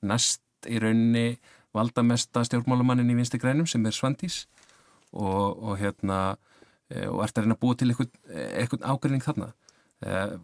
næst 0.08 0.42
í 0.66 0.80
rauninni 0.80 1.26
valdamesta 1.76 2.42
stjórnmálumannin 2.48 3.12
í 3.12 3.18
vinsti 3.18 3.40
grænum 3.40 3.68
sem 3.68 3.84
er 3.86 3.94
Svandís 3.94 4.46
og, 5.12 5.58
og 5.60 5.76
hérna 5.82 6.20
uh, 6.34 7.08
og 7.12 7.22
ert 7.26 7.38
að 7.38 7.44
reyna 7.44 7.58
að 7.58 7.62
búa 7.62 7.78
til 7.78 7.92
eitthvað 7.92 8.86
ágrinning 8.88 9.24
þarna. 9.24 9.52
Eh, 9.52 9.57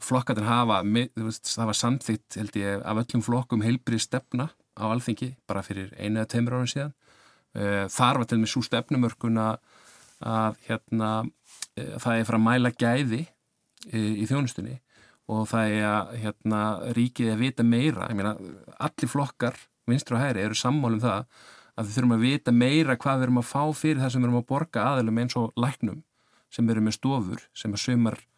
flokkarnir 0.02 0.48
hafa, 0.48 0.80
það 0.82 1.68
var 1.68 1.76
samþýtt 1.78 2.38
held 2.40 2.56
ég 2.58 2.80
af 2.82 3.00
öllum 3.04 3.22
flokkum 3.22 3.62
heilbrið 3.62 4.02
stefna 4.02 4.48
á 4.74 4.84
alþingi 4.90 5.34
bara 5.46 5.62
fyrir 5.62 5.92
einu 5.94 6.18
eða 6.18 6.30
teimur 6.32 6.56
árum 6.58 6.70
síðan. 6.70 6.94
Eh, 7.54 7.84
þar 7.86 8.18
var 8.18 8.26
til 8.26 8.38
og 8.40 8.42
með 8.42 8.50
svo 8.50 8.64
stefnumörkun 8.66 9.38
að 9.38 10.56
hérna 10.66 11.10
eh, 11.78 11.94
það 12.02 12.18
er 12.18 12.26
frá 12.26 12.38
að 12.38 12.46
mæla 12.48 12.74
gæði 12.74 13.22
í 13.94 14.24
þjónustunni 14.26 14.78
og 15.28 15.46
það 15.48 15.74
er 15.74 15.86
að 15.88 16.12
hérna, 16.22 16.60
ríkið 16.96 17.32
að 17.34 17.42
vita 17.42 17.66
meira. 17.66 18.08
Meina, 18.16 18.34
allir 18.80 19.10
flokkar, 19.12 19.58
vinstur 19.88 20.16
og 20.16 20.24
hæri 20.24 20.42
eru 20.44 20.56
sammálum 20.56 21.02
það 21.02 21.26
að 21.74 21.86
við 21.86 21.96
þurfum 21.96 22.16
að 22.16 22.24
vita 22.24 22.54
meira 22.54 22.96
hvað 23.00 23.18
við 23.18 23.26
erum 23.26 23.40
að 23.40 23.48
fá 23.50 23.62
fyrir 23.76 24.02
það 24.02 24.12
sem 24.12 24.22
við 24.22 24.28
erum 24.28 24.40
að 24.40 24.48
borga 24.50 24.84
aðalum 24.90 25.20
eins 25.22 25.36
og 25.38 25.52
læknum 25.58 26.02
sem 26.54 26.70
eru 26.70 26.84
með 26.84 26.96
stofur 26.98 27.44
sem 27.56 27.74
að 27.74 27.82
sömur 27.82 28.18
e, 28.18 28.33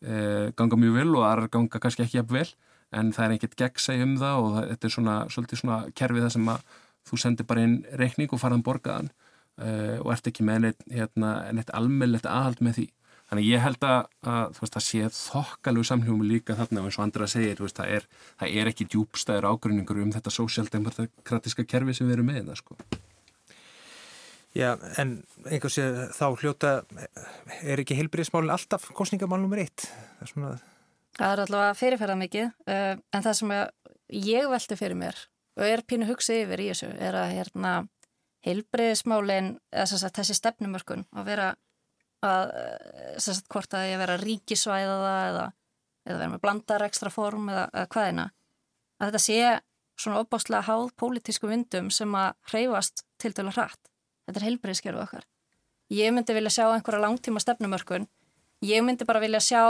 ganga 0.00 0.78
mjög 0.80 0.94
vel 0.96 1.10
og 1.12 1.24
aðrar 1.28 1.50
ganga 1.52 1.80
kannski 1.82 2.06
ekki 2.06 2.16
jafn 2.16 2.36
vel 2.38 2.48
en 2.96 3.10
það 3.14 3.26
er 3.26 3.34
ekkert 3.36 3.58
gegnsæg 3.60 4.04
um 4.04 4.14
það 4.20 4.44
og 4.44 4.54
þetta 4.60 4.88
er 4.88 4.94
svona, 4.94 5.16
svolítið 5.30 5.60
svona 5.62 5.80
kerfið 5.98 6.24
það 6.26 6.32
sem 6.36 6.48
að 6.54 6.78
þú 7.08 7.18
sendir 7.22 7.48
bara 7.48 7.66
inn 7.66 7.76
reikning 7.98 8.32
og 8.34 8.40
farðan 8.42 8.64
borgaðan 8.66 9.10
e, 9.10 9.98
og 10.00 10.10
ert 10.14 10.30
ekki 10.30 10.46
með 10.46 10.64
neitt, 10.66 10.88
hérna, 10.90 11.34
neitt 11.56 11.70
almellett 11.76 12.28
aðhald 12.28 12.64
með 12.64 12.80
því. 12.80 12.86
Þannig 13.30 13.46
ég 13.46 13.62
held 13.62 13.84
að, 13.86 14.00
að 14.26 14.56
veist, 14.58 14.74
það 14.74 14.86
sé 14.88 15.10
þokkalegu 15.14 15.86
samljómi 15.86 16.26
líka 16.26 16.56
þarna 16.58 16.82
og 16.82 16.88
eins 16.88 16.98
og 16.98 17.04
andra 17.04 17.28
segir 17.30 17.62
veist, 17.62 17.78
það, 17.78 17.92
er, 18.00 18.08
það 18.40 18.56
er 18.58 18.72
ekki 18.72 18.88
djúbstæður 18.90 19.46
ágrunningur 19.52 20.02
um 20.02 20.10
þetta 20.16 20.34
sósjaldemokratiska 20.34 21.66
kerfi 21.70 21.94
sem 21.94 22.10
við 22.10 22.18
erum 22.18 22.30
með 22.32 22.50
það 22.50 22.60
sko. 22.64 22.80
Já, 24.56 24.74
en 24.98 25.20
einhvers 25.46 25.76
veginn 25.78 26.10
þá 26.16 26.24
hljóta, 26.42 26.72
er 27.62 27.82
ekki 27.82 27.94
heilbríðismálinn 27.98 28.50
alltaf 28.50 28.88
kostningamál 28.98 29.38
nummer 29.42 29.62
eitt? 29.62 29.86
Það 29.86 30.24
er, 30.24 30.30
svona... 30.32 30.50
er 31.28 31.42
allavega 31.44 31.76
fyrirferða 31.78 32.18
mikið, 32.18 32.50
uh, 32.66 32.96
en 32.98 33.26
það 33.26 33.38
sem 33.38 33.54
ég 34.26 34.50
velti 34.50 34.78
fyrir 34.80 34.98
mér 34.98 35.22
og 35.60 35.66
er 35.66 35.84
pínu 35.86 36.08
hugsið 36.08 36.44
yfir 36.44 36.64
í 36.64 36.68
þessu, 36.72 36.90
er 36.98 37.18
að 37.20 37.34
hérna, 37.36 37.72
heilbríðismálinn, 38.46 39.54
þessi 39.70 40.36
stefnumörkun, 40.38 41.04
að 41.12 41.26
vera 41.28 41.48
að 42.24 42.52
eh, 42.56 43.16
sagt, 43.20 43.48
hvort 43.52 43.74
að 43.76 43.90
ég 43.90 44.00
vera 44.00 44.18
ríkisvæða 44.20 44.96
það 45.00 45.26
eða, 45.28 45.46
eða 46.06 46.18
vera 46.18 46.32
með 46.34 46.42
blandar 46.44 46.84
ekstra 46.86 47.12
form 47.12 47.48
eða, 47.52 47.66
eða 47.72 47.90
hvaðina 47.94 48.26
að 49.00 49.10
þetta 49.10 49.22
sé 49.24 49.38
svona 50.00 50.22
opbáslega 50.24 50.66
háð 50.68 50.90
pólitísku 51.00 51.48
vindum 51.50 51.90
sem 51.92 52.12
að 52.16 52.32
hreyfast 52.52 53.04
til 53.20 53.32
dælu 53.36 53.52
hratt. 53.52 53.89
Þetta 54.26 54.40
er 54.40 54.46
heilbreyðskerfu 54.48 55.02
okkar. 55.02 55.26
Ég 55.90 56.12
myndi 56.14 56.34
vilja 56.36 56.52
sjá 56.54 56.64
einhverja 56.70 57.02
langtíma 57.02 57.42
stefnumörkun. 57.42 58.06
Ég 58.62 58.84
myndi 58.84 59.06
bara 59.08 59.22
vilja 59.22 59.40
sjá 59.42 59.62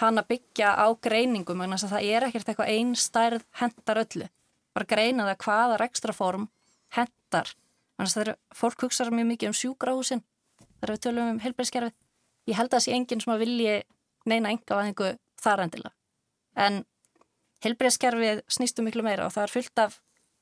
hana 0.00 0.24
byggja 0.26 0.74
á 0.76 0.86
greiningum 1.00 1.62
en 1.62 1.72
þess 1.76 1.86
að 1.86 1.94
það 1.94 2.08
er 2.10 2.26
ekkert 2.26 2.50
eitthvað 2.50 2.72
einstærð 2.74 3.46
hendar 3.60 4.02
öllu. 4.02 4.28
Bara 4.76 4.88
greina 4.90 5.28
það 5.30 5.38
hvaða 5.44 5.78
ekstra 5.86 6.12
form 6.16 6.48
hendar. 6.96 7.52
Þannig 7.96 8.10
að 8.10 8.16
það 8.16 8.24
eru, 8.26 8.34
fólk 8.52 8.82
hugsaður 8.84 9.16
mjög 9.16 9.28
mikið 9.30 9.48
um 9.48 9.56
sjúkrahúsin. 9.56 10.24
Það 10.60 10.88
eru 10.88 10.98
tölum 11.06 11.30
um 11.32 11.38
heilbreyðskerfið. 11.40 11.94
Ég 12.46 12.58
held 12.58 12.68
að 12.68 12.76
það 12.76 12.84
sé 12.84 12.96
enginn 12.96 13.22
sem 13.24 13.32
að 13.32 13.44
vilji 13.44 13.76
neina 14.28 14.52
enga 14.52 14.76
að 14.76 14.90
einhver 14.90 15.16
þar 15.40 15.62
endilega. 15.64 15.94
En 16.56 16.82
heilbreyðskerfið 17.64 18.42
snýstu 18.52 18.84
miklu 18.84 19.04
meira 19.06 19.24
og 19.24 19.32
það 19.32 19.46
er 19.46 19.54
fullt 19.54 19.82
af 19.86 19.96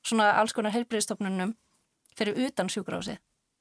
svona 0.05 0.33
alls 0.41 0.53
konar 0.53 0.75
heilbreyðstofnunum 0.75 1.55
fyrir 2.15 2.43
utan 2.47 2.69
sjúkrahúsi. 2.71 3.15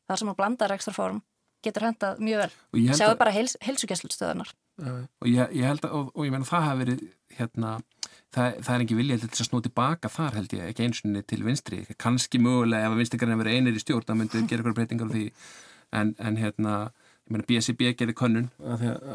Það 0.09 0.21
sem 0.21 0.33
að 0.33 0.39
blanda 0.41 0.69
ekstra 0.75 0.95
form 0.97 1.23
getur 1.65 1.87
hendað 1.87 2.21
mjög 2.21 2.43
vel. 2.43 2.95
Sjáu 2.99 3.15
bara 3.17 3.33
heils, 3.33 3.57
heilsugjastlustöðunar. 3.65 4.51
Og 4.85 5.29
ég, 5.31 5.55
ég 5.55 5.69
held 5.69 5.85
að, 5.87 5.95
og, 5.97 6.11
og 6.13 6.27
ég 6.27 6.35
menna 6.35 6.49
það 6.49 6.67
hafi 6.67 6.81
verið 6.83 7.05
hérna, 7.39 7.71
það, 8.35 8.59
það 8.67 8.75
er 8.75 8.85
ekki 8.85 8.99
vilja 8.99 9.19
til 9.23 9.31
að 9.31 9.49
snúti 9.49 9.73
baka 9.75 10.11
þar 10.13 10.37
held 10.41 10.57
ég, 10.59 10.67
ekki 10.73 10.89
einsunni 10.89 11.23
til 11.25 11.41
vinstri, 11.47 11.81
kannski 12.01 12.41
mögulega 12.43 12.89
ef 12.89 12.97
að 12.97 13.01
vinstrikarinn 13.01 13.41
verið 13.41 13.61
einir 13.61 13.79
í 13.79 13.83
stjórn, 13.83 14.07
það 14.09 14.21
myndi 14.21 14.43
gera 14.43 14.61
eitthvað 14.61 14.77
breytingar 14.81 15.09
á 15.09 15.15
því, 15.15 15.25
en, 16.01 16.13
en 16.19 16.41
hérna 16.43 16.75
ég 17.25 17.33
meina 17.33 17.47
BSB 17.49 17.95
gerði 17.97 18.15
könnun 18.19 18.51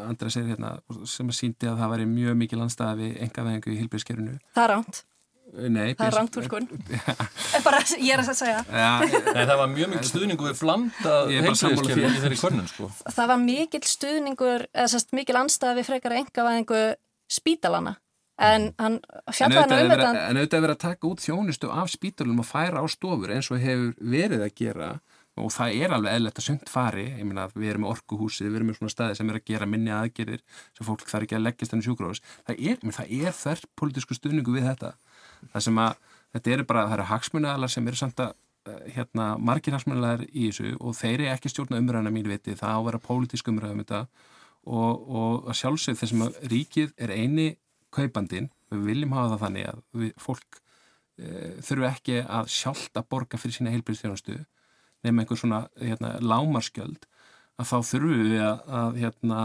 Andra 0.02 0.32
segir 0.32 0.56
hérna 0.56 0.72
sem 1.06 1.28
að 1.30 1.36
síndi 1.38 1.68
að 1.70 1.78
það 1.78 1.92
væri 1.92 2.08
mjög 2.10 2.40
mikið 2.40 2.62
landstæði 2.64 3.10
enga 3.22 3.44
veðingu 3.46 3.70
í 3.70 3.78
hilbjörnskerfinu 3.84 4.38
Það 4.56 4.64
er 4.64 4.72
ránt 4.74 5.02
Nei, 5.50 5.94
það 5.98 6.04
er 6.06 6.14
ránt 6.14 6.36
úrkun 6.38 6.66
Ég 8.06 8.12
er 8.14 8.22
að 8.22 8.28
segja. 8.38 8.60
Ja, 8.70 8.90
Nei, 9.02 9.42
það 9.48 9.56
var 9.58 9.72
mjög 9.72 9.90
mikil 9.94 10.10
stuðningu 10.10 10.46
við 10.46 10.58
flanda 10.60 11.14
heilbjörnskerfinu 11.26 12.12
í 12.12 12.20
þeirri 12.22 12.38
könnun 12.38 12.70
sko. 12.70 12.90
Það 13.08 13.32
var 13.32 13.40
mikil 13.42 13.82
stuðningur 13.90 14.66
eða 14.70 14.92
sérst 14.94 15.16
mikil 15.16 15.36
landstæði 15.38 15.80
við 15.80 15.90
frekar 15.90 16.16
enga 16.20 16.46
veðingu 16.46 16.82
spítalana 17.30 17.96
en 18.40 18.70
hann 18.80 18.98
fjallaði 19.34 19.84
um 19.84 19.94
þetta 19.94 20.10
En 20.30 20.38
auðvitað 20.40 20.64
verið 20.64 20.76
að 20.76 20.84
taka 20.86 21.10
út 21.10 21.24
þjónustu 21.24 21.72
af 21.74 21.90
spítalum 21.92 22.40
og 22.40 22.48
færa 22.48 22.80
á 22.80 22.86
stofur 22.88 23.34
eins 23.34 23.50
og 23.50 23.60
hefur 23.60 23.90
verið 23.98 24.46
að 24.46 24.54
gera. 24.62 24.92
Og 25.40 25.52
það 25.54 25.76
er 25.80 25.92
alveg 25.94 26.16
eðlert 26.18 26.40
að 26.40 26.46
sumt 26.46 26.68
fari. 26.68 27.04
Ég 27.16 27.24
meina 27.24 27.46
að 27.46 27.54
við 27.60 27.70
erum 27.72 27.84
með 27.86 27.92
orkuhúsi, 27.94 28.46
við 28.48 28.58
erum 28.58 28.70
með 28.72 28.80
svona 28.80 28.92
staði 28.92 29.18
sem 29.20 29.30
er 29.30 29.38
að 29.38 29.46
gera 29.50 29.68
minni 29.70 29.92
aðgerir 29.94 30.42
sem 30.76 30.88
fólk 30.88 31.04
þarf 31.08 31.26
ekki 31.26 31.38
að 31.38 31.44
leggjast 31.46 31.76
enn 31.76 31.84
sjúkróðs 31.86 32.20
það 32.48 32.64
er, 32.72 32.82
það 32.98 33.14
er 33.20 33.38
þörf 33.38 33.68
politísku 33.78 34.18
stuðningu 34.18 34.56
við 34.56 34.66
þetta 34.72 34.90
það 35.52 35.66
sem 35.66 35.82
að, 35.82 36.12
þetta 36.36 36.54
eru 36.54 36.68
bara 36.68 36.86
það 36.86 36.96
eru 36.98 37.08
hagsmunnaðalar 37.10 37.74
sem 37.74 37.90
eru 37.90 38.00
samt 38.00 38.22
að 38.24 38.34
eh, 38.70 38.84
hérna, 38.96 39.30
margir 39.50 39.76
hagsmunnaðalar 39.76 40.26
í 40.30 40.50
þessu 40.50 40.76
og 40.78 40.96
þeir 40.98 41.16
eru 41.16 41.32
ekki 41.34 41.52
stjórna 41.52 41.80
umræðina 41.82 42.14
mín 42.14 42.30
viti. 42.30 42.56
Það 42.58 42.76
á 42.76 42.78
að 42.78 42.86
vera 42.90 43.02
politísku 43.08 43.54
umræðum 43.54 43.82
þetta 43.84 44.04
og, 44.66 45.10
og 45.20 45.50
að 45.50 45.60
sjálfsög 45.62 46.00
þessum 46.00 46.26
að 46.26 46.40
ríkið 46.52 46.94
er 47.00 47.14
eini 47.16 47.50
kaupandin 47.94 48.50
við 48.70 48.86
viljum 48.86 49.14
hafa 49.16 49.34
það 49.34 49.44
þannig 49.44 49.68
að 49.70 49.80
við, 50.02 50.10
fólk 50.20 50.58
e, 51.18 51.28
þurfu 51.66 51.86
ekki 51.88 52.18
að 52.22 52.50
sjálft 52.54 52.98
að 53.00 53.08
borga 53.14 53.40
fyrir 53.40 53.56
sína 53.56 53.72
heilbríðstjónustu 53.74 54.36
nefnum 55.00 55.22
einhver 55.22 55.40
svona 55.40 55.60
hérna, 55.80 56.12
lámarskjöld 56.20 57.08
að 57.60 57.70
þá 57.72 57.76
þurfum 57.90 58.24
við 58.30 58.44
að, 58.44 58.62
að 58.80 59.00
hérna, 59.00 59.40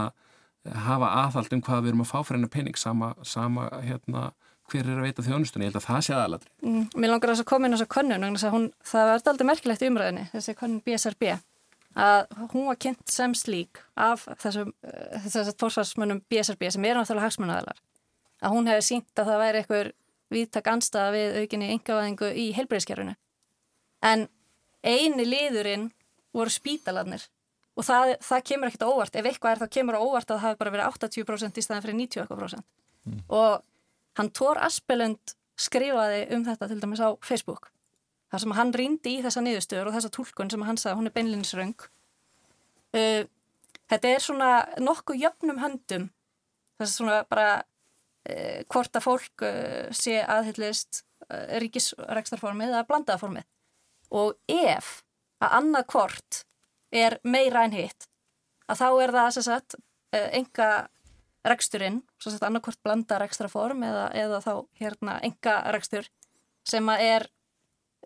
hafa 0.85 1.11
aðhald 1.23 1.55
um 1.55 1.63
hvað 1.65 1.83
við 1.83 1.93
erum 1.93 2.05
að 2.05 2.11
fá 2.11 2.17
fyrir 2.19 2.39
hennar 2.39 2.53
pening 2.53 2.79
sama, 2.79 3.11
sama 3.27 3.69
hérna, 3.85 4.27
hver 4.71 4.85
er 4.85 4.99
að 4.99 5.07
veita 5.07 5.25
þjónustunni, 5.25 5.67
ég 5.67 5.73
held 5.73 5.81
að 5.81 5.87
það 5.87 6.05
sé 6.05 6.13
aðalatri. 6.15 6.53
Mm, 6.65 6.85
mér 6.95 7.11
langar 7.11 7.33
að 7.33 7.43
koma 7.49 7.67
inn 7.67 7.75
á 7.75 7.77
þessu 7.77 7.91
könnun 7.95 8.25
hún, 8.55 8.69
það 8.85 9.09
var 9.09 9.19
alltaf 9.19 9.49
merkilegt 9.49 9.83
í 9.83 9.89
umræðinni 9.91 10.23
þessi 10.31 10.55
könnun 10.57 10.85
BSRB 10.85 11.35
að 12.05 12.23
hún 12.51 12.65
var 12.67 12.79
kynnt 12.81 13.11
sem 13.11 13.35
slík 13.37 13.79
af 13.95 14.25
þessum, 14.41 14.73
þessum 15.27 15.59
fórsvarsmönnum 15.61 16.23
BSRB 16.31 16.67
sem 16.73 16.87
eru 16.89 16.99
náttúrulega 16.99 17.29
hagsmunnaðalar 17.29 17.77
að 18.41 18.55
hún 18.55 18.67
hefði 18.67 18.87
sínt 18.89 19.21
að 19.21 19.29
það 19.29 19.43
væri 19.43 19.61
einhver 19.61 19.91
viðtak 20.33 20.67
anstaða 20.73 21.13
við 21.15 21.37
aukinni 21.43 21.69
yngavæðingu 21.75 22.31
í 22.35 22.49
heilbreyðskerfinu 22.57 23.15
en 24.05 24.27
eini 24.85 25.25
liðurinn 25.25 25.89
voru 26.35 26.51
spítalarnir. 26.51 27.23
Og 27.75 27.83
það, 27.83 28.15
það 28.23 28.43
kemur 28.49 28.69
ekkert 28.69 28.85
óvart, 28.87 29.15
ef 29.19 29.25
eitthvað 29.27 29.55
er 29.55 29.61
þá 29.63 29.73
kemur 29.77 29.97
óvart 29.99 30.29
að 30.29 30.37
það 30.37 30.45
hefur 30.45 30.59
bara 30.61 30.73
verið 30.75 30.89
80% 30.91 31.57
í 31.59 31.63
staðan 31.63 31.83
fyrir 31.83 31.97
90% 31.99 32.61
mm. 32.61 33.23
og 33.35 33.63
hann 34.19 34.31
Tór 34.35 34.59
Aspelund 34.63 35.35
skrifaði 35.59 36.25
um 36.35 36.43
þetta 36.47 36.69
til 36.71 36.81
dæmis 36.81 37.03
á 37.03 37.15
Facebook. 37.23 37.69
Þar 38.31 38.41
sem 38.43 38.55
hann 38.57 38.73
rýndi 38.75 39.17
í 39.17 39.21
þessa 39.23 39.43
niðurstöður 39.45 39.91
og 39.91 39.95
þessa 39.95 40.11
tólkun 40.11 40.51
sem 40.51 40.65
hann 40.67 40.79
sagði, 40.81 40.97
hún 40.99 41.09
er 41.09 41.15
beinlinsröng 41.15 41.87
uh, 42.95 43.23
þetta 43.91 44.11
er 44.11 44.23
svona 44.23 44.51
nokkuð 44.81 45.21
jöfnum 45.23 45.61
höndum. 45.61 46.09
Þess 46.79 46.89
að 46.89 46.95
svona 46.97 47.19
bara 47.29 47.49
uh, 47.61 48.61
hvort 48.71 48.97
að 48.97 49.05
fólk 49.05 49.45
uh, 49.45 49.91
sé 49.95 50.19
aðhyllist 50.21 51.03
uh, 51.29 51.57
ríkisrekstarformið 51.63 52.73
eða 52.73 52.87
blandaformið 52.89 53.47
og 54.15 54.35
ef 54.51 54.99
að 55.43 55.55
annað 55.59 55.87
hvort 55.93 56.43
er 56.95 57.17
meira 57.25 57.65
en 57.65 57.75
hitt 57.75 58.07
að 58.69 58.81
þá 58.81 58.87
er 59.03 59.13
það 59.15 59.39
sagt 59.45 59.75
enga 60.15 60.67
reksturinn, 61.45 62.01
sem 62.21 62.33
sagt 62.33 62.43
annað 62.47 62.67
hvort 62.67 62.81
blanda 62.83 63.19
rekstraform 63.21 63.83
eða, 63.85 64.09
eða 64.17 64.41
þá 64.43 64.53
hérna 64.81 65.19
enga 65.25 65.55
rekstur 65.75 66.09
sem 66.65 66.89
að 66.89 67.05
er 67.05 67.29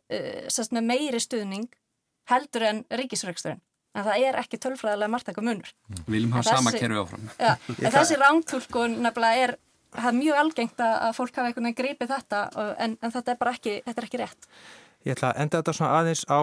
sem 0.09 0.65
sagt 0.65 0.73
með 0.73 0.87
meiri 0.89 1.19
stuðning 1.21 1.67
heldur 2.31 2.65
en 2.65 2.79
ríkisreksturinn 2.89 3.61
en 3.97 4.05
það 4.05 4.25
er 4.27 4.37
ekki 4.41 4.59
tölfræðilega 4.61 5.11
margtækka 5.13 5.43
munur. 5.43 5.71
Við 6.05 6.13
viljum 6.13 6.35
hafa 6.37 6.55
sama 6.57 6.73
kerfi 6.75 6.99
áfram. 7.01 7.27
Ja, 7.39 7.55
en 7.73 7.93
þessi 7.95 8.19
rántúlkun 8.19 8.97
nefnilega 9.03 9.43
er 9.47 9.55
það 9.95 10.09
er 10.11 10.17
mjög 10.19 10.39
algengt 10.43 10.83
að 10.85 11.11
fólk 11.17 11.35
hafa 11.35 11.49
einhvern 11.49 11.69
veginn 11.69 11.79
greipið 11.79 12.13
þetta 12.13 12.41
en, 12.85 12.97
en 13.01 13.13
þetta 13.15 13.33
er 13.33 13.39
bara 13.41 13.53
ekki, 13.57 13.75
þetta 13.85 14.01
er 14.01 14.09
ekki 14.09 14.21
rétt. 14.21 14.49
Ég 15.07 15.15
ætla 15.15 15.31
að 15.31 15.43
enda 15.43 15.61
þetta 15.61 15.75
svona 15.77 16.01
aðeins 16.01 16.25
á 16.29 16.39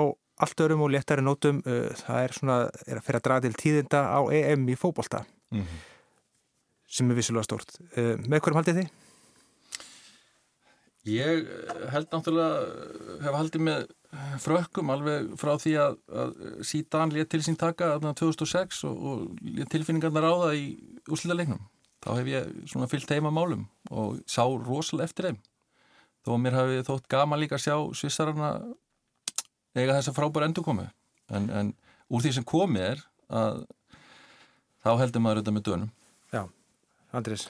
allt 0.47 0.62
örum 0.66 0.82
og 0.84 0.90
léttari 0.92 1.24
nótum. 1.24 1.61
Uh, 1.64 1.90
það 2.03 2.22
er 2.22 2.36
svona, 2.36 2.57
er 2.84 3.01
að 3.01 3.07
fyrir 3.07 3.20
að 3.20 3.26
draga 3.28 3.47
til 3.47 3.61
tíðinda 3.62 4.03
á 4.11 4.20
EM 4.36 4.66
í 4.72 4.78
fókbólta 4.78 5.22
mm 5.24 5.62
-hmm. 5.62 5.84
Sem 6.89 7.11
er 7.11 7.18
vissilega 7.18 7.47
stórt. 7.47 7.76
Uh, 7.97 8.14
með 8.26 8.43
hverjum 8.43 8.61
haldið 8.61 8.80
þið? 8.80 8.95
Ég 11.07 11.47
eh, 11.47 11.82
held 11.93 12.09
náttúrulega, 12.11 12.62
hef 13.22 13.37
haldið 13.39 13.62
með 13.62 13.84
frökkum 14.43 14.91
alveg 14.91 15.28
frá 15.39 15.53
því 15.62 15.74
að, 15.78 15.99
að 16.11 16.32
síðan 16.66 17.12
létt 17.14 17.30
til 17.30 17.43
sín 17.47 17.59
taka 17.61 17.93
aðna 17.95 18.14
2006 18.18 18.80
og, 18.89 18.97
og 19.11 19.45
létt 19.47 19.70
tilfinningarna 19.70 20.24
ráða 20.24 20.55
í 20.59 20.64
úslita 21.07 21.37
leiknum. 21.37 21.62
Þá 22.03 22.11
hef 22.18 22.30
ég 22.32 22.57
svona 22.70 22.89
fyllt 22.91 23.12
heima 23.14 23.30
málum 23.34 23.68
og 23.91 24.18
sá 24.30 24.43
rosalega 24.47 25.07
eftir 25.07 25.30
þeim 25.30 25.39
þó 26.26 26.32
að 26.34 26.43
mér 26.43 26.59
hafi 26.59 26.82
þótt 26.87 27.09
gama 27.11 27.39
líka 27.39 27.55
að 27.55 27.64
sjá 27.68 27.76
svissarana 27.95 28.51
eiga 29.76 29.95
þess 29.95 30.11
að 30.11 30.16
frábæra 30.18 30.49
endur 30.51 30.66
komu 30.66 30.87
en, 31.30 31.47
en 31.51 31.72
úr 32.11 32.24
því 32.24 32.32
sem 32.34 32.47
komið 32.47 32.89
er 32.91 33.03
að 33.30 33.61
þá 34.82 34.91
heldur 35.03 35.22
maður 35.22 35.43
þetta 35.43 35.55
með 35.55 35.66
dönum 35.68 35.93
Andris 37.16 37.48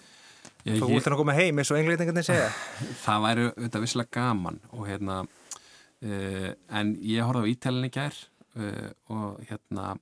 Þú 0.66 0.96
út 0.96 1.06
að 1.06 1.18
koma 1.20 1.34
heim 1.36 1.60
eins 1.60 1.70
og 1.70 1.78
englítingarnir 1.78 2.26
segja. 2.26 2.48
Það 3.04 3.24
væri 3.26 3.44
auðvitað 3.46 3.84
visslega 3.84 4.14
gaman 4.16 4.58
og 4.74 4.88
hérna 4.88 5.20
uh, 5.22 6.48
en 6.80 6.94
ég 7.06 7.26
horfði 7.26 7.46
á 7.46 7.50
ítælinni 7.52 7.90
gær 7.94 8.16
uh, 8.58 8.88
og 9.14 9.44
hérna 9.46 9.92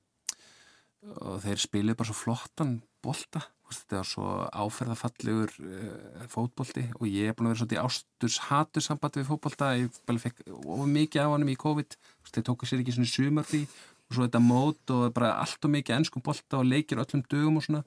og 1.21 1.37
þeir 1.43 1.61
spilið 1.61 1.99
bara 1.99 2.09
svo 2.09 2.17
flottan 2.17 2.79
bolta. 3.05 3.43
Þetta 3.65 3.97
var 3.97 4.09
svo 4.09 4.31
áferðafallegur 4.65 5.53
uh, 5.61 6.25
fótbolti 6.33 6.87
og 6.97 7.05
ég 7.11 7.29
er 7.29 7.37
búin 7.37 7.51
að 7.51 7.55
vera 7.55 7.61
svona 7.61 7.77
í 7.77 7.81
ásturs 7.83 8.41
hatur 8.49 8.85
sambandi 8.85 9.21
við 9.21 9.29
fótbolta. 9.29 9.71
Ég 9.77 10.21
fekk 10.25 10.45
of 10.49 10.85
mikið 10.89 11.27
af 11.27 11.35
hann 11.35 11.49
í 11.53 11.59
COVID. 11.61 11.97
Þeir 12.31 12.49
tóku 12.49 12.65
sér 12.65 12.81
ekki 12.81 12.97
svona 12.97 13.13
sumar 13.13 13.45
því 13.45 13.67
og 14.05 14.17
svo 14.17 14.25
þetta 14.25 14.41
mót 14.41 14.93
og 14.93 15.07
bara 15.13 15.35
allt 15.41 15.65
og 15.65 15.77
mikið 15.77 15.99
ennskum 15.99 16.25
bolta 16.25 16.61
og 16.61 16.69
leikir 16.69 17.01
öllum 17.01 17.25
dögum 17.29 17.61
og 17.61 17.65
svona 17.65 17.85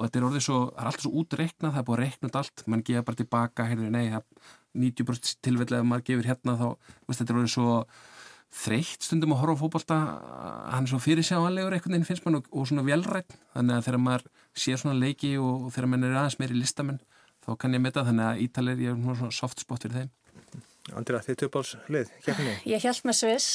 og 0.00 0.06
þetta 0.06 0.20
er 0.20 0.26
orðið 0.30 0.46
svo, 0.46 0.60
það 0.70 0.80
er 0.80 0.88
alltaf 0.90 1.04
svo 1.04 1.12
útreiknað 1.20 1.74
það 1.74 1.82
er 1.82 1.86
búin 1.88 1.98
að 1.98 2.06
reikna 2.06 2.30
allt, 2.40 2.62
mann 2.66 2.84
gefa 2.86 3.04
bara 3.04 3.20
tilbaka 3.20 3.66
heyrðu, 3.68 3.90
nei, 3.92 4.06
90% 4.80 5.42
tilfellega 5.44 5.82
ef 5.82 5.90
maður 5.90 6.06
gefur 6.08 6.30
hérna 6.30 6.56
þá, 6.56 6.66
veist, 7.04 7.20
þetta 7.20 7.34
er 7.34 7.40
orðið 7.40 7.52
svo 7.52 7.74
þreytt 8.60 9.06
stundum 9.06 9.34
að 9.34 9.42
horfa 9.44 9.54
á 9.54 9.60
fókbalta 9.60 9.98
hann 10.72 10.86
er 10.86 10.90
svo 10.90 11.00
fyrirsjáanlegur 11.04 11.76
einhvern 11.76 11.94
veginn 11.94 12.08
finnst 12.08 12.24
mann 12.26 12.40
og, 12.40 12.48
og 12.50 12.66
svona 12.66 12.86
velrætt 12.86 13.36
þannig 13.54 13.76
að 13.76 13.84
þegar 13.86 14.02
maður 14.06 14.24
sér 14.64 14.80
svona 14.80 14.98
leiki 14.98 15.36
og, 15.38 15.66
og 15.68 15.74
þegar 15.74 15.90
mann 15.92 16.06
er 16.08 16.16
aðeins 16.16 16.38
meiri 16.40 16.58
listamenn 16.58 16.98
þá 17.44 17.52
kann 17.60 17.76
ég 17.76 17.84
metta 17.84 18.06
þannig 18.08 18.26
að 18.26 18.42
Ítalir 18.46 18.82
ég 18.82 18.96
er 18.96 19.20
svona 19.20 19.34
soft 19.34 19.62
spot 19.62 19.86
fyrir 19.86 20.00
þeim. 20.00 20.64
Andrið 20.98 21.20
að 21.20 21.28
þið 21.28 21.38
töfbáls 21.44 21.76
lið, 21.92 22.10
kemni 22.24 22.56
Ég 22.72 22.82
held 22.88 23.06
með 23.06 23.20
Sviss 23.20 23.50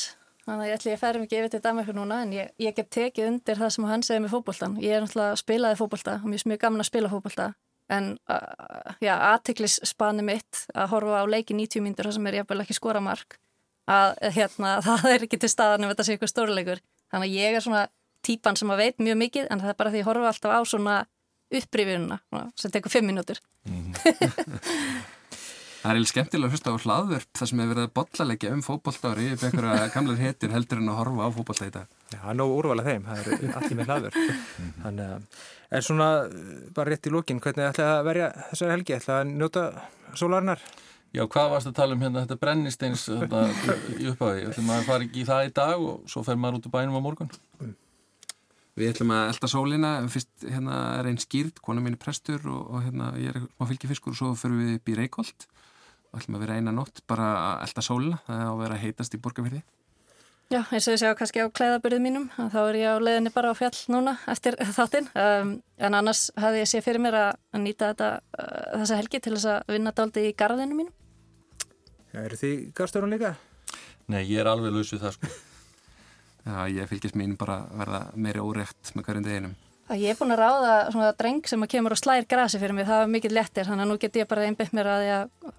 þannig 0.45 0.63
að 0.63 0.69
ég 0.69 0.79
ætli 0.79 0.93
að 0.93 1.01
ferja 1.01 1.21
mikið 1.21 1.39
yfir 1.39 1.53
til 1.53 1.61
Danmarkur 1.63 1.97
núna 1.97 2.21
en 2.23 2.33
ég, 2.35 2.51
ég 2.61 2.75
get 2.77 2.89
tekið 2.93 3.29
undir 3.29 3.59
það 3.59 3.71
sem 3.75 3.87
hann 3.89 4.03
segir 4.05 4.23
með 4.23 4.35
fókbóltan. 4.35 4.77
Ég 4.83 4.95
er 4.95 5.05
náttúrulega 5.05 5.39
spilaði 5.41 5.79
fókbólta 5.79 6.17
og 6.21 6.27
mér 6.29 6.41
er 6.41 6.51
mjög 6.51 6.61
gaman 6.65 6.83
að 6.83 6.89
spila 6.89 7.11
fókbólta 7.11 7.47
en 7.95 8.11
uh, 8.29 9.15
aðtiklisspani 9.15 10.25
mitt 10.25 10.63
að 10.73 10.91
horfa 10.93 11.21
á 11.21 11.25
leiki 11.29 11.57
90 11.57 11.85
mínútur 11.85 12.09
þar 12.09 12.17
sem 12.17 12.29
er 12.29 12.39
jafnvel 12.39 12.61
ekki 12.63 12.77
skora 12.77 13.01
mark 13.03 13.37
að 13.85 14.15
hérna, 14.33 14.77
það 14.85 15.09
er 15.11 15.27
ekki 15.27 15.41
til 15.41 15.51
staðan 15.51 15.85
ef 15.85 15.93
þetta 15.93 16.07
sé 16.07 16.17
ykkur 16.17 16.31
stórleikur. 16.31 16.81
Þannig 17.13 17.29
að 17.29 17.41
ég 17.41 17.57
er 17.57 17.65
svona 17.65 17.83
típan 18.25 18.57
sem 18.57 18.71
að 18.73 18.81
veit 18.81 19.03
mjög 19.03 19.19
mikið 19.21 19.51
en 19.53 19.61
það 19.61 19.73
er 19.73 19.77
bara 19.81 19.91
því 19.93 19.99
að 19.99 20.01
ég 20.01 20.09
horfa 20.09 20.31
alltaf 20.31 20.55
á 20.57 20.61
svona 20.65 20.95
upprifinuna 21.55 22.17
sem 22.57 22.73
tekur 22.73 22.93
5 22.93 23.05
mínútur. 23.05 23.41
Mm 23.69 23.93
-hmm. 23.93 25.05
Það 25.85 25.91
er 25.91 25.97
eiginlega 25.99 26.09
skemmtilega 26.09 26.47
að 26.49 26.53
hlusta 26.55 26.71
á 26.73 26.81
hlaðverp 26.81 27.37
þar 27.37 27.49
sem 27.49 27.59
hefur 27.61 27.69
verið 27.71 27.83
að 27.85 27.91
bollalegja 27.97 28.53
um 28.55 28.61
fókbóltári 28.65 29.25
upp 29.35 29.43
einhverja 29.45 29.89
gamlar 29.93 30.17
hetir 30.17 30.53
heldur 30.55 30.79
en 30.81 30.89
að 30.89 30.97
horfa 30.97 31.27
á 31.29 31.35
fókbólta 31.35 31.67
í 31.67 31.73
dag. 31.75 31.91
Já, 32.09 32.15
það 32.15 32.31
er 32.31 32.39
nógu 32.39 32.55
úrvalað 32.55 32.89
þeim, 32.89 33.05
það 33.05 33.19
er 33.19 33.53
allir 33.59 33.77
með 33.77 33.91
hlaðverp. 33.91 34.17
Mhm. 34.23 34.71
Þannig 34.85 35.11
að, 35.13 35.43
er 35.77 35.85
svona 35.85 36.09
bara 36.79 36.89
rétt 36.89 37.05
í 37.05 37.13
lókin, 37.13 37.43
hvernig 37.45 37.69
ætlaði 37.69 37.93
að 37.99 38.09
verja 38.09 38.31
þessari 38.49 38.73
helgi? 38.73 38.97
Ætlaði 38.97 39.19
að 39.19 39.35
njóta 39.35 39.67
sólarinnar? 40.17 40.67
Já, 41.13 41.23
hvað 41.37 41.53
varst 41.53 41.69
að 41.69 41.77
tala 41.77 41.95
um 41.95 42.01
hérna 42.01 42.25
þetta 42.25 42.41
brennisteins 42.41 43.05
þetta, 43.05 43.47
í 43.93 44.09
upphafi? 44.09 44.45
Ætlum 44.49 44.73
að 44.73 44.85
fara 44.89 45.05
ekki 45.05 45.21
í 45.21 45.29
það 45.29 45.51
í 45.51 45.57
dag 45.61 45.89
og 45.91 46.09
svo 46.09 46.25
fer 46.25 46.39
maður 46.41 46.63
út 46.63 46.65
úr 46.65 46.73
bænum 46.79 46.97
á 46.97 47.05
morgun? 47.05 47.29
Mm. 47.61 47.75
Við 48.75 48.89
ætlum 48.91 49.13
að 49.15 49.29
elda 49.29 49.47
sólina, 49.53 49.91
fyrst 50.11 50.49
hérna 50.49 50.79
er 50.97 51.07
einn 51.07 51.21
skýrd, 51.21 51.61
kona 51.63 51.83
mín 51.85 51.95
er 51.95 52.01
prestur 52.01 52.41
og, 52.49 52.65
og 52.73 52.83
hérna 52.83 53.13
ég 53.21 53.31
er 53.31 53.45
á 53.45 53.63
fylgifiskur 53.69 54.11
og 54.11 54.19
svo 54.19 54.33
fyrir 54.41 54.59
við 54.59 54.73
upp 54.81 54.91
í 54.91 54.97
Reykjolt 54.99 55.47
ætlum 56.19 56.37
að 56.37 56.45
vera 56.45 56.59
eina 56.59 56.73
nótt 56.75 57.01
bara 57.09 57.31
að 57.39 57.65
elda 57.67 57.83
sólina 57.85 58.21
það 58.27 58.41
er 58.41 58.51
að 58.51 58.61
vera 58.63 58.83
heitast 58.83 59.17
í 59.17 59.21
borgarfyrði 59.21 59.63
Já, 60.53 60.59
eins 60.69 60.85
og 60.85 60.93
ég 60.93 60.99
segja 61.01 61.15
kannski 61.17 61.41
á 61.41 61.49
klæðabyrðið 61.49 62.01
mínum 62.03 62.25
þá 62.37 62.59
er 62.67 62.75
ég 62.77 62.91
á 62.93 63.01
leiðinni 63.01 63.31
bara 63.33 63.49
á 63.49 63.57
fjall 63.57 63.79
núna 63.89 64.11
eftir 64.29 64.53
þáttinn, 64.75 65.07
um, 65.17 65.55
en 65.81 65.97
annars 65.97 66.27
hafði 66.37 66.59
ég 66.61 66.69
sé 66.69 66.81
fyrir 66.85 67.01
mér 67.01 67.17
að, 67.17 67.39
nýta 67.63 67.89
þetta 67.89 68.09
uh, 68.21 68.75
þessa 68.83 68.99
helgi 68.99 69.21
til 69.25 69.33
þess 69.33 69.47
að 69.55 69.73
vinna 69.73 69.93
daldi 69.97 70.27
í 70.29 70.35
garðinu 70.37 70.77
mínum. 70.77 70.93
Já, 72.13 72.19
eru 72.27 72.37
þið 72.37 72.61
garðstörun 72.77 73.15
líka? 73.15 73.33
Nei, 74.05 74.21
ég 74.21 74.43
er 74.43 74.51
alveg 74.51 74.75
lausið 74.75 75.01
það 75.07 75.17
sko. 75.17 75.33
Já, 76.45 76.57
ég 76.75 76.93
fylgist 76.93 77.17
mín 77.17 77.33
bara 77.41 77.63
verða 77.73 78.05
meiri 78.13 78.45
órekt 78.45 78.93
með 78.93 79.09
hverjum 79.09 79.25
deginum 79.25 79.57
Ég 79.93 80.09
er 80.09 80.17
búin 80.17 80.33
að 80.33 80.41
ráða 80.41 80.75
svona 80.89 81.13
dreng 81.13 81.45
sem 81.45 81.61
að 81.61 81.75
kemur 81.75 81.93
og 81.93 81.99
slæðir 82.01 82.25
grasi 82.31 82.57
fyrir 82.57 82.73
mig, 82.73 82.87
það 82.89 83.03
er 83.03 83.11
mikið 83.13 83.35
lettir 83.37 83.67
þannig 83.67 83.85
að 83.85 83.91
nú 83.91 83.97
get 84.01 84.17
ég 84.17 84.29
bara 84.29 84.45
einbyggt 84.47 84.73
mér 84.73 84.89
að, 84.89 85.09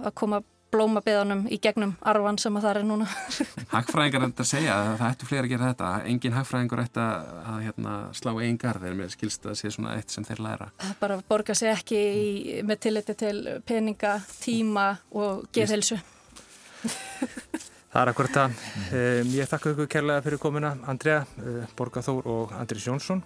að 0.03 0.15
koma 0.19 0.41
blóma 0.75 1.01
beðanum 1.05 1.45
í 1.53 1.59
gegnum 1.63 1.93
arvan 2.07 2.39
sem 2.41 2.57
að 2.59 2.67
það 2.67 2.79
er 2.81 2.87
núna. 2.89 3.07
Hagfræðingar 3.75 4.25
þetta 4.27 4.43
að 4.43 4.49
segja 4.51 4.77
að 4.77 4.89
það 5.01 5.13
ættu 5.13 5.29
fleiri 5.29 5.45
að 5.45 5.53
gera 5.53 5.69
þetta, 5.71 5.91
engin 6.11 6.35
hagfræðingur 6.37 6.83
ætti 6.83 7.03
að, 7.03 7.29
að 7.53 7.61
hérna, 7.67 7.95
slá 8.19 8.31
einn 8.35 8.59
garð 8.61 8.87
þegar 8.87 8.99
mér 8.99 9.13
skilst 9.15 9.47
að 9.47 9.59
sé 9.61 9.73
svona 9.77 9.95
eitt 9.97 10.15
sem 10.15 10.27
þeir 10.27 10.43
læra. 10.47 10.69
Það 10.83 10.97
bara 11.05 11.19
borga 11.31 11.57
sig 11.59 11.71
ekki 11.73 12.01
í, 12.03 12.57
með 12.67 12.83
tilliti 12.89 13.17
til 13.23 13.37
peninga, 13.69 14.17
tíma 14.43 14.89
og 15.15 15.47
geðhelsu. 15.55 16.01
Það 17.97 18.03
er 18.03 18.11
akkurat 18.11 18.35
það. 18.35 18.57
Um, 18.93 19.29
ég 19.33 19.49
þakka 19.49 19.71
ykkur 19.73 19.87
kærlega 19.89 20.25
fyrir 20.27 20.41
komuna, 20.43 20.75
Andrea, 20.91 21.23
uh, 21.41 21.63
Borgaþór 21.79 22.27
og 22.29 22.51
Andris 22.59 22.85
Jónsson. 22.85 23.23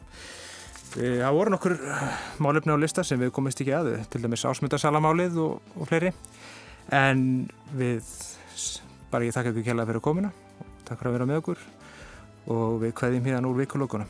Það 0.91 1.35
voru 1.37 1.53
nokkur 1.55 1.77
málefni 2.43 2.75
á 2.75 2.83
lista 2.83 3.05
sem 3.07 3.21
við 3.21 3.31
komist 3.35 3.61
ekki 3.63 3.75
að, 3.77 3.93
til 4.11 4.23
dæmis 4.25 4.43
ásmyndasalamálið 4.49 5.37
og, 5.39 5.69
og 5.79 5.87
fleiri. 5.87 6.11
En 6.91 7.21
við, 7.79 8.09
bara 9.13 9.29
ég 9.29 9.37
þakka 9.37 9.53
ykkur 9.53 9.69
kjærlega 9.69 9.93
fyrir 9.93 10.03
komina, 10.03 10.33
takk 10.89 10.99
fyrir 10.99 11.13
að 11.13 11.17
vera 11.19 11.29
með 11.31 11.43
okkur 11.45 11.63
og 12.51 12.81
við 12.83 12.97
kveðjum 12.99 13.31
hérna 13.31 13.53
úr 13.53 13.63
vikulokuna. 13.63 14.09